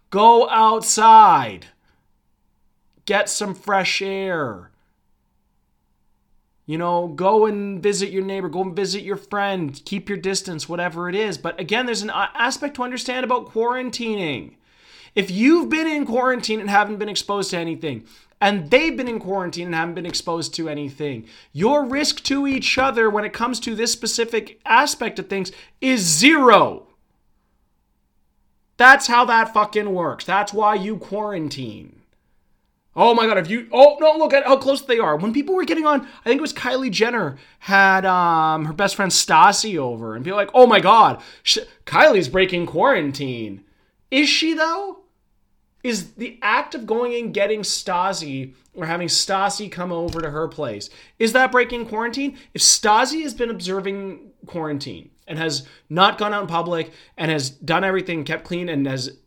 Go 0.09 0.49
outside. 0.49 1.67
Get 3.05 3.29
some 3.29 3.53
fresh 3.53 4.01
air. 4.01 4.71
You 6.65 6.79
know, 6.79 7.07
go 7.07 7.45
and 7.45 7.81
visit 7.81 8.09
your 8.09 8.23
neighbor, 8.23 8.49
go 8.49 8.61
and 8.63 8.75
visit 8.75 9.03
your 9.03 9.15
friend, 9.15 9.79
keep 9.85 10.09
your 10.09 10.17
distance, 10.17 10.67
whatever 10.67 11.07
it 11.07 11.15
is. 11.15 11.37
But 11.37 11.59
again, 11.59 11.85
there's 11.85 12.03
an 12.03 12.11
uh, 12.11 12.29
aspect 12.33 12.75
to 12.75 12.83
understand 12.83 13.23
about 13.23 13.49
quarantining. 13.49 14.55
If 15.15 15.29
you've 15.31 15.69
been 15.69 15.87
in 15.87 16.05
quarantine 16.05 16.59
and 16.59 16.69
haven't 16.69 16.97
been 16.97 17.09
exposed 17.09 17.51
to 17.51 17.57
anything, 17.57 18.05
and 18.41 18.69
they've 18.69 18.95
been 18.95 19.07
in 19.07 19.19
quarantine 19.19 19.67
and 19.67 19.75
haven't 19.75 19.95
been 19.95 20.05
exposed 20.05 20.53
to 20.55 20.69
anything. 20.69 21.27
Your 21.51 21.85
risk 21.85 22.23
to 22.23 22.47
each 22.47 22.77
other 22.77 23.09
when 23.09 23.25
it 23.25 23.33
comes 23.33 23.59
to 23.61 23.75
this 23.75 23.91
specific 23.91 24.59
aspect 24.65 25.19
of 25.19 25.27
things 25.27 25.51
is 25.81 26.01
zero. 26.01 26.87
That's 28.77 29.07
how 29.07 29.25
that 29.25 29.53
fucking 29.53 29.93
works. 29.93 30.23
That's 30.23 30.53
why 30.53 30.75
you 30.75 30.97
quarantine. 30.97 31.99
Oh 32.95 33.13
my 33.13 33.27
god, 33.27 33.37
if 33.37 33.49
you 33.49 33.67
oh 33.71 33.97
no, 33.99 34.17
look 34.17 34.33
at 34.33 34.45
how 34.45 34.57
close 34.57 34.81
they 34.81 34.99
are. 34.99 35.15
When 35.15 35.33
people 35.33 35.55
were 35.55 35.63
getting 35.65 35.85
on, 35.85 36.01
I 36.01 36.29
think 36.29 36.39
it 36.39 36.41
was 36.41 36.53
Kylie 36.53 36.91
Jenner 36.91 37.37
had 37.59 38.05
um 38.05 38.65
her 38.65 38.73
best 38.73 38.95
friend 38.95 39.11
Stassi 39.11 39.77
over 39.77 40.15
and 40.15 40.23
be 40.25 40.31
like, 40.31 40.49
"Oh 40.53 40.65
my 40.65 40.79
god, 40.79 41.21
Kylie's 41.85 42.29
breaking 42.29 42.65
quarantine." 42.65 43.63
Is 44.11 44.27
she 44.27 44.53
though? 44.53 44.98
Is 45.83 46.13
the 46.13 46.37
act 46.41 46.75
of 46.75 46.85
going 46.85 47.13
and 47.15 47.33
getting 47.33 47.61
Stassi 47.61 48.53
or 48.73 48.85
having 48.85 49.07
Stassi 49.07 49.71
come 49.71 49.91
over 49.91 50.21
to 50.21 50.29
her 50.29 50.47
place, 50.47 50.89
is 51.17 51.33
that 51.33 51.51
breaking 51.51 51.85
quarantine? 51.85 52.37
If 52.53 52.61
Stassi 52.61 53.21
has 53.23 53.33
been 53.33 53.49
observing 53.49 54.31
quarantine 54.45 55.09
and 55.27 55.37
has 55.37 55.67
not 55.89 56.17
gone 56.17 56.33
out 56.33 56.41
in 56.41 56.47
public 56.47 56.91
and 57.17 57.31
has 57.31 57.49
done 57.49 57.83
everything, 57.83 58.23
kept 58.23 58.43
clean, 58.43 58.69
and 58.69 58.85
has 58.87 59.17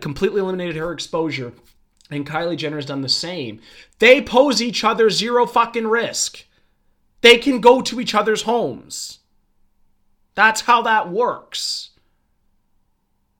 completely 0.00 0.40
eliminated 0.40 0.76
her 0.76 0.92
exposure, 0.92 1.52
and 2.10 2.26
Kylie 2.26 2.56
Jenner 2.56 2.76
has 2.76 2.86
done 2.86 3.02
the 3.02 3.08
same, 3.08 3.60
they 3.98 4.20
pose 4.22 4.62
each 4.62 4.84
other 4.84 5.10
zero 5.10 5.46
fucking 5.46 5.86
risk. 5.86 6.44
They 7.20 7.38
can 7.38 7.60
go 7.60 7.80
to 7.82 8.00
each 8.00 8.14
other's 8.14 8.42
homes. 8.42 9.18
That's 10.34 10.62
how 10.62 10.82
that 10.82 11.10
works. 11.10 11.90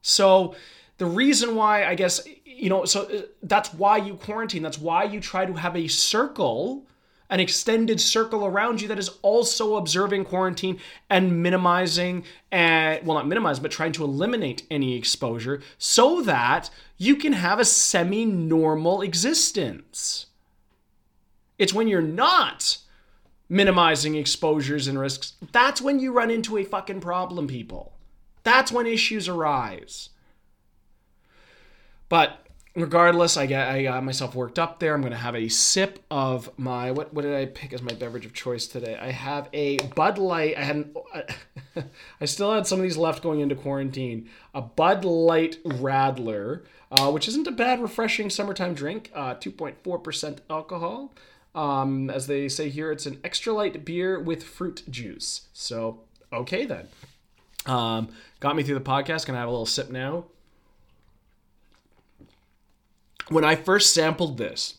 So, 0.01 0.55
the 0.99 1.05
reason 1.05 1.55
why 1.55 1.85
I 1.85 1.95
guess 1.95 2.21
you 2.45 2.69
know 2.69 2.85
so 2.85 3.03
uh, 3.03 3.21
that's 3.43 3.73
why 3.73 3.97
you 3.97 4.15
quarantine 4.15 4.61
that's 4.61 4.77
why 4.77 5.03
you 5.03 5.19
try 5.19 5.45
to 5.45 5.53
have 5.53 5.75
a 5.75 5.87
circle 5.87 6.85
an 7.31 7.39
extended 7.39 8.01
circle 8.01 8.45
around 8.45 8.81
you 8.81 8.87
that 8.87 8.97
is 8.97 9.09
also 9.21 9.75
observing 9.75 10.25
quarantine 10.25 10.79
and 11.09 11.43
minimizing 11.43 12.23
and 12.51 13.05
well 13.05 13.17
not 13.17 13.27
minimize 13.27 13.59
but 13.59 13.71
trying 13.71 13.91
to 13.93 14.03
eliminate 14.03 14.63
any 14.69 14.95
exposure 14.95 15.61
so 15.77 16.21
that 16.21 16.69
you 16.97 17.15
can 17.15 17.33
have 17.33 17.59
a 17.59 17.65
semi-normal 17.65 19.01
existence 19.01 20.27
it's 21.57 21.73
when 21.73 21.87
you're 21.87 22.01
not 22.01 22.77
minimizing 23.49 24.15
exposures 24.15 24.87
and 24.87 24.99
risks, 24.99 25.33
that's 25.51 25.81
when 25.81 25.99
you 25.99 26.13
run 26.13 26.29
into 26.29 26.57
a 26.57 26.63
fucking 26.63 27.01
problem, 27.01 27.47
people. 27.47 27.93
That's 28.43 28.71
when 28.71 28.85
issues 28.85 29.27
arise. 29.27 30.09
But 32.09 32.47
regardless, 32.75 33.37
I 33.37 33.43
I 33.43 33.83
got 33.83 34.03
myself 34.03 34.35
worked 34.35 34.59
up 34.59 34.79
there. 34.79 34.93
I'm 34.93 35.01
gonna 35.01 35.15
have 35.15 35.35
a 35.35 35.47
sip 35.47 35.99
of 36.09 36.49
my 36.57 36.91
what 36.91 37.13
what 37.13 37.21
did 37.21 37.35
I 37.35 37.45
pick 37.45 37.71
as 37.71 37.81
my 37.81 37.93
beverage 37.93 38.25
of 38.25 38.33
choice 38.33 38.67
today? 38.67 38.97
I 38.99 39.11
have 39.11 39.47
a 39.53 39.77
Bud 39.95 40.17
Light. 40.17 40.57
I 40.57 40.63
hadn't 40.63 40.97
I 42.21 42.25
still 42.25 42.53
had 42.53 42.67
some 42.67 42.79
of 42.79 42.83
these 42.83 42.97
left 42.97 43.23
going 43.23 43.39
into 43.39 43.55
quarantine. 43.55 44.29
A 44.53 44.61
Bud 44.61 45.05
Light 45.05 45.63
Radler, 45.63 46.63
uh, 46.91 47.11
which 47.11 47.27
isn't 47.27 47.47
a 47.47 47.51
bad 47.51 47.81
refreshing 47.81 48.29
summertime 48.29 48.73
drink. 48.73 49.11
Uh, 49.13 49.35
2.4% 49.35 50.39
alcohol. 50.49 51.13
Um, 51.55 52.09
as 52.09 52.27
they 52.27 52.47
say 52.47 52.69
here, 52.69 52.91
it's 52.91 53.05
an 53.05 53.19
extra 53.23 53.53
light 53.53 53.85
beer 53.85 54.19
with 54.19 54.43
fruit 54.43 54.83
juice. 54.89 55.47
So 55.53 56.01
okay 56.33 56.65
then. 56.65 56.87
Um, 57.65 58.09
got 58.39 58.55
me 58.55 58.63
through 58.63 58.75
the 58.79 58.81
podcast. 58.81 59.25
Gonna 59.27 59.39
have 59.39 59.47
a 59.47 59.51
little 59.51 59.65
sip 59.65 59.89
now 59.91 60.25
when 63.29 63.45
I 63.45 63.55
first 63.55 63.93
sampled 63.93 64.37
this 64.37 64.75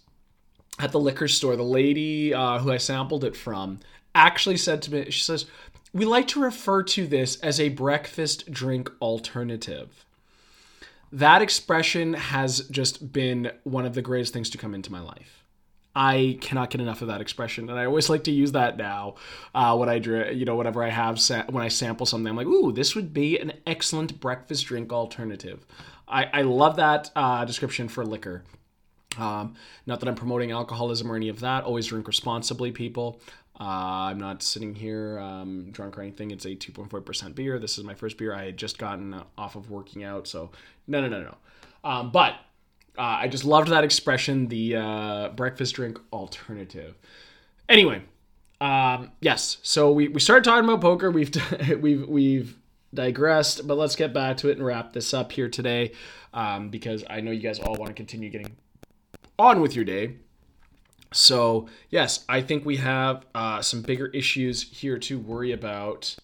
at 0.79 0.93
the 0.93 1.01
liquor 1.01 1.29
store, 1.29 1.57
the 1.57 1.63
lady 1.63 2.35
uh, 2.35 2.59
who 2.59 2.71
I 2.71 2.77
sampled 2.77 3.25
it 3.25 3.37
from 3.37 3.81
actually 4.15 4.57
said 4.57 4.83
to 4.83 4.93
me, 4.93 5.11
she 5.11 5.23
says, 5.23 5.47
We 5.93 6.05
like 6.05 6.29
to 6.29 6.43
refer 6.43 6.83
to 6.85 7.07
this 7.07 7.37
as 7.41 7.61
a 7.61 7.69
breakfast 7.71 8.51
drink 8.51 8.91
alternative. 9.01 10.05
That 11.13 11.43
expression 11.43 12.15
has 12.15 12.61
just 12.69 13.13
been 13.13 13.51
one 13.65 13.85
of 13.85 13.95
the 13.95 14.03
greatest 14.03 14.33
things 14.33 14.51
to 14.51 14.59
come 14.59 14.75
into 14.75 14.93
my 14.93 15.01
life. 15.01 15.40
I 15.95 16.39
cannot 16.41 16.71
get 16.71 16.81
enough 16.81 17.03
of 17.03 17.09
that 17.09 17.21
expression, 17.21 17.69
and 17.69 17.79
I 17.79 17.85
always 17.85 18.09
like 18.09 18.25
to 18.25 18.31
use 18.31 18.53
that 18.53 18.77
now. 18.77 19.17
Uh, 19.55 19.77
when 19.77 19.89
I, 19.89 19.95
you 20.31 20.45
know, 20.45 20.55
whatever 20.55 20.85
I 20.85 20.89
have, 20.89 21.21
when 21.51 21.65
I 21.65 21.69
sample 21.69 22.07
something, 22.07 22.29
I'm 22.29 22.37
like, 22.37 22.47
"Ooh, 22.47 22.71
this 22.71 22.95
would 22.95 23.13
be 23.13 23.39
an 23.39 23.53
excellent 23.67 24.21
breakfast 24.21 24.67
drink 24.67 24.93
alternative." 24.93 25.67
I, 26.07 26.25
I 26.33 26.43
love 26.43 26.77
that 26.77 27.11
uh, 27.17 27.45
description 27.45 27.89
for 27.89 28.05
liquor. 28.05 28.43
Um, 29.19 29.55
not 29.87 30.01
that 30.01 30.09
I'm 30.09 30.15
promoting 30.15 30.53
alcoholism 30.53 31.11
or 31.11 31.17
any 31.17 31.29
of 31.29 31.41
that. 31.41 31.65
Always 31.65 31.87
drink 31.87 32.07
responsibly, 32.07 32.71
people. 32.73 33.21
Uh, 33.61 34.09
I'm 34.09 34.19
not 34.19 34.43
sitting 34.43 34.75
here 34.75 35.19
um, 35.19 35.71
drunk 35.71 35.99
or 35.99 36.03
anything. 36.03 36.31
It's 36.31 36.47
a 36.47 36.57
2.4% 36.57 37.35
beer. 37.35 37.59
This 37.59 37.77
is 37.77 37.85
my 37.85 37.95
first 37.95 38.17
beer. 38.17 38.35
I 38.35 38.47
had 38.47 38.57
just 38.57 38.79
gotten 38.79 39.23
off 39.37 39.55
of 39.55 39.71
working 39.71 40.03
out. 40.03 40.27
So, 40.27 40.51
no, 40.87 41.01
no, 41.01 41.09
no, 41.09 41.23
no. 41.23 41.37
Um, 41.85 42.11
but 42.11 42.37
uh, 43.01 43.21
I 43.23 43.29
just 43.29 43.47
loved 43.47 43.69
that 43.69 43.83
expression, 43.83 44.49
the 44.49 44.77
uh, 44.77 45.29
breakfast 45.31 45.75
drink 45.75 45.99
alternative. 46.13 46.99
Anyway, 47.67 48.03
um, 48.61 49.13
yes. 49.23 49.57
So 49.63 49.91
we, 49.91 50.09
we 50.09 50.21
started 50.21 50.45
talking 50.45 50.69
about 50.69 50.83
poker. 50.83 51.11
We've 51.11 51.35
we've 51.81 52.07
we've 52.07 52.59
digressed, 52.93 53.67
but 53.67 53.79
let's 53.79 53.97
get 53.97 54.13
back 54.13 54.37
to 54.39 54.51
it 54.51 54.59
and 54.59 54.67
wrap 54.67 54.93
this 54.93 55.15
up 55.15 55.33
here 55.33 55.49
today 55.49 55.93
um, 56.35 56.69
because 56.69 57.03
I 57.09 57.23
know 57.23 57.31
you 57.31 57.41
guys 57.41 57.59
all 57.59 57.75
want 57.77 57.89
to 57.89 57.95
continue 57.95 58.29
getting 58.29 58.55
on 59.39 59.63
with 59.63 59.75
your 59.75 59.87
day. 59.87 60.17
So, 61.15 61.69
yes, 61.89 62.27
I 62.29 62.43
think 62.43 62.67
we 62.67 62.77
have 62.77 63.25
uh, 63.35 63.63
some 63.63 63.81
bigger 63.81 64.09
issues 64.09 64.63
here 64.63 64.99
to 64.99 65.19
worry 65.19 65.53
about 65.53 66.15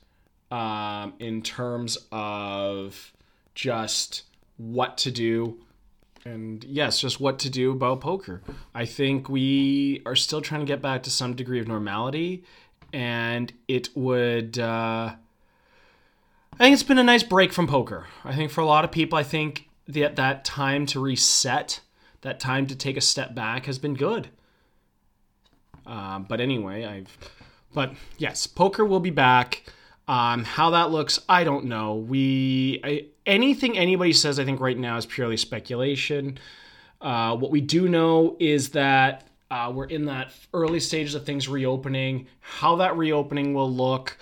um, 0.50 1.14
in 1.20 1.40
terms 1.40 1.96
of 2.12 3.14
just 3.54 4.24
what 4.58 4.98
to 4.98 5.10
do. 5.10 5.58
And 6.26 6.64
yes, 6.64 6.98
just 6.98 7.20
what 7.20 7.38
to 7.40 7.50
do 7.50 7.70
about 7.70 8.00
poker. 8.00 8.42
I 8.74 8.84
think 8.84 9.28
we 9.28 10.02
are 10.04 10.16
still 10.16 10.40
trying 10.40 10.60
to 10.60 10.66
get 10.66 10.82
back 10.82 11.04
to 11.04 11.10
some 11.10 11.36
degree 11.36 11.60
of 11.60 11.68
normality, 11.68 12.42
and 12.92 13.52
it 13.68 13.90
would. 13.96 14.58
Uh, 14.58 15.14
I 16.52 16.58
think 16.58 16.74
it's 16.74 16.82
been 16.82 16.98
a 16.98 17.04
nice 17.04 17.22
break 17.22 17.52
from 17.52 17.68
poker. 17.68 18.06
I 18.24 18.34
think 18.34 18.50
for 18.50 18.60
a 18.60 18.66
lot 18.66 18.84
of 18.84 18.90
people, 18.90 19.16
I 19.16 19.22
think 19.22 19.68
that 19.86 20.16
that 20.16 20.44
time 20.44 20.84
to 20.86 21.00
reset, 21.00 21.80
that 22.22 22.40
time 22.40 22.66
to 22.66 22.74
take 22.74 22.96
a 22.96 23.00
step 23.00 23.32
back 23.32 23.66
has 23.66 23.78
been 23.78 23.94
good. 23.94 24.28
Uh, 25.86 26.18
but 26.18 26.40
anyway, 26.40 26.84
I've. 26.84 27.16
But 27.72 27.94
yes, 28.18 28.48
poker 28.48 28.84
will 28.84 29.00
be 29.00 29.10
back. 29.10 29.62
Um, 30.08 30.42
how 30.42 30.70
that 30.70 30.90
looks, 30.90 31.20
I 31.28 31.44
don't 31.44 31.66
know. 31.66 31.94
We 31.94 32.80
anything 33.26 33.76
anybody 33.76 34.12
says, 34.12 34.38
I 34.38 34.44
think 34.44 34.60
right 34.60 34.78
now 34.78 34.96
is 34.96 35.06
purely 35.06 35.36
speculation. 35.36 36.38
Uh, 37.00 37.36
what 37.36 37.50
we 37.50 37.60
do 37.60 37.88
know 37.88 38.36
is 38.40 38.70
that 38.70 39.28
uh, 39.50 39.70
we're 39.74 39.86
in 39.86 40.06
that 40.06 40.32
early 40.54 40.80
stages 40.80 41.14
of 41.14 41.24
things 41.24 41.48
reopening. 41.48 42.26
How 42.40 42.76
that 42.76 42.96
reopening 42.96 43.54
will 43.54 43.70
look 43.70 44.16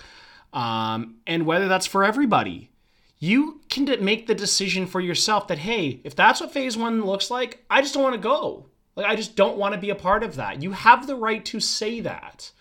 um, 0.55 1.15
and 1.27 1.45
whether 1.45 1.67
that's 1.67 1.85
for 1.85 2.03
everybody. 2.03 2.71
You 3.19 3.61
can 3.69 3.85
make 4.03 4.27
the 4.27 4.35
decision 4.35 4.87
for 4.87 5.01
yourself 5.01 5.47
that, 5.47 5.59
hey, 5.59 5.99
if 6.03 6.15
that's 6.15 6.41
what 6.41 6.51
phase 6.51 6.77
one 6.77 7.03
looks 7.05 7.29
like, 7.29 7.63
I 7.69 7.81
just 7.81 7.93
don't 7.93 8.03
want 8.03 8.15
to 8.15 8.21
go. 8.21 8.65
Like, 8.95 9.05
I 9.05 9.15
just 9.15 9.35
don't 9.35 9.57
want 9.57 9.73
to 9.73 9.79
be 9.79 9.89
a 9.89 9.95
part 9.95 10.23
of 10.23 10.35
that. 10.35 10.61
You 10.61 10.71
have 10.71 11.07
the 11.07 11.15
right 11.15 11.43
to 11.45 11.59
say 11.59 11.99
that. 12.01 12.51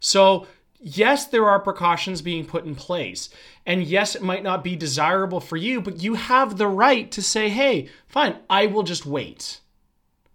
So, 0.00 0.46
yes, 0.80 1.26
there 1.26 1.48
are 1.48 1.60
precautions 1.60 2.22
being 2.22 2.44
put 2.44 2.64
in 2.64 2.74
place. 2.74 3.28
And 3.66 3.84
yes, 3.84 4.14
it 4.14 4.22
might 4.22 4.42
not 4.42 4.64
be 4.64 4.76
desirable 4.76 5.40
for 5.40 5.56
you, 5.56 5.80
but 5.80 6.02
you 6.02 6.14
have 6.14 6.56
the 6.56 6.68
right 6.68 7.10
to 7.12 7.22
say, 7.22 7.48
hey, 7.48 7.88
fine, 8.06 8.36
I 8.48 8.66
will 8.66 8.82
just 8.82 9.06
wait. 9.06 9.60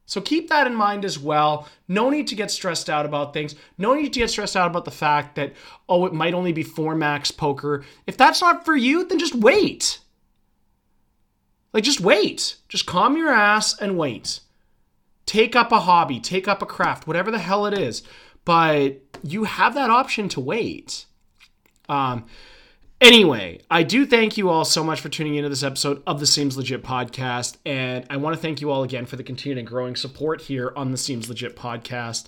So 0.05 0.21
keep 0.21 0.49
that 0.49 0.67
in 0.67 0.75
mind 0.75 1.05
as 1.05 1.17
well. 1.17 1.67
No 1.87 2.09
need 2.09 2.27
to 2.27 2.35
get 2.35 2.51
stressed 2.51 2.89
out 2.89 3.05
about 3.05 3.33
things. 3.33 3.55
No 3.77 3.93
need 3.95 4.13
to 4.13 4.19
get 4.19 4.29
stressed 4.29 4.57
out 4.57 4.69
about 4.69 4.85
the 4.85 4.91
fact 4.91 5.35
that, 5.35 5.53
oh, 5.87 6.05
it 6.05 6.13
might 6.13 6.33
only 6.33 6.51
be 6.51 6.61
four 6.61 6.93
max 6.93 7.31
poker. 7.31 7.83
If 8.05 8.17
that's 8.17 8.41
not 8.41 8.65
for 8.65 8.75
you, 8.75 9.05
then 9.07 9.17
just 9.17 9.33
wait. 9.33 9.99
Like, 11.71 11.85
just 11.85 12.01
wait. 12.01 12.57
Just 12.67 12.85
calm 12.85 13.17
your 13.17 13.29
ass 13.29 13.79
and 13.79 13.97
wait. 13.97 14.41
Take 15.25 15.55
up 15.55 15.71
a 15.71 15.79
hobby, 15.79 16.19
take 16.19 16.49
up 16.49 16.61
a 16.61 16.65
craft, 16.65 17.07
whatever 17.07 17.31
the 17.31 17.39
hell 17.39 17.65
it 17.65 17.75
is. 17.75 18.03
But 18.43 19.02
you 19.23 19.45
have 19.45 19.73
that 19.75 19.89
option 19.89 20.29
to 20.29 20.39
wait. 20.39 21.05
Um, 21.89 22.25
Anyway, 23.03 23.59
I 23.69 23.83
do 23.83 24.05
thank 24.05 24.37
you 24.37 24.49
all 24.49 24.63
so 24.63 24.81
much 24.81 25.01
for 25.01 25.09
tuning 25.09 25.35
into 25.35 25.49
this 25.49 25.61
episode 25.61 26.01
of 26.07 26.21
the 26.21 26.25
Seems 26.25 26.55
Legit 26.55 26.83
podcast. 26.83 27.57
And 27.65 28.05
I 28.09 28.15
want 28.15 28.33
to 28.33 28.41
thank 28.41 28.61
you 28.61 28.71
all 28.71 28.81
again 28.83 29.05
for 29.05 29.17
the 29.17 29.23
continued 29.23 29.57
and 29.57 29.67
growing 29.67 29.97
support 29.97 30.39
here 30.39 30.71
on 30.77 30.91
the 30.91 30.97
Seems 30.97 31.27
Legit 31.27 31.57
podcast. 31.57 32.27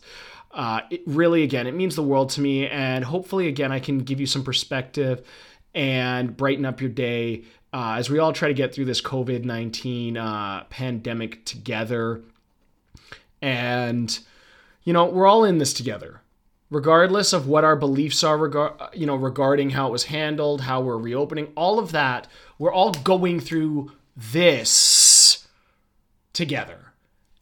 Uh, 0.52 0.82
it 0.92 1.02
really, 1.06 1.44
again, 1.44 1.66
it 1.66 1.74
means 1.74 1.96
the 1.96 2.04
world 2.04 2.30
to 2.32 2.42
me. 2.42 2.68
And 2.68 3.06
hopefully, 3.06 3.48
again, 3.48 3.72
I 3.72 3.80
can 3.80 4.00
give 4.00 4.20
you 4.20 4.26
some 4.26 4.44
perspective 4.44 5.26
and 5.74 6.36
brighten 6.36 6.66
up 6.66 6.82
your 6.82 6.90
day 6.90 7.44
uh, 7.72 7.96
as 7.98 8.10
we 8.10 8.20
all 8.20 8.34
try 8.34 8.50
to 8.50 8.54
get 8.54 8.76
through 8.76 8.86
this 8.86 9.02
COVID 9.02 9.46
19 9.46 10.18
uh, 10.18 10.66
pandemic 10.66 11.46
together. 11.46 12.22
And, 13.42 14.20
you 14.84 14.92
know, 14.92 15.06
we're 15.06 15.26
all 15.26 15.46
in 15.46 15.58
this 15.58 15.72
together 15.72 16.20
regardless 16.76 17.32
of 17.32 17.48
what 17.48 17.64
our 17.64 17.78
beliefs 17.78 18.22
are 18.22 18.38
regard 18.38 18.74
you 18.94 19.06
know 19.06 19.16
regarding 19.16 19.70
how 19.70 19.88
it 19.88 19.92
was 19.92 20.06
handled 20.06 20.62
how 20.62 20.82
we're 20.82 20.98
reopening 20.98 21.48
all 21.56 21.80
of 21.80 21.94
that 21.94 22.28
we're 22.60 22.74
all 22.74 22.92
going 22.92 23.40
through 23.40 23.90
this 24.16 25.48
together 26.34 26.86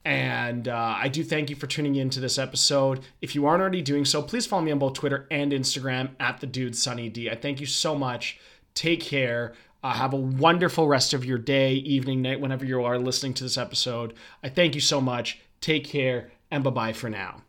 and 0.05 0.67
uh, 0.67 0.95
I 0.97 1.07
do 1.07 1.23
thank 1.23 1.49
you 1.49 1.55
for 1.55 1.65
tuning 1.65 1.95
in 1.95 2.09
to 2.09 2.19
this 2.19 2.37
episode. 2.37 2.99
If 3.21 3.35
you 3.35 3.45
aren't 3.45 3.61
already 3.61 3.81
doing 3.81 4.03
so, 4.03 4.21
please 4.21 4.45
follow 4.45 4.61
me 4.61 4.73
on 4.73 4.79
both 4.79 4.95
Twitter 4.95 5.25
and 5.31 5.53
Instagram 5.53 6.09
at 6.19 6.41
the 6.41 6.45
dude 6.45 6.75
Sunny 6.75 7.07
D. 7.07 7.29
I 7.29 7.35
thank 7.35 7.61
you 7.61 7.65
so 7.65 7.95
much. 7.95 8.37
Take 8.75 8.99
care. 8.99 9.53
Uh, 9.81 9.93
have 9.93 10.11
a 10.11 10.17
wonderful 10.17 10.89
rest 10.89 11.13
of 11.13 11.23
your 11.23 11.37
day, 11.37 11.75
evening, 11.75 12.21
night, 12.21 12.41
whenever 12.41 12.65
you 12.65 12.83
are 12.83 12.99
listening 12.99 13.33
to 13.35 13.45
this 13.45 13.57
episode. 13.57 14.13
I 14.43 14.49
thank 14.49 14.75
you 14.75 14.81
so 14.81 14.99
much. 14.99 15.39
Take 15.61 15.85
care 15.85 16.31
and 16.51 16.65
bye 16.65 16.69
bye 16.69 16.91
for 16.91 17.09
now. 17.09 17.42